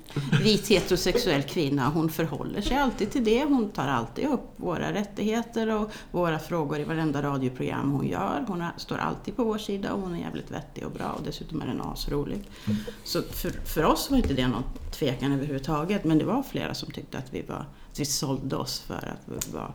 vit 0.43 0.69
heterosexuell 0.69 1.43
kvinna. 1.43 1.89
Hon 1.89 2.11
förhåller 2.11 2.61
sig 2.61 2.77
alltid 2.77 3.11
till 3.11 3.25
det. 3.25 3.45
Hon 3.45 3.71
tar 3.71 3.89
alltid 3.89 4.27
upp 4.27 4.41
våra 4.57 4.93
rättigheter 4.93 5.71
och 5.71 5.91
våra 6.11 6.39
frågor 6.39 6.79
i 6.81 6.85
varenda 6.85 7.23
radioprogram 7.23 7.91
hon 7.93 8.07
gör. 8.07 8.45
Hon 8.49 8.61
är, 8.61 8.73
står 8.77 8.97
alltid 8.97 9.37
på 9.37 9.45
vår 9.45 9.59
sida 9.59 9.93
och 9.93 10.01
hon 10.01 10.15
är 10.15 10.19
jävligt 10.19 10.51
vettig 10.51 10.87
och 10.87 10.93
bra 10.93 11.13
och 11.13 11.23
dessutom 11.25 11.63
är 11.63 11.67
den 11.67 11.81
asrolig. 11.81 12.51
Så 13.05 13.23
för, 13.23 13.51
för 13.51 13.85
oss 13.85 14.11
var 14.11 14.17
inte 14.17 14.35
det 14.35 14.49
någon 14.49 14.65
tvekan 14.93 15.33
överhuvudtaget. 15.33 16.05
Men 16.05 16.19
det 16.19 16.25
var 16.25 16.43
flera 16.43 16.75
som 16.75 16.91
tyckte 16.91 17.19
att 17.19 17.35
vi, 17.35 17.43
var, 17.43 17.67
att 17.91 18.01
vi 18.01 18.05
sålde 18.05 18.57
oss 18.57 18.81
för 18.81 18.95
att 19.15 19.23
vi 19.25 19.53
var 19.53 19.73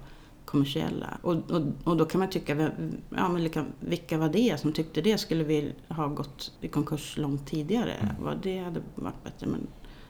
kommersiella. 0.49 1.17
Och, 1.21 1.51
och, 1.51 1.61
och 1.83 1.97
då 1.97 2.05
kan 2.05 2.19
man 2.19 2.29
tycka, 2.29 2.71
ja, 3.09 3.29
men 3.29 3.35
vilka, 3.35 3.65
vilka 3.79 4.17
var 4.17 4.29
det 4.29 4.59
som 4.59 4.73
tyckte 4.73 5.01
det? 5.01 5.17
Skulle 5.17 5.43
vi 5.43 5.73
ha 5.87 6.07
gått 6.07 6.51
i 6.61 6.67
konkurs 6.67 7.17
långt 7.17 7.47
tidigare? 7.47 8.15
Vad 8.19 8.41
det 8.41 8.57
hade 8.57 8.81
varit 8.95 9.23
bättre. 9.23 9.47
Men 9.47 9.67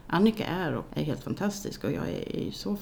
Annika 0.08 0.45
är, 0.45 0.75
och 0.75 0.86
är 0.93 1.04
helt 1.04 1.23
fantastisk 1.23 1.84
och 1.84 1.91
jag 1.91 2.10
är, 2.10 2.52
så 2.52 2.78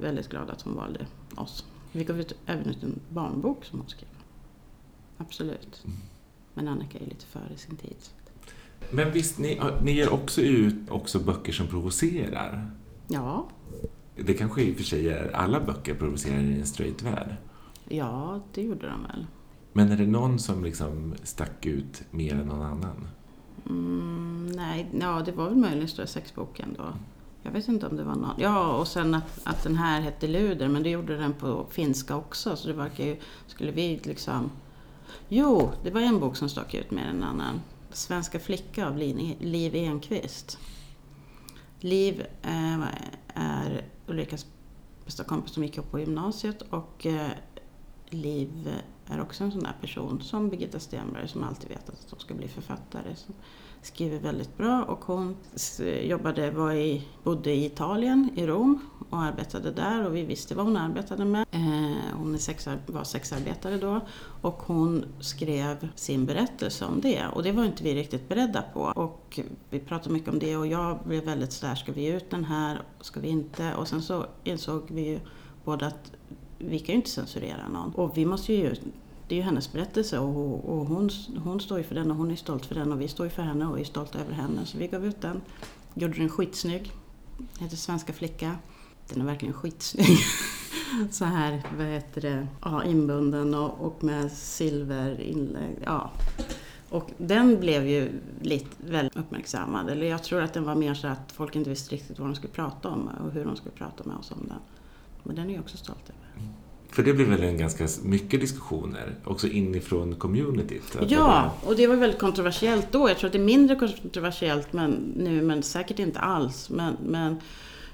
väldigt 0.00 0.28
glad 0.28 0.50
att 0.50 0.62
hon 0.62 0.74
valde 0.74 1.06
oss. 1.36 1.64
Vi 1.92 2.04
gav 2.04 2.20
ut, 2.20 2.32
även 2.46 2.66
ut 2.66 2.82
en 2.82 3.00
barnbok 3.08 3.64
som 3.64 3.78
hon 3.78 3.88
skrev. 3.88 4.08
Absolut. 5.18 5.84
Men 6.54 6.68
Annika 6.68 6.98
är 6.98 7.04
lite 7.04 7.26
före 7.26 7.56
sin 7.56 7.76
tid. 7.76 7.96
Men 8.90 9.12
visst, 9.12 9.38
ni, 9.38 9.60
ni 9.82 9.92
ger 9.92 10.12
också 10.12 10.40
ut 10.40 10.90
också 10.90 11.18
böcker 11.18 11.52
som 11.52 11.66
provocerar? 11.66 12.70
Ja, 13.08 13.48
Det 14.16 14.34
kanske 14.34 14.62
i 14.62 14.72
och 14.72 14.76
för 14.76 14.84
sig 14.84 15.08
är 15.08 15.36
alla 15.36 15.60
böcker 15.60 15.94
provocerar 15.94 16.40
i 16.40 16.58
en 16.60 16.66
straight 16.66 17.02
värld. 17.02 17.36
ja 17.88 18.40
det 18.54 18.62
gjorde 18.62 18.88
de 18.88 19.02
väl. 19.02 19.26
Men 19.72 19.92
är 19.92 19.96
det 19.96 20.06
någon 20.06 20.38
som 20.38 20.64
liksom 20.64 21.14
stack 21.22 21.66
ut 21.66 22.02
mer 22.10 22.34
än 22.34 22.46
någon 22.46 22.62
annan? 22.62 23.08
Mm, 23.66 24.52
nej, 24.56 24.86
ja, 25.00 25.22
det 25.24 25.32
var 25.32 25.44
väl 25.44 25.56
möjligen 25.56 25.88
Stora 25.88 26.06
sexboken 26.06 26.74
då. 26.76 26.84
Jag 27.42 27.50
vet 27.50 27.68
inte 27.68 27.86
om 27.86 27.96
det 27.96 28.04
var 28.04 28.14
någon. 28.14 28.34
Ja, 28.38 28.76
och 28.76 28.88
sen 28.88 29.14
att, 29.14 29.40
att 29.44 29.62
den 29.62 29.76
här 29.76 30.00
hette 30.00 30.26
Luder, 30.26 30.68
men 30.68 30.82
det 30.82 30.90
gjorde 30.90 31.16
den 31.16 31.32
på 31.32 31.66
finska 31.70 32.16
också. 32.16 32.56
Så 32.56 32.68
det 32.68 32.74
verkar 32.74 33.04
ju... 33.04 33.16
Skulle 33.46 33.72
vi 33.72 34.00
liksom... 34.04 34.50
Jo, 35.28 35.70
det 35.84 35.90
var 35.90 36.00
en 36.00 36.20
bok 36.20 36.36
som 36.36 36.48
stack 36.48 36.74
ut 36.74 36.90
mer 36.90 37.02
än 37.02 37.16
en 37.16 37.22
annan. 37.22 37.60
Svenska 37.92 38.40
flicka 38.40 38.88
av 38.88 38.96
Liv 39.40 39.74
Enqvist. 39.74 40.58
Liv 41.80 42.26
eh, 42.42 42.78
är 43.34 43.84
Ulrikas 44.06 44.46
bästa 45.04 45.24
kompis 45.24 45.52
som 45.52 45.62
gick 45.62 45.78
upp 45.78 45.90
på 45.90 46.00
gymnasiet 46.00 46.62
och 46.62 47.06
eh, 47.06 47.30
Liv 48.08 48.80
är 49.06 49.20
också 49.20 49.44
en 49.44 49.52
sån 49.52 49.62
där 49.62 49.76
person 49.80 50.20
som 50.22 50.50
Birgitta 50.50 50.78
Stenberg 50.78 51.28
som 51.28 51.44
alltid 51.44 51.68
vet 51.68 51.88
att 51.88 52.06
de 52.10 52.20
ska 52.20 52.34
bli 52.34 52.48
författare. 52.48 53.16
Som 53.16 53.34
skriver 53.84 54.18
väldigt 54.18 54.56
bra 54.56 54.84
och 54.84 55.04
hon 55.04 55.36
jobbade, 56.02 56.50
var 56.50 56.72
i, 56.72 57.08
bodde 57.22 57.52
i 57.52 57.64
Italien, 57.64 58.30
i 58.36 58.46
Rom 58.46 58.80
och 59.10 59.22
arbetade 59.22 59.70
där 59.70 60.06
och 60.06 60.16
vi 60.16 60.24
visste 60.24 60.54
vad 60.54 60.66
hon 60.66 60.76
arbetade 60.76 61.24
med. 61.24 61.46
Eh, 61.50 62.16
hon 62.16 62.34
är 62.34 62.92
var 62.92 63.04
sexarbetare 63.04 63.78
då 63.78 64.00
och 64.40 64.62
hon 64.62 65.04
skrev 65.20 65.88
sin 65.94 66.26
berättelse 66.26 66.84
om 66.84 67.00
det 67.00 67.26
och 67.34 67.42
det 67.42 67.52
var 67.52 67.64
inte 67.64 67.84
vi 67.84 67.94
riktigt 67.94 68.28
beredda 68.28 68.62
på. 68.62 68.80
Och 68.80 69.40
vi 69.70 69.80
pratade 69.80 70.14
mycket 70.14 70.28
om 70.28 70.38
det 70.38 70.56
och 70.56 70.66
jag 70.66 70.98
blev 71.04 71.24
väldigt 71.24 71.52
sådär, 71.52 71.74
ska 71.74 71.92
vi 71.92 72.02
ge 72.02 72.16
ut 72.16 72.30
den 72.30 72.44
här, 72.44 72.82
ska 73.00 73.20
vi 73.20 73.28
inte? 73.28 73.74
Och 73.74 73.88
sen 73.88 74.02
så 74.02 74.26
insåg 74.44 74.82
vi 74.90 75.08
ju 75.08 75.20
båda 75.64 75.86
att 75.86 76.12
vi 76.58 76.78
kan 76.78 76.92
ju 76.92 76.96
inte 76.96 77.10
censurera 77.10 77.68
någon. 77.68 77.94
Och 77.94 78.18
vi 78.18 78.26
måste 78.26 78.52
ju, 78.52 78.58
ge 78.58 78.68
ut 78.68 78.82
det 79.28 79.34
är 79.34 79.36
ju 79.36 79.42
hennes 79.42 79.72
berättelse 79.72 80.18
och, 80.18 80.68
och 80.70 80.86
hon, 80.86 81.10
hon 81.44 81.60
står 81.60 81.78
ju 81.78 81.84
för 81.84 81.94
den 81.94 82.10
och 82.10 82.16
hon 82.16 82.30
är 82.30 82.36
stolt 82.36 82.66
för 82.66 82.74
den 82.74 82.92
och 82.92 83.00
vi 83.00 83.08
står 83.08 83.26
ju 83.26 83.30
för 83.30 83.42
henne 83.42 83.66
och 83.66 83.80
är 83.80 83.84
stolta 83.84 84.18
över 84.18 84.32
henne. 84.32 84.66
Så 84.66 84.78
vi 84.78 84.86
gav 84.86 85.06
ut 85.06 85.20
den, 85.20 85.40
gjorde 85.94 86.18
den 86.18 86.28
skitsnygg. 86.28 86.92
Heter 87.60 87.76
Svenska 87.76 88.12
flicka. 88.12 88.56
Den 89.08 89.20
är 89.20 89.24
verkligen 89.24 89.54
skitsnygg. 89.54 90.18
Så 91.10 91.24
här, 91.24 91.62
vad 91.76 91.86
heter 91.86 92.20
det, 92.20 92.46
ja, 92.62 92.84
inbunden 92.84 93.54
och, 93.54 93.86
och 93.86 94.04
med 94.04 94.32
silverinlägg. 94.32 95.78
Ja. 95.84 96.10
Och 96.90 97.10
den 97.16 97.60
blev 97.60 97.86
ju 97.86 98.12
lite 98.40 98.70
väldigt 98.78 99.16
uppmärksammad. 99.16 99.90
Eller 99.90 100.06
jag 100.06 100.22
tror 100.22 100.40
att 100.40 100.52
den 100.52 100.64
var 100.64 100.74
mer 100.74 100.94
så 100.94 101.06
att 101.06 101.32
folk 101.32 101.56
inte 101.56 101.70
visste 101.70 101.94
riktigt 101.94 102.18
vad 102.18 102.28
de 102.28 102.34
skulle 102.34 102.52
prata 102.52 102.88
om 102.88 103.10
och 103.24 103.32
hur 103.32 103.44
de 103.44 103.56
skulle 103.56 103.74
prata 103.74 104.04
med 104.04 104.16
oss 104.16 104.30
om 104.30 104.48
den. 104.48 104.58
Men 105.22 105.36
den 105.36 105.50
är 105.50 105.54
jag 105.54 105.62
också 105.62 105.76
stolt 105.76 106.10
över. 106.10 106.23
För 106.94 107.02
det 107.02 107.12
blev 107.12 107.28
väl 107.28 107.42
en 107.42 107.58
ganska 107.58 107.88
mycket 108.02 108.40
diskussioner, 108.40 109.14
också 109.24 109.48
inifrån 109.48 110.14
communityt? 110.14 110.96
Ja, 111.08 111.54
och 111.64 111.76
det 111.76 111.86
var 111.86 111.96
väldigt 111.96 112.20
kontroversiellt 112.20 112.86
då. 112.90 113.08
Jag 113.08 113.18
tror 113.18 113.28
att 113.28 113.32
det 113.32 113.38
är 113.38 113.44
mindre 113.44 113.76
kontroversiellt 113.76 114.72
men, 114.72 115.12
nu, 115.16 115.42
men 115.42 115.62
säkert 115.62 115.98
inte 115.98 116.18
alls. 116.18 116.70
Men, 116.70 116.96
men 117.06 117.40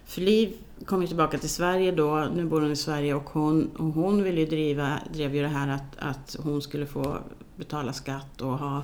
för 0.07 0.21
Liv 0.21 0.53
kom 0.85 1.03
ju 1.03 1.09
tillbaka 1.09 1.39
till 1.39 1.49
Sverige 1.49 1.93
då, 1.93 2.29
nu 2.35 2.45
bor 2.45 2.61
hon 2.61 2.73
i 2.73 2.77
Sverige 2.77 3.15
och 3.15 3.31
hon, 3.31 3.71
och 3.77 3.87
hon 3.87 4.23
ville 4.23 4.41
ju 4.41 4.47
driva, 4.47 5.01
drev 5.13 5.35
ju 5.35 5.43
det 5.43 5.49
här 5.49 5.69
att, 5.69 5.99
att 5.99 6.37
hon 6.43 6.63
skulle 6.63 6.87
få 6.87 7.19
betala 7.57 7.93
skatt 7.93 8.41
och 8.41 8.59
ha, 8.59 8.83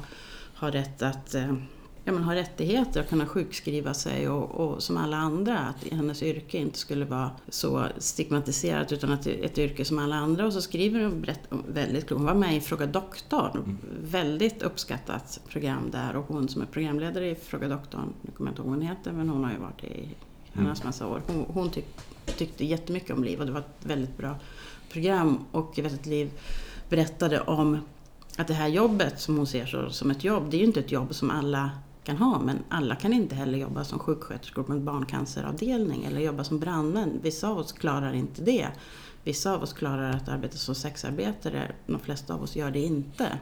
ha 0.54 0.70
rätt 0.70 1.02
att 1.02 1.34
eh, 1.34 1.54
ja, 2.06 2.12
men 2.12 2.22
ha 2.22 2.34
rättigheter 2.34 3.00
att 3.00 3.08
kunna 3.08 3.26
sjukskriva 3.26 3.94
sig 3.94 4.28
och, 4.28 4.50
och, 4.50 4.82
som 4.82 4.96
alla 4.96 5.16
andra, 5.16 5.58
att 5.58 5.92
hennes 5.92 6.22
yrke 6.22 6.58
inte 6.58 6.78
skulle 6.78 7.04
vara 7.04 7.30
så 7.48 7.86
stigmatiserat 7.98 8.92
utan 8.92 9.12
att 9.12 9.26
ett 9.26 9.58
yrke 9.58 9.84
som 9.84 9.98
alla 9.98 10.16
andra. 10.16 10.46
Och 10.46 10.52
så 10.52 10.62
skriver 10.62 11.04
hon 11.04 11.26
väldigt 11.68 12.06
klokt. 12.06 12.18
Hon 12.18 12.26
var 12.26 12.34
med 12.34 12.56
i 12.56 12.60
Fråga 12.60 12.86
doktorn, 12.86 13.52
mm. 13.54 13.78
väldigt 14.02 14.62
uppskattat 14.62 15.40
program 15.48 15.90
där 15.92 16.16
och 16.16 16.24
hon 16.28 16.48
som 16.48 16.62
är 16.62 16.66
programledare 16.66 17.30
i 17.30 17.34
Fråga 17.34 17.68
doktorn, 17.68 18.12
nu 18.22 18.30
kommer 18.30 18.50
jag 18.50 18.52
inte 18.52 18.62
ihåg 18.62 18.70
vad 18.70 18.78
hon 18.78 18.88
heter, 18.88 19.12
men 19.12 19.28
hon 19.28 19.44
har 19.44 19.52
ju 19.52 19.58
varit 19.58 19.84
i 19.84 20.08
hennes 20.52 20.80
mm. 20.80 20.88
massa 20.88 21.06
år. 21.06 21.22
Hon, 21.26 21.44
hon 21.48 21.70
tyck, 21.70 21.86
tyckte 22.36 22.64
jättemycket 22.64 23.10
om 23.10 23.24
Liv 23.24 23.40
och 23.40 23.46
det 23.46 23.52
var 23.52 23.60
ett 23.60 23.84
väldigt 23.86 24.16
bra 24.16 24.34
program 24.92 25.38
och 25.52 25.72
jag 25.74 25.82
vet 25.82 25.94
att 25.94 26.06
Liv 26.06 26.30
berättade 26.88 27.40
om 27.40 27.78
att 28.38 28.48
det 28.48 28.54
här 28.54 28.68
jobbet 28.68 29.20
som 29.20 29.36
hon 29.36 29.46
ser 29.46 29.66
så, 29.66 29.90
som 29.90 30.10
ett 30.10 30.24
jobb, 30.24 30.50
det 30.50 30.56
är 30.56 30.58
ju 30.58 30.64
inte 30.64 30.80
ett 30.80 30.92
jobb 30.92 31.14
som 31.14 31.30
alla 31.30 31.70
kan 32.06 32.16
ha. 32.16 32.38
Men 32.38 32.58
alla 32.68 32.94
kan 32.94 33.12
inte 33.12 33.34
heller 33.34 33.58
jobba 33.58 33.84
som 33.84 33.98
sjuksköterskor 33.98 34.62
på 34.62 34.72
en 34.72 34.84
barncanceravdelning 34.84 36.04
eller 36.04 36.20
jobba 36.20 36.44
som 36.44 36.58
brandmän. 36.58 37.20
Vissa 37.22 37.48
av 37.48 37.58
oss 37.58 37.72
klarar 37.72 38.12
inte 38.12 38.42
det. 38.42 38.68
Vissa 39.24 39.54
av 39.54 39.62
oss 39.62 39.72
klarar 39.72 40.10
att 40.10 40.28
arbeta 40.28 40.56
som 40.56 40.74
sexarbetare. 40.74 41.72
De 41.86 42.00
flesta 42.00 42.34
av 42.34 42.42
oss 42.42 42.56
gör 42.56 42.70
det 42.70 42.80
inte. 42.80 43.38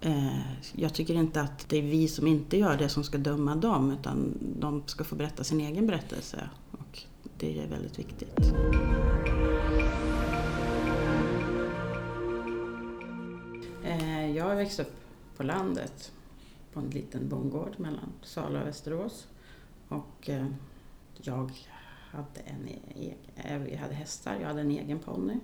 Eh, 0.00 0.40
jag 0.72 0.94
tycker 0.94 1.14
inte 1.14 1.40
att 1.40 1.68
det 1.68 1.78
är 1.78 1.82
vi 1.82 2.08
som 2.08 2.26
inte 2.26 2.58
gör 2.58 2.76
det 2.76 2.88
som 2.88 3.04
ska 3.04 3.18
döma 3.18 3.56
dem 3.56 3.90
utan 3.90 4.38
de 4.58 4.82
ska 4.86 5.04
få 5.04 5.14
berätta 5.14 5.44
sin 5.44 5.60
egen 5.60 5.86
berättelse. 5.86 6.48
Och 6.70 7.02
det 7.38 7.62
är 7.62 7.66
väldigt 7.66 7.98
viktigt. 7.98 8.52
Eh, 13.84 14.30
jag 14.36 14.44
har 14.44 14.54
växt 14.54 14.80
upp 14.80 14.92
på 15.36 15.42
landet 15.42 16.12
på 16.76 16.80
en 16.80 16.90
liten 16.90 17.28
bondgård 17.28 17.74
mellan 17.78 18.12
Sala 18.22 18.60
och 18.60 18.66
Västerås. 18.66 19.28
Och 19.88 20.30
eh, 20.30 20.46
jag 21.22 21.50
hade, 22.10 22.40
en 22.44 22.68
egen, 22.94 23.68
jag 23.72 23.78
hade 23.78 23.94
hästar, 23.94 24.36
jag 24.40 24.48
hade 24.48 24.60
en 24.60 24.70
egen 24.70 24.98
ponny. 24.98 25.38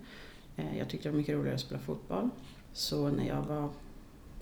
Eh, 0.57 0.79
jag 0.79 0.89
tyckte 0.89 1.09
det 1.09 1.13
var 1.13 1.19
mycket 1.19 1.35
roligare 1.35 1.55
att 1.55 1.61
spela 1.61 1.81
fotboll. 1.81 2.29
Så 2.73 3.09
när 3.09 3.29
jag 3.29 3.43
var 3.43 3.69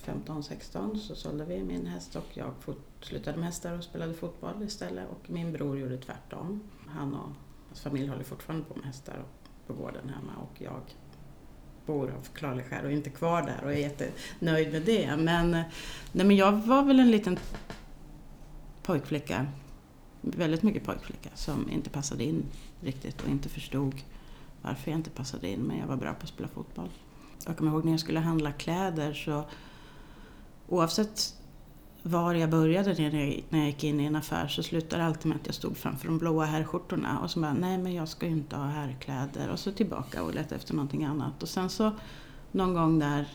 15-16 0.04 0.96
så 0.96 1.14
sålde 1.14 1.44
vi 1.44 1.64
min 1.64 1.86
häst 1.86 2.16
och 2.16 2.26
jag 2.34 2.52
slutade 3.00 3.36
med 3.36 3.46
hästar 3.46 3.78
och 3.78 3.84
spelade 3.84 4.14
fotboll 4.14 4.62
istället. 4.62 5.08
Och 5.10 5.30
min 5.30 5.52
bror 5.52 5.78
gjorde 5.78 5.98
tvärtom. 5.98 6.60
Han 6.86 7.14
och 7.14 7.30
hans 7.68 7.80
familj 7.80 8.08
håller 8.08 8.24
fortfarande 8.24 8.64
på 8.64 8.74
med 8.74 8.84
hästar 8.84 9.24
på 9.66 9.74
gården 9.74 10.08
hemma 10.08 10.32
och 10.36 10.62
jag 10.62 10.80
bor 11.86 12.10
av 12.10 12.22
förklarliga 12.22 12.66
skäl 12.66 12.84
och 12.84 12.92
inte 12.92 13.10
kvar 13.10 13.42
där 13.42 13.64
och 13.64 13.72
är 13.72 13.76
jättenöjd 13.76 14.72
med 14.72 14.82
det. 14.82 15.16
Men, 15.16 15.50
nej, 15.50 16.26
men 16.26 16.36
jag 16.36 16.52
var 16.52 16.82
väl 16.82 17.00
en 17.00 17.10
liten 17.10 17.38
pojkflicka, 18.82 19.46
väldigt 20.20 20.62
mycket 20.62 20.84
pojkflicka, 20.84 21.30
som 21.34 21.70
inte 21.70 21.90
passade 21.90 22.24
in 22.24 22.44
riktigt 22.80 23.22
och 23.22 23.28
inte 23.28 23.48
förstod 23.48 23.94
varför 24.62 24.90
jag 24.90 24.98
inte 24.98 25.10
passade 25.10 25.48
in, 25.48 25.60
men 25.60 25.78
jag 25.78 25.86
var 25.86 25.96
bra 25.96 26.14
på 26.14 26.22
att 26.22 26.28
spela 26.28 26.48
fotboll. 26.48 26.90
Jag 27.46 27.56
kommer 27.56 27.70
ihåg 27.70 27.84
när 27.84 27.92
jag 27.92 28.00
skulle 28.00 28.20
handla 28.20 28.52
kläder 28.52 29.12
så 29.12 29.44
oavsett 30.68 31.39
var 32.02 32.34
jag 32.34 32.50
började 32.50 32.94
när 32.94 33.20
jag, 33.20 33.44
när 33.48 33.58
jag 33.58 33.68
gick 33.68 33.84
in 33.84 34.00
i 34.00 34.04
en 34.04 34.16
affär 34.16 34.48
så 34.48 34.62
slutade 34.62 35.02
det 35.02 35.06
alltid 35.06 35.26
med 35.26 35.36
att 35.36 35.46
jag 35.46 35.54
stod 35.54 35.76
framför 35.76 36.06
de 36.06 36.18
blåa 36.18 36.44
herrskjortorna 36.44 37.20
och 37.20 37.30
så 37.30 37.40
bara, 37.40 37.52
nej 37.52 37.78
men 37.78 37.94
jag 37.94 38.08
ska 38.08 38.26
ju 38.26 38.32
inte 38.32 38.56
ha 38.56 38.66
herrkläder 38.66 39.48
och 39.48 39.58
så 39.58 39.72
tillbaka 39.72 40.22
och 40.22 40.34
leta 40.34 40.54
efter 40.54 40.74
någonting 40.74 41.04
annat. 41.04 41.42
Och 41.42 41.48
sen 41.48 41.70
så 41.70 41.92
någon 42.52 42.74
gång 42.74 42.98
där, 42.98 43.28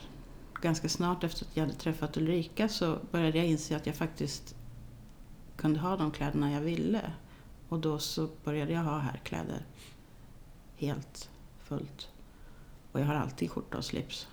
ganska 0.61 0.89
snart 0.89 1.24
efter 1.24 1.45
att 1.45 1.57
jag 1.57 1.63
hade 1.63 1.78
träffat 1.78 2.18
Ulrika 2.18 2.70
så 2.70 2.97
började 3.11 3.38
jag 3.38 3.47
inse 3.47 3.76
att 3.76 3.86
jag 3.86 3.95
faktiskt 3.95 4.55
kunde 5.55 5.80
ha 5.80 5.97
de 5.97 6.11
kläderna 6.11 6.51
jag 6.51 6.61
ville. 6.61 7.01
Och 7.70 7.80
då 7.80 7.99
så 7.99 8.30
började 8.43 8.74
jag 8.74 8.82
ha 8.82 8.97
herrkläder 8.97 9.66
helt 10.76 11.30
fullt. 11.63 12.07
Och 12.91 12.99
jag 12.99 13.05
har 13.05 13.16
alltid 13.16 13.51
skjorta 13.51 13.78
och 13.78 13.86
slips. 13.86 14.28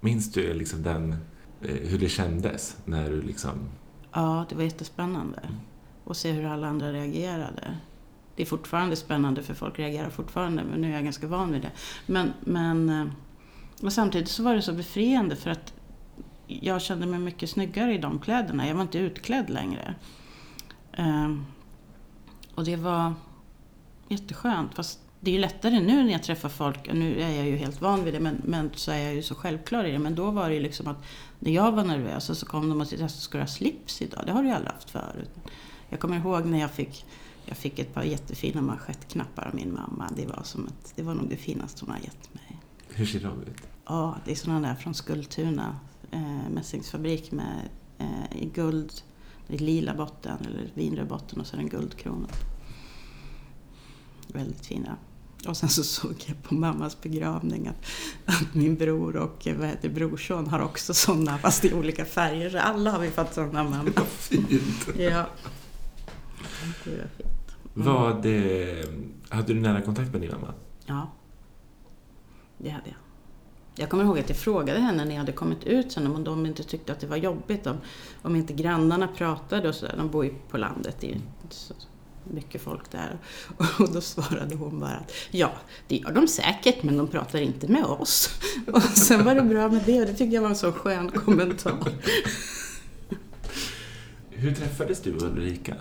Minns 0.00 0.32
du 0.32 0.54
liksom 0.54 0.82
den 0.82 1.16
Eh, 1.62 1.74
hur 1.74 1.98
det 1.98 2.08
kändes 2.08 2.76
när 2.84 3.10
du 3.10 3.22
liksom... 3.22 3.68
Ja, 4.12 4.46
det 4.48 4.54
var 4.54 4.62
jättespännande. 4.62 5.40
Och 6.04 6.16
se 6.16 6.32
hur 6.32 6.44
alla 6.44 6.66
andra 6.66 6.92
reagerade. 6.92 7.76
Det 8.36 8.42
är 8.42 8.46
fortfarande 8.46 8.96
spännande 8.96 9.42
för 9.42 9.54
folk 9.54 9.78
reagerar 9.78 10.10
fortfarande, 10.10 10.64
men 10.64 10.80
nu 10.80 10.88
är 10.88 10.94
jag 10.94 11.04
ganska 11.04 11.26
van 11.26 11.52
vid 11.52 11.62
det. 11.62 11.70
Men, 12.06 12.32
men 12.40 12.88
eh, 12.88 13.06
och 13.82 13.92
samtidigt 13.92 14.28
så 14.28 14.42
var 14.42 14.54
det 14.54 14.62
så 14.62 14.72
befriande 14.72 15.36
för 15.36 15.50
att 15.50 15.74
jag 16.46 16.82
kände 16.82 17.06
mig 17.06 17.18
mycket 17.18 17.50
snyggare 17.50 17.94
i 17.94 17.98
de 17.98 18.18
kläderna. 18.18 18.68
Jag 18.68 18.74
var 18.74 18.82
inte 18.82 18.98
utklädd 18.98 19.50
längre. 19.50 19.94
Eh, 20.92 21.34
och 22.54 22.64
det 22.64 22.76
var 22.76 23.14
jätteskönt. 24.08 24.74
Fast 24.74 25.00
det 25.20 25.30
är 25.30 25.32
ju 25.32 25.40
lättare 25.40 25.80
nu 25.80 26.04
när 26.04 26.12
jag 26.12 26.22
träffar 26.22 26.48
folk, 26.48 26.92
nu 26.92 27.20
är 27.20 27.30
jag 27.30 27.46
ju 27.46 27.56
helt 27.56 27.80
van 27.80 28.04
vid 28.04 28.14
det, 28.14 28.20
men, 28.20 28.42
men 28.44 28.70
så 28.74 28.90
är 28.90 28.98
jag 28.98 29.14
ju 29.14 29.22
så 29.22 29.34
självklar 29.34 29.84
i 29.84 29.92
det. 29.92 29.98
Men 29.98 30.14
då 30.14 30.30
var 30.30 30.48
det 30.48 30.54
ju 30.54 30.60
liksom 30.60 30.86
att 30.86 31.04
när 31.38 31.52
jag 31.52 31.72
var 31.72 31.84
nervös 31.84 32.38
så 32.38 32.46
kom 32.46 32.68
de 32.68 32.80
och 32.80 32.86
sa, 32.86 33.08
ska 33.08 33.38
du 33.38 33.42
ha 33.42 33.48
slips 33.48 34.02
idag? 34.02 34.22
Det 34.26 34.32
har 34.32 34.42
du 34.42 34.48
ju 34.48 34.54
aldrig 34.54 34.72
haft 34.72 34.90
förut. 34.90 35.30
Jag 35.88 36.00
kommer 36.00 36.16
ihåg 36.16 36.46
när 36.46 36.60
jag 36.60 36.70
fick, 36.70 37.06
jag 37.46 37.56
fick 37.56 37.78
ett 37.78 37.94
par 37.94 38.02
jättefina 38.02 38.62
manschettknappar 38.62 39.46
av 39.46 39.54
min 39.54 39.74
mamma. 39.74 40.10
Det 40.16 40.26
var, 40.26 40.42
som 40.42 40.66
ett, 40.66 40.92
det 40.96 41.02
var 41.02 41.14
nog 41.14 41.28
det 41.28 41.36
finaste 41.36 41.84
hon 41.84 41.94
har 41.94 42.00
gett 42.00 42.34
mig. 42.34 42.58
Hur 42.88 43.06
ser 43.06 43.20
de 43.20 43.42
ut? 43.42 43.62
Ja, 43.86 44.16
det 44.24 44.30
är 44.30 44.36
sådana 44.36 44.68
där 44.68 44.74
från 44.74 44.94
Skultuna 44.94 45.76
eh, 46.10 46.50
mässingsfabrik 46.50 47.32
med 47.32 47.68
eh, 47.98 48.42
i 48.42 48.46
guld, 48.54 48.92
är 49.48 49.58
lila 49.58 49.94
botten 49.94 50.38
eller 50.46 50.70
vinröd 50.74 51.08
botten 51.08 51.40
och 51.40 51.46
så 51.46 51.56
en 51.56 51.68
guldkrona. 51.68 52.28
Väldigt 54.32 54.66
fina. 54.66 54.96
Och 55.48 55.56
sen 55.56 55.68
så 55.68 55.84
såg 55.84 56.14
jag 56.26 56.42
på 56.42 56.54
mammas 56.54 57.00
begravning 57.00 57.66
att, 57.66 57.86
att 58.24 58.54
min 58.54 58.76
bror 58.76 59.16
och 59.16 59.48
vad 59.58 59.68
heter, 59.68 59.88
brorson 59.88 60.46
har 60.46 60.60
också 60.60 60.94
sådana 60.94 61.38
fast 61.38 61.64
i 61.64 61.74
olika 61.74 62.04
färger. 62.04 62.50
Så 62.50 62.58
alla 62.58 62.90
har 62.90 62.98
vi 62.98 63.10
fått 63.10 63.34
sådana 63.34 63.64
mamma. 63.64 63.90
Vad 63.96 64.06
fint! 64.06 64.88
Ja. 64.98 65.26
Det 66.84 66.90
var 66.90 67.08
fint. 67.16 67.56
Mm. 67.76 67.86
Vad, 67.86 68.26
hade 69.28 69.54
du 69.54 69.60
nära 69.60 69.82
kontakt 69.82 70.12
med 70.12 70.20
din 70.20 70.30
mamma? 70.30 70.54
Ja, 70.86 71.12
det 72.58 72.70
hade 72.70 72.86
jag. 72.86 72.96
Jag 73.74 73.90
kommer 73.90 74.04
ihåg 74.04 74.18
att 74.18 74.28
jag 74.28 74.38
frågade 74.38 74.80
henne 74.80 75.04
när 75.04 75.12
jag 75.12 75.18
hade 75.18 75.32
kommit 75.32 75.64
ut 75.64 75.92
sen 75.92 76.06
om 76.06 76.24
de 76.24 76.46
inte 76.46 76.62
tyckte 76.62 76.92
att 76.92 77.00
det 77.00 77.06
var 77.06 77.16
jobbigt 77.16 77.66
om, 77.66 77.76
om 78.22 78.36
inte 78.36 78.52
grannarna 78.52 79.08
pratade 79.08 79.68
och 79.68 79.74
så. 79.74 79.86
De 79.96 80.10
bor 80.10 80.24
ju 80.24 80.34
på 80.50 80.58
landet. 80.58 81.04
I, 81.04 81.20
så, 81.50 81.74
mycket 82.24 82.62
folk 82.62 82.90
där. 82.90 83.18
Och 83.78 83.92
då 83.92 84.00
svarade 84.00 84.54
hon 84.54 84.80
bara 84.80 84.96
att 84.96 85.12
ja, 85.30 85.52
det 85.88 85.96
gör 85.96 86.12
de 86.12 86.28
säkert, 86.28 86.82
men 86.82 86.96
de 86.96 87.08
pratar 87.08 87.40
inte 87.40 87.68
med 87.68 87.84
oss. 87.84 88.30
Och 88.72 88.82
sen 88.82 89.24
var 89.24 89.34
det 89.34 89.42
bra 89.42 89.68
med 89.68 89.82
det 89.86 90.00
och 90.00 90.06
det 90.06 90.14
tyckte 90.14 90.34
jag 90.34 90.42
var 90.42 90.48
en 90.48 90.56
så 90.56 90.72
skön 90.72 91.10
kommentar. 91.10 91.78
Hur 94.30 94.54
träffades 94.54 95.02
du 95.02 95.16
och 95.16 95.22
Ulrika? 95.22 95.74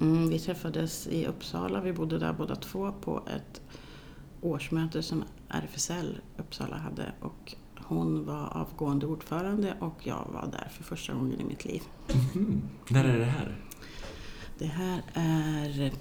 Mm, 0.00 0.28
vi 0.28 0.38
träffades 0.38 1.06
i 1.06 1.26
Uppsala, 1.26 1.80
vi 1.80 1.92
bodde 1.92 2.18
där 2.18 2.32
båda 2.32 2.56
två 2.56 2.92
på 2.92 3.22
ett 3.36 3.60
årsmöte 4.40 5.02
som 5.02 5.24
RFSL 5.48 6.20
Uppsala 6.36 6.76
hade 6.76 7.12
och 7.20 7.54
hon 7.76 8.24
var 8.24 8.56
avgående 8.56 9.06
ordförande 9.06 9.74
och 9.80 9.98
jag 10.02 10.28
var 10.32 10.48
där 10.52 10.68
för 10.72 10.84
första 10.84 11.12
gången 11.12 11.40
i 11.40 11.44
mitt 11.44 11.64
liv. 11.64 11.82
Mm. 12.34 12.62
När 12.88 13.04
är 13.04 13.18
det 13.18 13.24
här? 13.24 13.56
Det 14.58 14.66
här 14.66 15.02
är... 15.14 15.92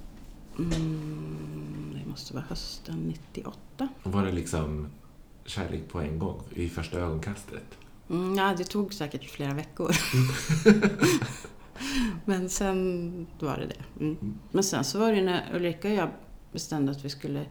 Mm, 0.59 1.99
det 2.03 2.09
måste 2.09 2.33
vara 2.33 2.43
hösten 2.49 3.07
98. 3.07 3.87
Var 4.03 4.25
det 4.25 4.31
liksom 4.31 4.87
kärlek 5.45 5.89
på 5.89 5.99
en 5.99 6.19
gång, 6.19 6.41
i 6.53 6.69
första 6.69 6.99
ögonkastet? 6.99 7.77
Mm, 8.09 8.37
ja, 8.37 8.55
det 8.57 8.63
tog 8.63 8.93
säkert 8.93 9.29
flera 9.29 9.53
veckor. 9.53 9.91
Men 12.25 12.49
sen 12.49 13.27
var 13.39 13.57
det 13.57 13.65
det. 13.65 14.03
Mm. 14.03 14.33
Men 14.51 14.63
sen 14.63 14.83
så 14.83 14.99
var 14.99 15.13
det 15.13 15.21
när 15.21 15.55
Ulrika 15.55 15.87
och 15.87 15.93
jag 15.93 16.09
bestämde 16.51 16.91
att 16.91 17.05
vi 17.05 17.09
skulle 17.09 17.45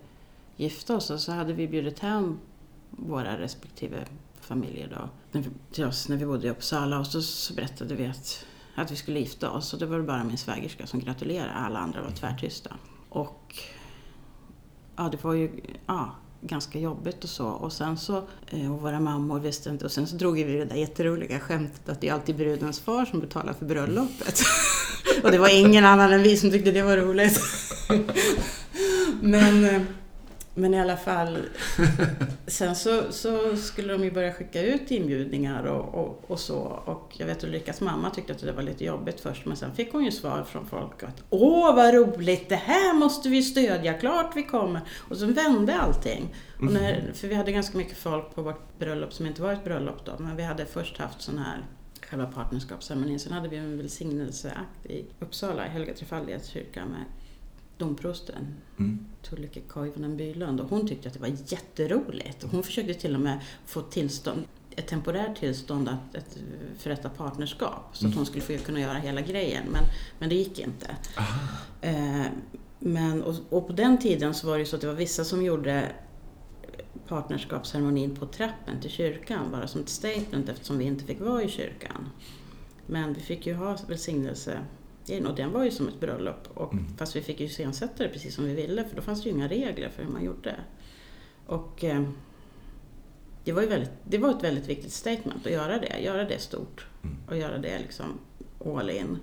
gifta 0.56 0.96
oss 0.96 1.10
och 1.10 1.20
så 1.20 1.32
hade 1.32 1.52
vi 1.52 1.68
bjudit 1.68 1.98
hem 1.98 2.38
våra 2.90 3.38
respektive 3.38 4.04
familjer 4.40 4.88
då. 5.32 5.40
Till 5.72 5.84
oss 5.84 6.08
när 6.08 6.16
vi 6.16 6.26
bodde 6.26 6.46
i 6.46 6.50
Uppsala 6.50 6.98
och 6.98 7.06
så, 7.06 7.22
så 7.22 7.54
berättade 7.54 7.94
vi 7.94 8.06
att, 8.06 8.46
att 8.80 8.90
vi 8.90 8.96
skulle 8.96 9.18
gifta 9.18 9.50
oss. 9.50 9.72
Och 9.72 9.78
det 9.78 9.86
var 9.86 10.00
bara 10.00 10.24
min 10.24 10.38
svägerska 10.38 10.86
som 10.86 11.00
gratulerade. 11.00 11.52
Alla 11.52 11.78
andra 11.78 12.02
var 12.02 12.10
tvärtysta. 12.10 12.76
Och 13.08 13.56
ja, 14.96 15.08
det 15.12 15.24
var 15.24 15.34
ju 15.34 15.50
ja, 15.86 16.14
ganska 16.40 16.78
jobbigt 16.78 17.24
och 17.24 17.30
så. 17.30 17.46
Och 17.46 17.72
sen 17.72 17.98
så, 17.98 18.22
eh, 18.46 18.74
och 18.74 18.80
våra 18.80 19.00
mammor 19.00 19.40
visste 19.40 19.70
inte. 19.70 19.84
Och 19.84 19.92
sen 19.92 20.06
så 20.06 20.16
drog 20.16 20.34
vi 20.34 20.56
det 20.56 20.64
där 20.64 20.76
jätteroliga 20.76 21.40
skämtet 21.40 21.88
att 21.88 22.00
det 22.00 22.08
är 22.08 22.12
alltid 22.12 22.36
brudens 22.36 22.80
far 22.80 23.04
som 23.04 23.20
betalar 23.20 23.52
för 23.52 23.66
bröllopet. 23.66 24.40
och 25.22 25.30
det 25.30 25.38
var 25.38 25.60
ingen 25.60 25.84
annan 25.84 26.12
än 26.12 26.22
vi 26.22 26.36
som 26.36 26.50
tyckte 26.50 26.70
det 26.70 26.82
var 26.82 26.96
roligt. 26.96 27.40
Men 29.20 29.64
eh, 29.64 29.82
men 30.54 30.74
i 30.74 30.80
alla 30.80 30.96
fall, 30.96 31.38
sen 32.46 32.76
så, 32.76 33.12
så, 33.12 33.56
skulle 33.56 33.92
de 33.92 34.04
ju 34.04 34.10
börja 34.10 34.32
skicka 34.32 34.62
ut 34.62 34.90
inbjudningar 34.90 35.64
och, 35.64 35.94
och, 35.94 36.24
och, 36.30 36.40
så. 36.40 36.58
Och 36.84 37.14
jag 37.16 37.26
vet 37.26 37.44
Ulrikas 37.44 37.80
mamma 37.80 38.10
tyckte 38.10 38.32
att 38.32 38.40
det 38.40 38.52
var 38.52 38.62
lite 38.62 38.84
jobbigt 38.84 39.20
först, 39.20 39.46
men 39.46 39.56
sen 39.56 39.74
fick 39.74 39.92
hon 39.92 40.04
ju 40.04 40.10
svar 40.10 40.44
från 40.44 40.66
folk 40.66 41.02
att 41.02 41.22
Åh 41.30 41.74
vad 41.74 41.94
roligt, 41.94 42.48
det 42.48 42.56
här 42.56 42.94
måste 42.94 43.28
vi 43.28 43.42
stödja, 43.42 43.94
klart 43.94 44.36
vi 44.36 44.42
kommer. 44.42 44.80
Och 45.08 45.16
så 45.16 45.26
vände 45.26 45.80
allting. 45.80 46.34
Och 46.58 46.72
när, 46.72 47.12
för 47.14 47.28
vi 47.28 47.34
hade 47.34 47.52
ganska 47.52 47.78
mycket 47.78 47.96
folk 47.96 48.34
på 48.34 48.42
vårt 48.42 48.78
bröllop 48.78 49.12
som 49.12 49.26
inte 49.26 49.42
var 49.42 49.52
ett 49.52 49.64
bröllop 49.64 50.04
då, 50.04 50.12
men 50.18 50.36
vi 50.36 50.42
hade 50.42 50.66
först 50.66 50.98
haft 50.98 51.22
sån 51.22 51.38
här 51.38 51.66
själva 52.10 52.26
partnerskapsceremonin. 52.26 53.18
Sen 53.18 53.32
hade 53.32 53.48
vi 53.48 53.56
en 53.56 53.76
välsignelseakt 53.76 54.86
i 54.86 55.04
Uppsala, 55.20 55.66
i 55.66 55.68
Helga 55.68 55.94
Trefaldighets 55.94 56.48
kyrka 56.48 56.84
med 56.86 57.04
domprosten, 57.80 58.54
mm. 58.78 59.06
Tullike 59.22 59.60
Koivunen 59.60 60.16
Bylund. 60.16 60.60
Och 60.60 60.70
hon 60.70 60.88
tyckte 60.88 61.08
att 61.08 61.14
det 61.14 61.20
var 61.20 61.32
jätteroligt. 61.46 62.44
Hon 62.50 62.62
försökte 62.62 62.94
till 62.94 63.14
och 63.14 63.20
med 63.20 63.40
få 63.66 63.80
tillstånd, 63.80 64.44
ett 64.76 64.86
temporärt 64.86 65.38
tillstånd 65.38 65.88
att, 65.88 66.16
att 66.16 66.38
förrätta 66.78 67.08
partnerskap. 67.08 67.88
Så 67.92 68.04
mm. 68.04 68.10
att 68.10 68.16
hon 68.16 68.26
skulle 68.26 68.42
få 68.42 68.64
kunna 68.64 68.80
göra 68.80 68.98
hela 68.98 69.20
grejen. 69.20 69.64
Men, 69.72 69.84
men 70.18 70.28
det 70.28 70.34
gick 70.34 70.58
inte. 70.58 70.96
Eh, 71.80 72.26
men, 72.78 73.22
och, 73.22 73.34
och, 73.48 73.66
på 73.66 73.72
den 73.72 73.98
tiden 73.98 74.34
så 74.34 74.46
var 74.46 74.58
det 74.58 74.64
så 74.64 74.76
att 74.76 74.82
det 74.82 74.88
var 74.88 74.94
vissa 74.94 75.24
som 75.24 75.44
gjorde 75.44 75.92
partnerskapsceremonin 77.08 78.16
på 78.16 78.26
trappen 78.26 78.80
till 78.80 78.90
kyrkan, 78.90 79.50
bara 79.50 79.66
som 79.66 79.80
ett 79.80 79.88
statement 79.88 80.48
eftersom 80.48 80.78
vi 80.78 80.84
inte 80.84 81.04
fick 81.04 81.20
vara 81.20 81.42
i 81.42 81.48
kyrkan. 81.48 82.08
Men 82.86 83.12
vi 83.12 83.20
fick 83.20 83.46
ju 83.46 83.54
ha 83.54 83.78
välsignelse 83.88 84.58
och 85.26 85.34
den 85.34 85.52
var 85.52 85.64
ju 85.64 85.70
som 85.70 85.88
ett 85.88 86.00
bröllop. 86.00 86.48
Och, 86.54 86.72
mm. 86.72 86.96
Fast 86.96 87.16
vi 87.16 87.22
fick 87.22 87.40
ju 87.40 87.46
iscensätta 87.46 88.02
det 88.02 88.08
precis 88.08 88.34
som 88.34 88.44
vi 88.44 88.54
ville 88.54 88.84
för 88.84 88.96
då 88.96 89.02
fanns 89.02 89.22
det 89.22 89.28
ju 89.28 89.34
inga 89.34 89.48
regler 89.48 89.88
för 89.88 90.02
hur 90.02 90.10
man 90.10 90.24
gjorde. 90.24 90.56
Och 91.46 91.84
eh, 91.84 92.02
det, 93.44 93.52
var 93.52 93.62
ju 93.62 93.68
väldigt, 93.68 93.92
det 94.04 94.18
var 94.18 94.30
ett 94.30 94.44
väldigt 94.44 94.68
viktigt 94.68 94.92
statement 94.92 95.46
att 95.46 95.52
göra 95.52 95.78
det, 95.78 96.00
göra 96.00 96.24
det 96.24 96.38
stort. 96.38 96.86
Mm. 97.02 97.16
Och 97.28 97.36
göra 97.36 97.58
det 97.58 97.78
liksom 97.78 98.18
all 98.66 98.90
in. 98.90 99.18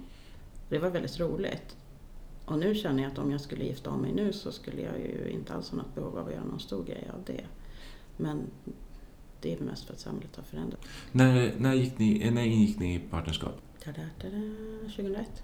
Det 0.69 0.80
var 0.80 0.89
väldigt 0.89 1.19
roligt. 1.19 1.78
Och 2.45 2.59
nu 2.59 2.75
känner 2.75 3.03
jag 3.03 3.11
att 3.11 3.17
om 3.17 3.32
jag 3.32 3.41
skulle 3.41 3.63
gifta 3.63 3.89
om 3.89 4.01
mig 4.01 4.13
nu 4.13 4.34
så 4.34 4.51
skulle 4.51 4.82
jag 4.82 4.99
ju 4.99 5.30
inte 5.30 5.53
alls 5.53 5.69
ha 5.69 5.78
något 5.78 5.95
behov 5.95 6.17
av 6.17 6.28
att 6.28 6.34
göra 6.34 6.43
någon 6.43 6.59
stor 6.59 6.84
grej 6.84 7.09
av 7.13 7.23
det. 7.25 7.45
Men 8.17 8.41
det 9.41 9.53
är 9.53 9.59
mest 9.59 9.86
för 9.86 9.93
att 9.93 9.99
samhället 9.99 10.36
har 10.36 10.43
förändrats. 10.43 10.88
När, 11.11 11.53
när, 11.57 11.73
gick 11.73 11.97
ni, 11.97 12.32
när 12.32 12.41
ingick 12.41 12.80
ni 12.80 12.95
i 12.95 12.99
partnerskap? 12.99 13.61
2001. 14.95 15.43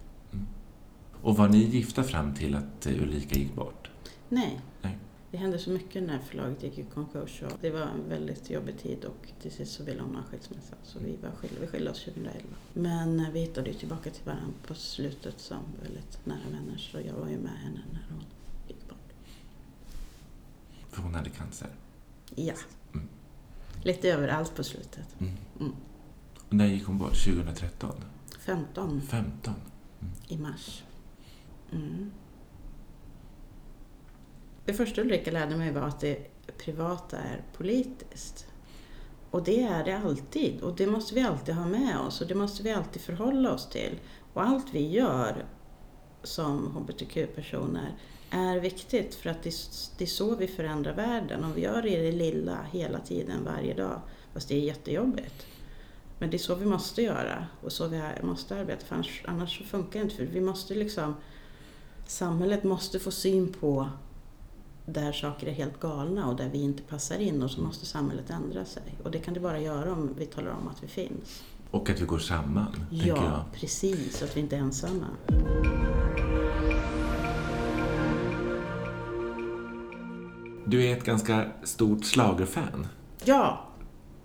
Och 1.21 1.37
var 1.37 1.49
ni 1.49 1.57
gifta 1.57 2.03
fram 2.03 2.33
till 2.33 2.55
att 2.55 2.87
Ulrika 2.87 3.35
gick 3.35 3.55
bort? 3.55 3.89
Nej. 4.29 4.61
Nej. 4.81 4.97
Det 5.31 5.37
hände 5.37 5.59
så 5.59 5.69
mycket 5.69 6.03
när 6.03 6.19
förlaget 6.19 6.63
gick 6.63 6.77
i 6.77 6.83
konkurs 6.83 7.41
och 7.41 7.51
det 7.61 7.69
var 7.69 7.81
en 7.81 8.09
väldigt 8.09 8.49
jobbig 8.49 8.79
tid 8.79 9.05
och 9.05 9.27
till 9.41 9.51
sist 9.51 9.71
så 9.71 9.83
ville 9.83 10.01
hon 10.01 10.15
ha 10.15 10.23
skilsmässa 10.23 10.75
så 10.83 10.99
vi, 10.99 11.15
var 11.21 11.31
skilda, 11.31 11.55
vi 11.61 11.67
skilde 11.67 11.91
oss 11.91 12.03
2011. 12.03 12.39
Men 12.73 13.33
vi 13.33 13.39
hittade 13.39 13.69
ju 13.69 13.73
tillbaka 13.73 14.09
till 14.09 14.25
varandra 14.25 14.53
på 14.67 14.73
slutet 14.73 15.39
som 15.39 15.57
väldigt 15.83 16.25
nära 16.25 16.49
vänner 16.51 16.77
så 16.77 16.99
jag 16.99 17.13
var 17.13 17.29
ju 17.29 17.37
med 17.37 17.57
henne 17.63 17.81
när 17.91 18.05
hon 18.09 18.23
gick 18.67 18.89
bort. 18.89 19.13
För 20.89 21.01
hon 21.01 21.15
hade 21.15 21.29
cancer? 21.29 21.69
Ja. 22.35 22.53
Mm. 22.93 23.07
Lite 23.83 24.09
överallt 24.09 24.55
på 24.55 24.63
slutet. 24.63 25.19
Mm. 25.19 25.33
Mm. 25.59 25.73
När 26.49 26.65
gick 26.65 26.85
hon 26.85 26.97
bort? 26.97 27.23
2013? 27.23 27.91
15. 28.39 29.01
15? 29.01 29.53
I 30.27 30.37
mars. 30.37 30.83
Mm. 31.71 32.11
Det 34.65 34.73
första 34.73 35.01
Ulrika 35.01 35.31
lärde 35.31 35.55
mig 35.55 35.71
var 35.71 35.81
att 35.81 35.99
det 35.99 36.17
privata 36.57 37.17
är 37.17 37.43
politiskt. 37.57 38.47
Och 39.31 39.43
det 39.43 39.63
är 39.63 39.83
det 39.83 39.97
alltid. 39.97 40.61
Och 40.61 40.75
det 40.75 40.87
måste 40.87 41.15
vi 41.15 41.21
alltid 41.21 41.55
ha 41.55 41.65
med 41.65 41.99
oss 41.99 42.21
och 42.21 42.27
det 42.27 42.35
måste 42.35 42.63
vi 42.63 42.71
alltid 42.71 43.01
förhålla 43.01 43.53
oss 43.53 43.69
till. 43.69 43.99
Och 44.33 44.43
allt 44.43 44.65
vi 44.73 44.89
gör 44.89 45.45
som 46.23 46.75
hbtq-personer 46.75 47.97
är 48.29 48.59
viktigt 48.59 49.15
för 49.15 49.29
att 49.29 49.43
det, 49.43 49.49
är 50.03 50.05
så 50.05 50.35
vi 50.35 50.47
förändrar 50.47 50.93
världen. 50.93 51.43
Om 51.43 51.53
vi 51.53 51.61
gör 51.61 51.81
det 51.81 51.89
i 51.89 52.11
det 52.11 52.17
lilla 52.17 52.57
hela 52.71 52.99
tiden, 52.99 53.43
varje 53.43 53.73
dag, 53.73 54.01
fast 54.33 54.47
det 54.47 54.55
är 54.55 54.59
jättejobbigt. 54.59 55.45
Men 56.23 56.29
det 56.29 56.37
är 56.37 56.39
så 56.39 56.55
vi 56.55 56.65
måste 56.65 57.01
göra 57.01 57.45
och 57.61 57.71
så 57.71 57.87
vi 57.87 58.01
måste 58.21 58.55
arbeta 58.55 58.85
för 58.85 58.95
annars, 58.95 59.23
annars 59.25 59.61
funkar 59.67 59.99
det 59.99 60.03
inte. 60.03 60.15
För 60.15 60.25
vi 60.25 60.41
måste 60.41 60.75
liksom, 60.75 61.15
samhället 62.07 62.63
måste 62.63 62.99
få 62.99 63.11
syn 63.11 63.53
på 63.59 63.89
där 64.85 65.11
saker 65.11 65.47
är 65.47 65.51
helt 65.51 65.79
galna 65.79 66.27
och 66.27 66.35
där 66.35 66.49
vi 66.49 66.61
inte 66.61 66.83
passar 66.83 67.19
in 67.19 67.43
och 67.43 67.51
så 67.51 67.61
måste 67.61 67.85
samhället 67.85 68.29
ändra 68.29 68.65
sig. 68.65 68.83
Och 69.03 69.11
det 69.11 69.19
kan 69.19 69.33
det 69.33 69.39
bara 69.39 69.59
göra 69.59 69.91
om 69.93 70.13
vi 70.17 70.25
talar 70.25 70.51
om 70.51 70.67
att 70.67 70.83
vi 70.83 70.87
finns. 70.87 71.43
Och 71.71 71.89
att 71.89 72.01
vi 72.01 72.05
går 72.05 72.19
samman, 72.19 72.85
Ja, 72.91 73.45
precis. 73.53 74.23
Att 74.23 74.37
vi 74.37 74.41
inte 74.41 74.55
är 74.55 74.59
ensamma. 74.59 75.07
Du 80.65 80.85
är 80.85 80.97
ett 80.97 81.03
ganska 81.03 81.51
stort 81.63 82.05
slagerfan. 82.05 82.87
Ja, 83.25 83.67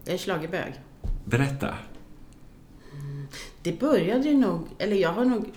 jag 0.04 0.14
är 0.14 0.18
slagerbög. 0.18 0.82
Berätta. 1.28 1.74
Det 3.62 3.80
började 3.80 4.28
ju 4.28 4.36
nog, 4.36 4.68
eller 4.78 4.96
jag 4.96 5.12
har 5.12 5.24
nog, 5.24 5.52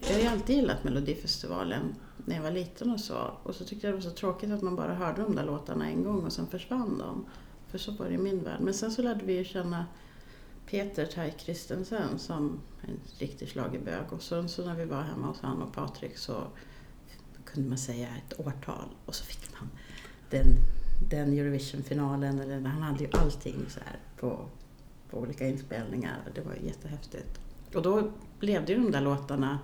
jag 0.00 0.12
har 0.14 0.20
ju 0.20 0.26
alltid 0.26 0.56
gillat 0.56 0.84
Melodifestivalen 0.84 1.94
när 2.16 2.36
jag 2.36 2.42
var 2.42 2.50
liten 2.50 2.90
och 2.90 3.00
så. 3.00 3.30
Och 3.42 3.54
så 3.54 3.64
tyckte 3.64 3.86
jag 3.86 3.94
det 3.94 3.96
var 3.96 4.10
så 4.10 4.16
tråkigt 4.16 4.50
att 4.50 4.62
man 4.62 4.76
bara 4.76 4.94
hörde 4.94 5.22
de 5.22 5.36
där 5.36 5.44
låtarna 5.44 5.90
en 5.90 6.04
gång 6.04 6.24
och 6.24 6.32
sen 6.32 6.46
försvann 6.46 6.98
de. 6.98 7.26
För 7.68 7.78
så 7.78 7.92
var 7.92 8.06
det 8.06 8.14
i 8.14 8.18
min 8.18 8.44
värld. 8.44 8.60
Men 8.60 8.74
sen 8.74 8.90
så 8.90 9.02
lärde 9.02 9.24
vi 9.24 9.32
ju 9.32 9.44
känna 9.44 9.86
Peter 10.66 11.06
Tai 11.06 11.30
Kristensen 11.30 12.18
som 12.18 12.60
en 12.80 13.00
riktig 13.18 13.48
schlagerbög. 13.48 14.12
Och 14.12 14.22
sen 14.22 14.48
så 14.48 14.64
när 14.64 14.74
vi 14.74 14.84
var 14.84 15.02
hemma 15.02 15.26
hos 15.26 15.40
han 15.40 15.62
och 15.62 15.72
Patrik 15.72 16.18
så 16.18 16.44
kunde 17.44 17.68
man 17.68 17.78
säga 17.78 18.08
ett 18.08 18.40
årtal 18.40 18.84
och 19.06 19.14
så 19.14 19.24
fick 19.24 19.60
man 19.60 19.68
den, 20.30 20.46
den 21.10 21.38
Eurovision-finalen. 21.38 22.38
Eller, 22.38 22.60
han 22.60 22.82
hade 22.82 23.04
ju 23.04 23.10
allting 23.12 23.64
så 23.68 23.80
här 23.80 23.98
på 24.20 24.48
på 25.12 25.18
olika 25.18 25.46
inspelningar. 25.46 26.16
Det 26.34 26.40
var 26.40 26.54
jättehäftigt. 26.54 27.40
Och 27.74 27.82
då 27.82 28.10
levde 28.40 28.72
ju 28.72 28.78
de 28.78 28.90
där 28.90 29.00
låtarna 29.00 29.58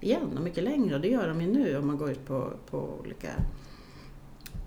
igen 0.00 0.36
och 0.36 0.42
mycket 0.42 0.64
längre 0.64 0.94
och 0.94 1.00
det 1.00 1.08
gör 1.08 1.28
de 1.28 1.40
ju 1.40 1.46
nu 1.46 1.78
om 1.78 1.86
man 1.86 1.98
går 1.98 2.10
ut 2.10 2.26
på, 2.26 2.52
på 2.70 2.98
olika 3.00 3.28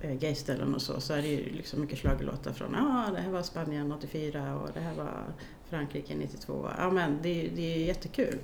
eh, 0.01 0.13
gayställen 0.13 0.75
och 0.75 0.81
så, 0.81 1.01
så 1.01 1.13
är 1.13 1.21
det 1.21 1.27
ju 1.27 1.49
liksom 1.49 1.81
mycket 1.81 1.99
schlagerlåtar 1.99 2.53
från, 2.53 2.73
ja 2.73 3.05
ah, 3.07 3.11
det 3.11 3.21
här 3.21 3.31
var 3.31 3.41
Spanien 3.41 3.91
84 3.91 4.59
och 4.59 4.69
det 4.73 4.79
här 4.79 4.95
var 4.95 5.23
Frankrike 5.69 6.15
92. 6.15 6.69
Ja 6.77 6.91
men 6.91 7.17
det, 7.21 7.51
det 7.55 7.75
är 7.75 7.85
jättekul. 7.85 8.39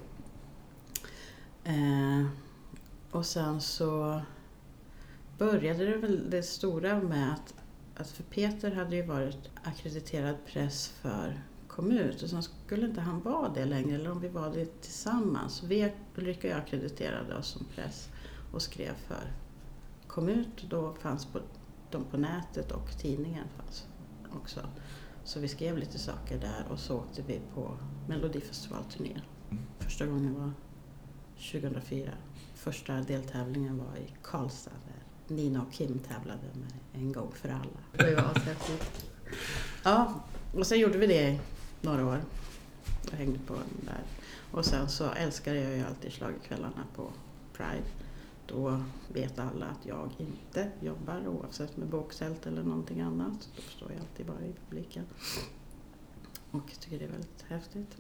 Eh, 1.64 2.26
och 3.12 3.26
sen 3.26 3.62
så 3.62 4.22
började 5.38 5.86
det 5.86 5.98
väl 5.98 6.30
det 6.30 6.44
stora 6.44 7.02
med 7.02 7.34
att, 7.34 7.54
att 7.96 8.10
för 8.10 8.24
Peter 8.24 8.72
hade 8.72 8.96
ju 8.96 9.06
varit 9.06 9.50
akkrediterad 9.64 10.36
press 10.46 10.88
för 11.02 11.42
kom 11.76 11.92
ut 11.92 12.24
och 12.24 12.30
sen 12.30 12.44
skulle 12.44 12.86
inte 12.86 13.02
han 13.02 13.22
vara 13.22 13.50
det 13.50 13.66
längre 13.66 13.96
eller 13.96 14.12
om 14.12 14.20
vi 14.20 14.28
var 14.28 14.50
det 14.50 14.82
tillsammans. 14.82 15.64
Vi, 15.64 15.92
Ulrika 16.16 16.48
och 16.48 16.54
jag 16.54 16.60
ackrediterade 16.60 17.36
oss 17.36 17.48
som 17.48 17.66
press 17.76 18.10
och 18.54 18.62
skrev 18.62 18.94
för 18.94 19.32
kom 20.08 20.30
ut. 20.30 20.70
Då 20.70 20.94
fanns 20.94 21.26
på, 21.26 21.40
de 21.92 22.04
på 22.04 22.18
nätet 22.18 22.72
och 22.72 22.98
tidningen 23.02 23.48
fanns 23.58 23.86
också. 24.42 24.60
Så 25.24 25.40
vi 25.40 25.48
skrev 25.48 25.78
lite 25.78 26.00
saker 26.00 26.40
där 26.40 26.66
och 26.70 26.80
så 26.80 26.98
åkte 26.98 27.22
vi 27.22 27.42
på 27.54 27.78
Melodifestivalturné. 28.08 29.22
Mm. 29.52 29.64
Första 29.80 30.06
gången 30.06 30.34
var 30.40 30.52
2004. 31.52 32.12
Första 32.54 32.94
deltävlingen 32.94 33.78
var 33.78 33.96
i 33.98 34.14
Karlstad 34.24 34.72
där 34.86 35.36
Nina 35.36 35.62
och 35.62 35.74
Kim 35.74 36.00
tävlade 36.00 36.48
med 36.54 36.74
En 36.94 37.12
gång 37.12 37.32
för 37.32 37.50
alla. 37.50 38.08
Det 38.10 38.16
var 38.16 38.24
Ja, 39.84 40.14
och 40.54 40.68
sen 40.68 40.80
gjorde 40.80 40.98
vi 40.98 41.08
det 41.08 41.40
några 41.86 42.06
år. 42.06 42.22
Jag 43.12 43.18
hängde 43.18 43.40
på 43.40 43.54
den 43.54 43.86
där. 43.86 44.04
Och 44.52 44.66
sen 44.66 44.90
så 44.90 45.10
älskade 45.12 45.60
jag 45.60 45.78
ju 45.78 45.84
alltid 45.84 46.14
schlagerkvällarna 46.14 46.84
på 46.96 47.12
Pride. 47.54 47.88
Då 48.48 48.84
vet 49.14 49.40
alla 49.40 49.66
att 49.66 49.86
jag 49.86 50.10
inte 50.18 50.72
jobbar 50.82 51.28
oavsett 51.28 51.78
med 51.78 51.88
boksält 51.88 52.46
eller 52.46 52.64
någonting 52.64 53.02
annat. 53.02 53.50
Då 53.56 53.62
står 53.62 53.92
jag 53.92 54.00
alltid 54.00 54.26
bara 54.26 54.46
i 54.46 54.54
publiken. 54.70 55.06
Och 56.52 56.64
jag 56.68 56.80
tycker 56.80 57.00
det 57.00 57.06
är 57.06 57.10
väldigt 57.10 57.46
häftigt. 57.48 57.98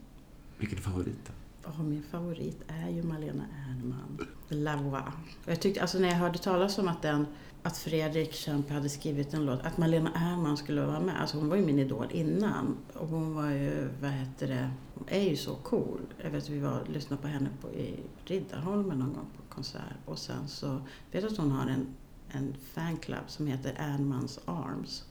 Vilken 0.57 0.77
är 0.77 0.81
favorit 0.81 1.25
då? 1.27 1.33
Oh, 1.67 1.83
min 1.83 2.03
favorit 2.03 2.61
är 2.67 2.89
ju 2.89 3.03
Malena 3.03 3.43
Ernman, 3.69 4.27
La 4.49 4.75
Voix. 4.75 5.05
Jag 5.45 5.61
tyckte, 5.61 5.81
alltså 5.81 5.99
när 5.99 6.07
jag 6.09 6.15
hörde 6.15 6.37
talas 6.37 6.77
om 6.77 6.87
att, 6.87 7.01
den, 7.01 7.27
att 7.63 7.77
Fredrik 7.77 8.33
Kempe 8.33 8.73
hade 8.73 8.89
skrivit 8.89 9.33
en 9.33 9.45
låt, 9.45 9.65
att 9.65 9.77
Malena 9.77 10.11
Ernman 10.15 10.57
skulle 10.57 10.85
vara 10.85 10.99
med. 10.99 11.21
Alltså 11.21 11.37
hon 11.37 11.49
var 11.49 11.55
ju 11.55 11.65
min 11.65 11.79
idol 11.79 12.07
innan. 12.11 12.77
Och 12.93 13.07
hon 13.07 13.33
var 13.35 13.49
ju, 13.49 13.89
vad 14.01 14.11
heter 14.11 14.47
det, 14.47 14.69
hon 14.93 15.05
är 15.07 15.29
ju 15.29 15.35
så 15.35 15.55
cool. 15.55 15.99
Jag 16.23 16.29
vet 16.29 16.43
att 16.43 16.49
vi 16.49 16.59
var 16.59 16.83
lyssnade 16.87 17.21
på 17.21 17.27
henne 17.27 17.49
på, 17.61 17.69
i 17.69 17.99
Riddarholmen 18.25 18.99
någon 18.99 19.13
gång 19.13 19.27
på 19.37 19.55
konsert. 19.55 19.97
Och 20.05 20.19
sen 20.19 20.47
så 20.47 20.81
vet 21.11 21.21
du 21.21 21.27
att 21.27 21.37
hon 21.37 21.51
har 21.51 21.67
en, 21.67 21.87
en 22.29 22.55
fanclub 22.73 23.23
som 23.27 23.47
heter 23.47 23.73
Ernmans 23.77 24.39
Arms. 24.45 25.03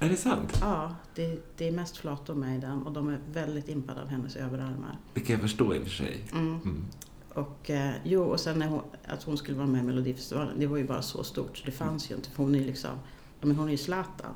Är 0.00 0.08
det 0.08 0.16
sant? 0.16 0.58
Ja, 0.60 0.94
det, 1.14 1.38
det 1.56 1.68
är 1.68 1.72
mest 1.72 1.96
flator 1.96 2.34
med 2.34 2.58
i 2.58 2.60
den 2.60 2.82
och 2.82 2.92
de 2.92 3.08
är 3.08 3.18
väldigt 3.32 3.68
impade 3.68 4.02
av 4.02 4.08
hennes 4.08 4.36
överarmar. 4.36 4.98
Kan 5.14 5.24
jag 5.26 5.40
förstå 5.40 5.74
i 5.74 5.78
och 5.78 5.82
för 5.82 5.90
sig. 5.90 6.20
Mm. 6.32 6.46
Mm. 6.46 6.84
Och, 7.34 7.70
eh, 7.70 7.94
jo, 8.04 8.22
och 8.22 8.40
sen 8.40 8.58
när 8.58 8.68
hon, 8.68 8.80
att 9.06 9.22
hon 9.22 9.36
skulle 9.36 9.56
vara 9.56 9.66
med 9.66 9.80
i 9.80 9.84
Melodifestivalen, 9.84 10.60
det 10.60 10.66
var 10.66 10.76
ju 10.76 10.86
bara 10.86 11.02
så 11.02 11.24
stort 11.24 11.58
så 11.58 11.66
det 11.66 11.72
fanns 11.72 12.10
ju 12.10 12.14
inte. 12.14 12.30
För 12.30 12.42
hon 12.42 12.54
är 12.54 12.64
liksom, 12.64 12.90
ja, 13.40 13.46
men 13.46 13.56
hon 13.56 13.66
är 13.66 13.72
ju 13.72 13.78
Zlatan. 13.78 14.34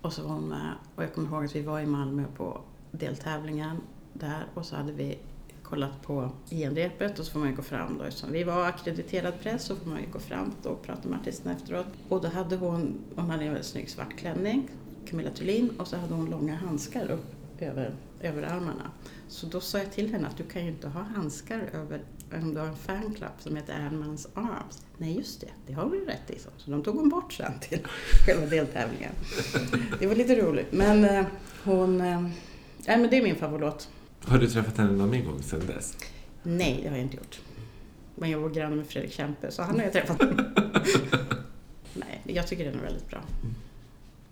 Och 0.00 0.12
så 0.12 0.22
var 0.22 0.30
hon 0.30 0.48
med. 0.48 0.74
Och 0.94 1.02
jag 1.02 1.14
kommer 1.14 1.28
ihåg 1.28 1.44
att 1.44 1.56
vi 1.56 1.62
var 1.62 1.80
i 1.80 1.86
Malmö 1.86 2.24
på 2.36 2.60
deltävlingen 2.90 3.76
där 4.12 4.46
och 4.54 4.66
så 4.66 4.76
hade 4.76 4.92
vi 4.92 5.18
kollat 5.62 6.02
på 6.02 6.30
genrepet 6.50 7.18
och 7.18 7.24
så 7.24 7.32
får 7.32 7.40
man 7.40 7.48
ju 7.48 7.56
gå 7.56 7.62
fram 7.62 7.98
då. 7.98 8.04
Eftersom 8.04 8.32
vi 8.32 8.44
var 8.44 8.66
akkrediterad 8.66 9.40
press 9.42 9.64
så 9.64 9.76
får 9.76 9.90
man 9.90 10.00
ju 10.00 10.06
gå 10.12 10.18
fram 10.18 10.52
då 10.62 10.68
och 10.68 10.82
prata 10.82 11.08
med 11.08 11.20
artisterna 11.20 11.54
efteråt. 11.54 11.86
Och 12.08 12.20
då 12.20 12.28
hade 12.28 12.56
hon, 12.56 12.98
hon 13.16 13.30
hade 13.30 13.44
en 13.44 13.48
väldigt 13.48 13.66
snygg 13.66 13.90
svart 13.90 14.16
klänning, 14.16 14.68
Camilla 15.10 15.30
Thulin, 15.30 15.70
och 15.78 15.88
så 15.88 15.96
hade 15.96 16.14
hon 16.14 16.30
långa 16.30 16.56
handskar 16.56 17.10
upp 17.10 17.26
över, 17.58 17.94
över 18.20 18.42
armarna. 18.42 18.90
Så 19.28 19.46
då 19.46 19.60
sa 19.60 19.78
jag 19.78 19.92
till 19.92 20.12
henne 20.12 20.28
att 20.28 20.36
du 20.36 20.42
kan 20.42 20.62
ju 20.62 20.68
inte 20.68 20.88
ha 20.88 21.02
handskar 21.02 21.70
över 21.72 22.02
om 22.34 22.54
du 22.54 22.60
har 22.60 22.66
en 22.66 22.76
fanclub 22.76 23.30
som 23.38 23.56
heter 23.56 23.72
Ernmans 23.72 24.28
Arms. 24.34 24.84
Nej, 24.98 25.16
just 25.16 25.40
det, 25.40 25.46
det 25.66 25.72
har 25.72 25.90
du 25.90 26.04
rätt 26.04 26.30
i. 26.30 26.38
Så 26.38 26.48
Så 26.56 26.70
de 26.70 26.82
tog 26.82 26.96
hon 26.96 27.08
bort 27.08 27.32
sen 27.32 27.52
till 27.60 27.78
själva 28.26 28.46
deltävlingen. 28.46 29.12
Det 29.98 30.06
var 30.06 30.14
lite 30.14 30.34
roligt. 30.40 30.72
Men 30.72 31.04
eh, 31.04 31.26
hon... 31.64 32.00
Eh, 32.00 32.20
nej, 32.86 32.98
men 32.98 33.10
det 33.10 33.18
är 33.18 33.22
min 33.22 33.36
favoritlåt. 33.36 33.88
Har 34.20 34.38
du 34.38 34.46
träffat 34.46 34.76
henne 34.76 34.92
någon 34.92 35.10
mer 35.10 35.24
gång 35.24 35.42
sedan 35.42 35.66
dess? 35.66 35.96
Nej, 36.42 36.80
det 36.82 36.88
har 36.88 36.96
jag 36.96 37.04
inte 37.04 37.16
gjort. 37.16 37.40
Men 38.14 38.30
jag 38.30 38.38
var 38.38 38.48
granne 38.48 38.76
med 38.76 38.86
Fredrik 38.86 39.12
Kempe, 39.12 39.50
så 39.50 39.62
han 39.62 39.76
har 39.76 39.84
jag 39.84 39.92
träffat. 39.92 40.20
Nej, 41.94 42.20
jag 42.24 42.46
tycker 42.46 42.64
den 42.64 42.78
är 42.78 42.82
väldigt 42.82 43.08
bra. 43.08 43.20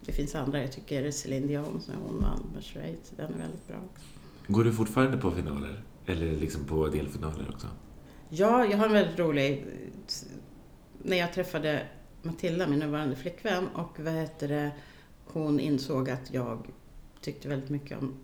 Det 0.09 0.15
finns 0.15 0.35
andra. 0.35 0.61
Jag 0.61 0.73
tycker 0.73 1.11
Céline 1.11 1.47
Dion, 1.47 1.81
som 1.81 1.95
hon 1.95 2.21
vann 2.21 2.51
med 2.55 2.65
Schweiz, 2.65 3.13
den 3.17 3.35
är 3.35 3.39
väldigt 3.39 3.69
bra 3.69 3.77
också. 3.77 4.07
Går 4.47 4.65
du 4.65 4.73
fortfarande 4.73 5.19
på 5.19 5.31
finaler? 5.31 5.83
Eller 6.07 6.33
liksom 6.33 6.65
på 6.65 6.89
delfinaler 6.89 7.51
också? 7.55 7.67
Ja, 8.29 8.67
jag 8.67 8.79
har 8.79 8.87
en 8.87 8.93
väldigt 8.93 9.19
rolig... 9.19 9.67
När 11.03 11.17
jag 11.17 11.33
träffade 11.33 11.83
Matilda, 12.23 12.67
min 12.67 12.79
nuvarande 12.79 13.17
flickvän, 13.17 13.69
och 13.69 14.01
vad 14.01 14.13
heter 14.13 14.49
det, 14.49 14.71
hon 15.25 15.61
insåg 15.61 16.11
att 16.11 16.35
jag 16.35 16.67
tyckte 17.21 17.49
väldigt 17.49 17.71
mycket 17.71 17.99
om 17.99 18.15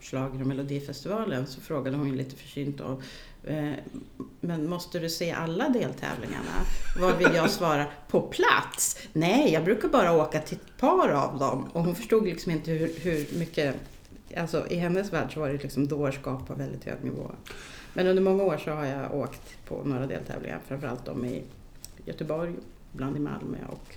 schlager 0.00 0.40
och 0.40 0.46
melodifestivalen 0.46 1.46
så 1.46 1.60
frågade 1.60 1.96
hon 1.96 2.16
lite 2.16 2.36
försynt 2.36 2.80
eh, 2.80 2.98
Eh, 3.46 3.72
men 4.40 4.68
måste 4.68 4.98
du 4.98 5.10
se 5.10 5.32
alla 5.32 5.68
deltävlingarna? 5.68 6.64
Vad 7.00 7.16
vill 7.16 7.34
jag 7.34 7.50
svara? 7.50 7.86
På 8.08 8.20
plats? 8.20 8.98
Nej, 9.12 9.52
jag 9.52 9.64
brukar 9.64 9.88
bara 9.88 10.12
åka 10.12 10.40
till 10.40 10.56
ett 10.56 10.80
par 10.80 11.08
av 11.08 11.38
dem. 11.38 11.68
Och 11.72 11.84
hon 11.84 11.94
förstod 11.94 12.24
liksom 12.24 12.52
inte 12.52 12.70
hur, 12.70 12.92
hur 13.00 13.38
mycket, 13.38 13.76
alltså 14.36 14.66
i 14.68 14.76
hennes 14.76 15.12
värld 15.12 15.34
så 15.34 15.40
var 15.40 15.48
det 15.48 15.62
liksom 15.62 15.88
dårskap 15.88 16.46
på 16.46 16.54
väldigt 16.54 16.84
hög 16.84 17.04
nivå. 17.04 17.30
Men 17.94 18.06
under 18.06 18.22
många 18.22 18.42
år 18.42 18.60
så 18.64 18.70
har 18.70 18.84
jag 18.84 19.14
åkt 19.14 19.66
på 19.68 19.82
några 19.84 20.06
deltävlingar, 20.06 20.60
framförallt 20.68 21.04
de 21.04 21.24
i 21.24 21.42
Göteborg, 22.04 22.54
ibland 22.94 23.16
i 23.16 23.20
Malmö 23.20 23.58
och 23.68 23.94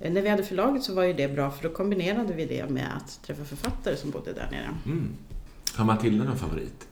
eh, 0.00 0.12
när 0.12 0.22
vi 0.22 0.28
hade 0.28 0.42
förlaget 0.42 0.82
så 0.82 0.94
var 0.94 1.02
ju 1.02 1.12
det 1.12 1.28
bra 1.28 1.50
för 1.50 1.68
då 1.68 1.74
kombinerade 1.74 2.34
vi 2.34 2.46
det 2.46 2.70
med 2.70 2.96
att 2.96 3.22
träffa 3.26 3.44
författare 3.44 3.96
som 3.96 4.10
bodde 4.10 4.32
där 4.32 4.48
nere. 4.50 4.68
Mm. 4.86 5.08
Har 5.74 5.84
Matilda 5.84 6.24
någon 6.24 6.38
favorit? 6.38 6.88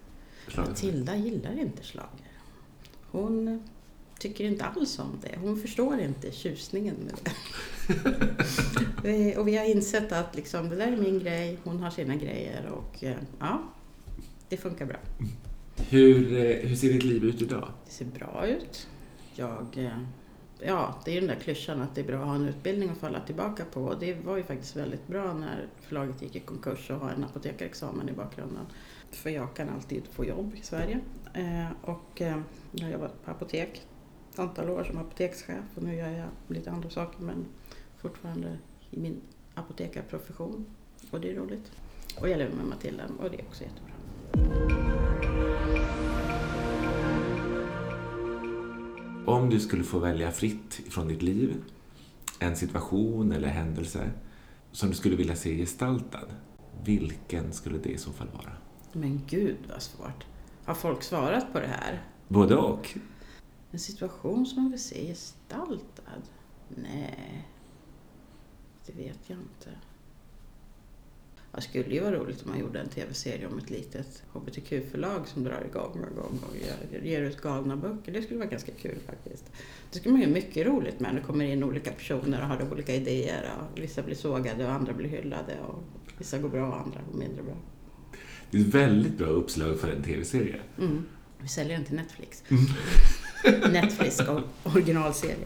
Matilda 0.56 1.16
gillar 1.16 1.58
inte 1.60 1.82
slager. 1.82 2.10
Hon 3.10 3.62
tycker 4.18 4.44
inte 4.44 4.64
alls 4.64 4.98
om 4.98 5.18
det. 5.22 5.36
Hon 5.40 5.56
förstår 5.60 6.00
inte 6.00 6.32
tjusningen 6.32 6.94
med 6.96 7.14
det. 7.24 7.32
Vi- 9.02 9.36
och 9.38 9.48
vi 9.48 9.56
har 9.56 9.64
insett 9.64 10.12
att 10.12 10.36
liksom, 10.36 10.68
det 10.68 10.76
där 10.76 10.92
är 10.92 10.96
min 10.96 11.18
grej, 11.18 11.58
hon 11.64 11.78
har 11.82 11.90
sina 11.90 12.16
grejer 12.16 12.66
och 12.66 13.04
eh, 13.04 13.16
ja, 13.40 13.62
det 14.48 14.56
funkar 14.56 14.86
bra. 14.86 14.96
Hur, 15.76 16.32
eh, 16.36 16.68
hur 16.68 16.76
ser 16.76 16.92
ditt 16.92 17.04
liv 17.04 17.24
ut 17.24 17.42
idag? 17.42 17.68
Det 17.86 17.90
ser 17.90 18.04
bra 18.04 18.46
ut. 18.46 18.86
Jag, 19.34 19.66
eh, 19.76 19.98
ja, 20.60 20.98
det 21.04 21.10
är 21.10 21.14
ju 21.14 21.20
den 21.20 21.28
där 21.28 21.42
klyschan 21.44 21.82
att 21.82 21.94
det 21.94 22.00
är 22.00 22.04
bra 22.04 22.18
att 22.20 22.26
ha 22.26 22.34
en 22.34 22.48
utbildning 22.48 22.88
att 22.90 22.98
falla 22.98 23.20
tillbaka 23.20 23.64
på. 23.72 23.94
Det 24.00 24.14
var 24.24 24.36
ju 24.36 24.42
faktiskt 24.42 24.76
väldigt 24.76 25.06
bra 25.06 25.32
när 25.34 25.66
förlaget 25.82 26.22
gick 26.22 26.36
i 26.36 26.40
konkurs 26.40 26.90
och 26.90 26.96
ha 26.98 27.10
en 27.10 27.24
apotekarexamen 27.24 28.08
i 28.08 28.12
bakgrunden. 28.12 28.66
För 29.14 29.30
jag 29.30 29.54
kan 29.54 29.68
alltid 29.68 30.06
få 30.06 30.24
jobb 30.24 30.52
i 30.54 30.62
Sverige. 30.62 31.00
Eh, 31.34 31.66
Och 31.82 32.20
eh, 32.22 32.38
jag 32.72 32.84
har 32.86 32.92
jobbat 32.92 33.24
på 33.24 33.30
apotek 33.30 33.86
ett 34.32 34.38
antal 34.38 34.70
år 34.70 34.84
som 34.84 34.98
apotekschef 34.98 35.64
och 35.74 35.82
nu 35.82 35.94
gör 35.94 36.08
jag 36.10 36.28
lite 36.48 36.70
andra 36.70 36.90
saker 36.90 37.22
men 37.22 37.46
fortfarande 37.98 38.58
i 38.90 38.98
min 39.00 39.20
apotekarprofession. 39.54 40.66
Och 41.10 41.20
det 41.20 41.30
är 41.30 41.34
roligt. 41.34 41.72
Och 42.20 42.28
jag 42.28 42.38
lever 42.38 42.56
med 42.56 42.66
Matilda 42.66 43.04
och 43.18 43.30
det 43.30 43.40
är 43.40 43.44
också 43.46 43.64
jättebra. 43.64 43.94
Om 49.26 49.50
du 49.50 49.60
skulle 49.60 49.84
få 49.84 49.98
välja 49.98 50.32
fritt 50.32 50.80
från 50.90 51.08
ditt 51.08 51.22
liv, 51.22 51.54
en 52.38 52.56
situation 52.56 53.32
eller 53.32 53.48
händelse 53.48 54.10
som 54.72 54.88
du 54.88 54.94
skulle 54.94 55.16
vilja 55.16 55.36
se 55.36 55.56
gestaltad, 55.56 56.26
vilken 56.84 57.52
skulle 57.52 57.78
det 57.78 57.88
i 57.90 57.98
så 57.98 58.12
fall 58.12 58.28
vara? 58.32 58.52
Men 58.94 59.20
gud 59.26 59.58
vad 59.68 59.82
svårt. 59.82 60.26
Har 60.64 60.74
folk 60.74 61.02
svarat 61.02 61.52
på 61.52 61.60
det 61.60 61.66
här? 61.66 62.02
Både 62.28 62.56
och. 62.56 62.98
En 63.70 63.78
situation 63.78 64.46
som 64.46 64.62
man 64.62 64.70
vill 64.70 64.82
se 64.82 65.06
gestaltad? 65.06 66.22
Nej, 66.68 67.48
det 68.86 68.92
vet 68.92 69.18
jag 69.26 69.38
inte. 69.38 69.70
Det 71.54 71.60
skulle 71.60 71.94
ju 71.94 72.00
vara 72.00 72.14
roligt 72.14 72.42
om 72.42 72.50
man 72.50 72.60
gjorde 72.60 72.80
en 72.80 72.88
tv-serie 72.88 73.46
om 73.46 73.58
ett 73.58 73.70
litet 73.70 74.22
hbtq-förlag 74.32 75.28
som 75.28 75.44
drar 75.44 75.64
igång 75.64 76.04
och 76.04 76.12
igång 76.12 76.40
och 76.48 76.56
ger, 76.56 77.02
ger 77.02 77.22
ut 77.22 77.40
galna 77.40 77.76
böcker. 77.76 78.12
Det 78.12 78.22
skulle 78.22 78.38
vara 78.38 78.48
ganska 78.48 78.72
kul 78.72 78.98
faktiskt. 79.06 79.52
Det 79.92 79.98
skulle 79.98 80.12
man 80.12 80.22
göra 80.22 80.32
mycket 80.32 80.66
roligt 80.66 81.00
med. 81.00 81.14
Det 81.14 81.20
kommer 81.20 81.44
in 81.44 81.64
olika 81.64 81.92
personer 81.92 82.40
och 82.40 82.46
har 82.46 82.72
olika 82.72 82.94
idéer. 82.94 83.50
Och 83.58 83.82
vissa 83.82 84.02
blir 84.02 84.16
sågade 84.16 84.64
och 84.64 84.72
andra 84.72 84.92
blir 84.92 85.08
hyllade. 85.08 85.60
Och 85.60 85.82
vissa 86.18 86.38
går 86.38 86.48
bra 86.48 86.68
och 86.68 86.80
andra 86.80 87.00
går 87.10 87.18
mindre 87.18 87.42
bra. 87.42 87.56
Det 88.54 88.60
är 88.60 88.64
ett 88.64 88.74
väldigt 88.74 89.18
bra 89.18 89.26
uppslag 89.26 89.80
för 89.80 89.92
en 89.92 90.02
tv-serie. 90.02 90.56
Mm. 90.78 91.04
Vi 91.38 91.48
säljer 91.48 91.76
den 91.76 91.84
till 91.86 91.94
Netflix. 91.96 92.42
Netflix 93.72 94.20
och 94.20 94.40
originalserie. 94.62 95.36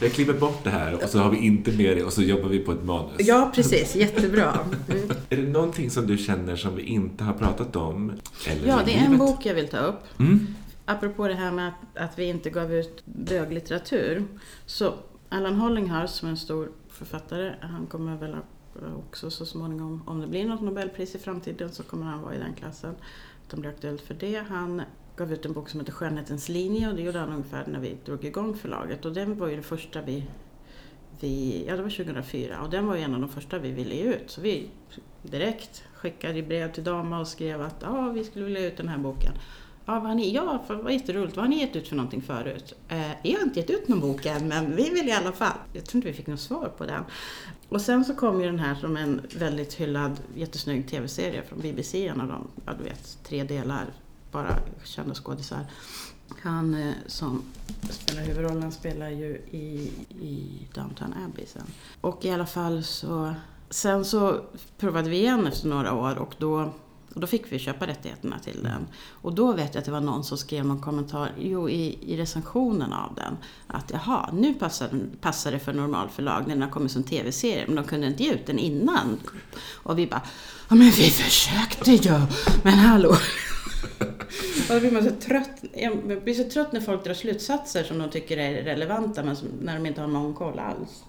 Jag 0.00 0.12
klipper 0.12 0.32
bort 0.32 0.64
det 0.64 0.70
här 0.70 0.94
och 1.04 1.08
så 1.10 1.18
har 1.18 1.30
vi 1.30 1.36
inte 1.38 1.72
med 1.72 1.96
det 1.96 2.02
och 2.04 2.12
så 2.12 2.22
jobbar 2.22 2.48
vi 2.48 2.58
på 2.58 2.72
ett 2.72 2.84
manus. 2.84 3.14
Ja, 3.18 3.52
precis. 3.54 3.96
Jättebra. 3.96 4.58
Mm. 4.88 5.10
Är 5.30 5.36
det 5.36 5.42
någonting 5.48 5.90
som 5.90 6.06
du 6.06 6.18
känner 6.18 6.56
som 6.56 6.76
vi 6.76 6.82
inte 6.82 7.24
har 7.24 7.32
pratat 7.34 7.76
om? 7.76 8.12
Eller 8.46 8.68
Ja, 8.68 8.80
det 8.84 8.92
är 8.92 8.98
en 8.98 9.02
livet? 9.04 9.18
bok 9.18 9.46
jag 9.46 9.54
vill 9.54 9.68
ta 9.68 9.78
upp. 9.78 10.00
Mm. 10.20 10.46
Apropå 10.84 11.28
det 11.28 11.34
här 11.34 11.52
med 11.52 11.68
att, 11.68 12.02
att 12.02 12.18
vi 12.18 12.24
inte 12.24 12.50
gav 12.50 12.74
ut 12.74 13.02
böglitteratur. 13.04 14.24
Så 14.66 14.94
Allan 15.28 15.54
Hollinghurst 15.54 16.14
som 16.14 16.28
är 16.28 16.30
en 16.30 16.36
stor 16.36 16.68
författare, 16.90 17.52
han 17.60 17.86
kommer 17.86 18.16
väl 18.16 18.36
Eh, 18.82 18.98
också 18.98 19.30
så 19.30 19.46
småningom, 19.46 20.02
om 20.06 20.20
det 20.20 20.26
blir 20.26 20.44
något 20.44 20.60
Nobelpris 20.60 21.14
i 21.14 21.18
framtiden 21.18 21.72
så 21.72 21.82
kommer 21.82 22.06
han 22.06 22.22
vara 22.22 22.34
i 22.34 22.38
den 22.38 22.54
klassen. 22.54 22.94
Att 23.46 23.52
han 23.52 23.60
blir 23.60 23.70
aktuellt 23.70 24.00
för 24.00 24.14
det. 24.14 24.44
Han 24.48 24.82
gav 25.16 25.32
ut 25.32 25.46
en 25.46 25.52
bok 25.52 25.68
som 25.68 25.80
heter 25.80 25.92
Skönhetens 25.92 26.48
linje 26.48 26.88
och 26.88 26.94
det 26.96 27.02
gjorde 27.02 27.18
han 27.18 27.32
ungefär 27.32 27.66
när 27.66 27.80
vi 27.80 27.96
drog 28.04 28.24
igång 28.24 28.56
förlaget. 28.56 29.04
Och 29.04 29.12
den 29.12 29.38
var 29.38 29.48
ju 29.48 29.56
det 29.56 29.62
första 29.62 30.02
vi, 30.02 30.24
vi 31.20 31.64
ja 31.68 31.76
det 31.76 31.82
var 31.82 31.90
2004 31.90 32.60
och 32.60 32.70
den 32.70 32.86
var 32.86 32.96
ju 32.96 33.02
en 33.02 33.14
av 33.14 33.20
de 33.20 33.28
första 33.28 33.58
vi 33.58 33.70
ville 33.70 33.94
ge 33.94 34.02
ut. 34.02 34.30
Så 34.30 34.40
vi 34.40 34.70
direkt 35.22 35.84
skickade 35.94 36.42
brev 36.42 36.72
till 36.72 36.84
Dama 36.84 37.20
och 37.20 37.28
skrev 37.28 37.62
att 37.62 37.76
ja, 37.80 38.08
vi 38.08 38.24
skulle 38.24 38.44
vilja 38.44 38.60
ge 38.60 38.66
ut 38.66 38.76
den 38.76 38.88
här 38.88 38.98
boken. 38.98 39.32
Ja, 39.86 39.92
vad 39.92 40.02
har 40.02 40.14
ni? 40.14 40.34
Ja, 40.34 40.64
för, 40.66 40.74
vad 40.74 40.92
jätteroligt. 40.92 41.36
Vad 41.36 41.44
har 41.44 41.50
ni 41.50 41.60
gett 41.60 41.76
ut 41.76 41.88
för 41.88 41.96
någonting 41.96 42.22
förut? 42.22 42.72
Eh, 42.88 43.10
jag 43.22 43.38
har 43.38 43.44
inte 43.44 43.60
gett 43.60 43.70
ut 43.70 43.88
någon 43.88 44.00
bok 44.00 44.26
än, 44.26 44.48
men 44.48 44.76
vi 44.76 44.90
vill 44.90 45.08
i 45.08 45.12
alla 45.12 45.32
fall. 45.32 45.58
Jag 45.72 45.84
tror 45.84 45.98
inte 45.98 46.08
vi 46.08 46.14
fick 46.14 46.26
något 46.26 46.40
svar 46.40 46.72
på 46.78 46.86
den. 46.86 47.04
Och 47.74 47.80
sen 47.80 48.04
så 48.04 48.14
kom 48.14 48.40
ju 48.40 48.46
den 48.46 48.58
här 48.58 48.74
som 48.74 48.96
en 48.96 49.20
väldigt 49.38 49.74
hyllad, 49.74 50.20
jättesnygg 50.34 50.88
tv-serie 50.88 51.42
från 51.42 51.60
BBC, 51.60 52.06
en 52.06 52.20
av 52.20 52.28
de, 52.28 52.48
ja 52.66 52.72
du 52.78 52.84
vet, 52.84 53.18
tre 53.24 53.44
delar, 53.44 53.86
bara 54.32 54.58
kända 54.84 55.14
skådisar. 55.14 55.66
Han 56.42 56.74
eh, 56.74 56.94
som 57.06 57.42
spelar 57.90 58.22
huvudrollen 58.22 58.72
spelar 58.72 59.10
ju 59.10 59.42
i, 59.50 59.92
i 60.20 60.66
Downton 60.74 61.14
Abbey 61.24 61.46
sen. 61.46 61.66
Och 62.00 62.24
i 62.24 62.30
alla 62.30 62.46
fall 62.46 62.84
så... 62.84 63.34
Sen 63.70 64.04
så 64.04 64.40
provade 64.78 65.10
vi 65.10 65.16
igen 65.16 65.46
efter 65.46 65.68
några 65.68 65.94
år 65.94 66.18
och 66.18 66.34
då 66.38 66.72
och 67.14 67.20
då 67.20 67.26
fick 67.26 67.52
vi 67.52 67.58
köpa 67.58 67.86
rättigheterna 67.86 68.38
till 68.38 68.62
den. 68.62 68.86
Och 69.10 69.34
då 69.34 69.52
vet 69.52 69.74
jag 69.74 69.80
att 69.80 69.84
det 69.84 69.90
var 69.90 70.00
någon 70.00 70.24
som 70.24 70.38
skrev 70.38 70.66
någon 70.66 70.80
kommentar, 70.80 71.32
jo 71.38 71.68
i, 71.68 71.98
i 72.12 72.16
recensionen 72.16 72.92
av 72.92 73.14
den, 73.14 73.36
att 73.66 73.90
jaha, 73.90 74.30
nu 74.32 74.54
passar, 74.54 74.88
passar 75.20 75.52
det 75.52 75.58
för 75.58 75.72
normalförlag 75.72 76.42
när 76.42 76.54
den 76.54 76.62
har 76.62 76.70
kommit 76.70 76.92
som 76.92 77.02
tv-serie, 77.02 77.64
men 77.66 77.76
de 77.76 77.84
kunde 77.84 78.06
inte 78.06 78.22
ge 78.22 78.32
ut 78.32 78.46
den 78.46 78.58
innan. 78.58 79.20
Och 79.82 79.98
vi 79.98 80.06
bara, 80.06 80.22
ja 80.68 80.74
men 80.74 80.90
vi 80.90 81.10
försökte 81.10 81.90
ju, 81.90 82.20
men 82.62 82.74
hallå. 82.74 83.08
Och 84.68 84.74
då 84.74 84.80
blir 84.80 84.90
man 84.92 85.04
så 85.04 85.10
trött. 85.10 85.62
Jag 85.72 86.22
blir 86.22 86.34
så 86.34 86.50
trött 86.50 86.72
när 86.72 86.80
folk 86.80 87.04
drar 87.04 87.14
slutsatser 87.14 87.84
som 87.84 87.98
de 87.98 88.10
tycker 88.10 88.36
är 88.36 88.62
relevanta 88.62 89.22
men 89.22 89.36
som, 89.36 89.48
när 89.60 89.74
de 89.74 89.86
inte 89.86 90.00
har 90.00 90.08
någon 90.08 90.34
koll 90.34 90.58
alls. 90.58 91.04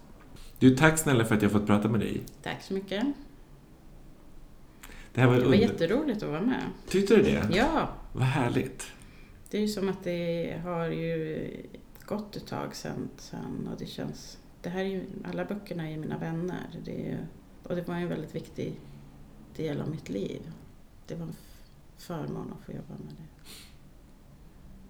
Du, 0.59 0.75
tack 0.75 0.99
snälla 0.99 1.25
för 1.25 1.35
att 1.35 1.41
jag 1.41 1.51
fått 1.51 1.67
prata 1.67 1.87
med 1.87 1.99
dig. 1.99 2.21
Tack 2.43 2.63
så 2.63 2.73
mycket. 2.73 3.03
Det, 5.15 5.21
här 5.21 5.27
var, 5.27 5.35
Det 5.35 5.39
var 5.39 5.45
under... 5.45 5.57
jätteroligt 5.57 6.23
att 6.23 6.29
vara 6.29 6.41
med. 6.41 6.63
Tyckte 6.87 7.15
du 7.15 7.21
det? 7.21 7.47
Ja, 7.51 7.89
Vad 8.13 8.23
härligt. 8.23 8.87
det 9.49 9.57
är 9.57 9.61
ju 9.61 9.67
som 9.67 9.89
att 9.89 10.03
det 10.03 10.61
har 10.63 10.85
ju 10.85 11.49
gått 12.05 12.35
ett 12.35 12.47
tag 12.47 12.75
sedan, 12.75 13.09
sedan 13.17 13.69
och 13.73 13.79
det 13.79 13.85
känns... 13.85 14.37
Det 14.61 14.69
här 14.69 14.79
är 14.79 14.89
ju, 14.89 15.03
alla 15.25 15.45
böckerna 15.45 15.89
är 15.89 15.97
mina 15.97 16.17
vänner. 16.17 16.67
Det 16.85 16.91
ju, 16.91 17.17
och 17.63 17.75
det 17.75 17.87
var 17.87 17.95
ju 17.95 18.01
en 18.03 18.09
väldigt 18.09 18.35
viktig 18.35 18.79
del 19.55 19.81
av 19.81 19.89
mitt 19.89 20.09
liv. 20.09 20.41
Det 21.07 21.15
var 21.15 21.25
en 21.25 21.35
förmån 21.97 22.53
att 22.59 22.65
få 22.65 22.71
jobba 22.71 22.93
med 23.05 23.13
det. 23.17 23.25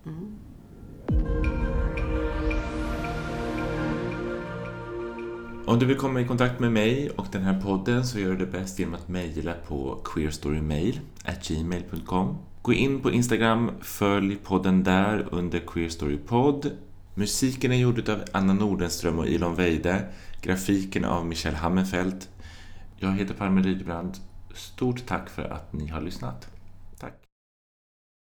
Mm. 0.10 0.38
Om 5.68 5.80
du 5.80 5.86
vill 5.86 5.98
komma 5.98 6.22
i 6.22 6.28
kontakt 6.28 6.60
med 6.60 6.72
mig 6.72 7.10
och 7.10 7.28
den 7.32 7.44
här 7.44 7.62
podden 7.62 8.06
så 8.06 8.20
gör 8.20 8.30
du 8.30 8.38
det 8.38 8.46
bäst 8.46 8.80
genom 8.80 8.96
att 8.96 9.08
mejla 9.08 9.54
på 9.68 10.02
queerstorymail@gmail.com. 10.04 12.38
Gå 12.62 12.74
in 12.74 13.02
på 13.02 13.12
Instagram, 13.12 13.72
följ 13.82 14.36
podden 14.36 14.84
där 14.84 15.28
under 15.32 15.60
queerstorypod. 15.60 16.72
Musiken 17.14 17.72
är 17.72 17.76
gjord 17.76 18.10
av 18.10 18.24
Anna 18.32 18.54
Nordenström 18.54 19.20
och 19.20 19.28
Ilon 19.28 19.56
Weide. 19.56 20.08
Grafiken 20.42 21.06
av 21.06 21.26
Michelle 21.26 21.58
Hammenfeldt. 21.58 22.30
Jag 22.98 23.12
heter 23.12 23.34
Palme 23.34 23.62
Rydbrand. 23.62 24.18
Stort 24.54 25.06
tack 25.06 25.30
för 25.30 25.44
att 25.44 25.74
ni 25.74 25.88
har 25.88 26.02
lyssnat. 26.02 26.48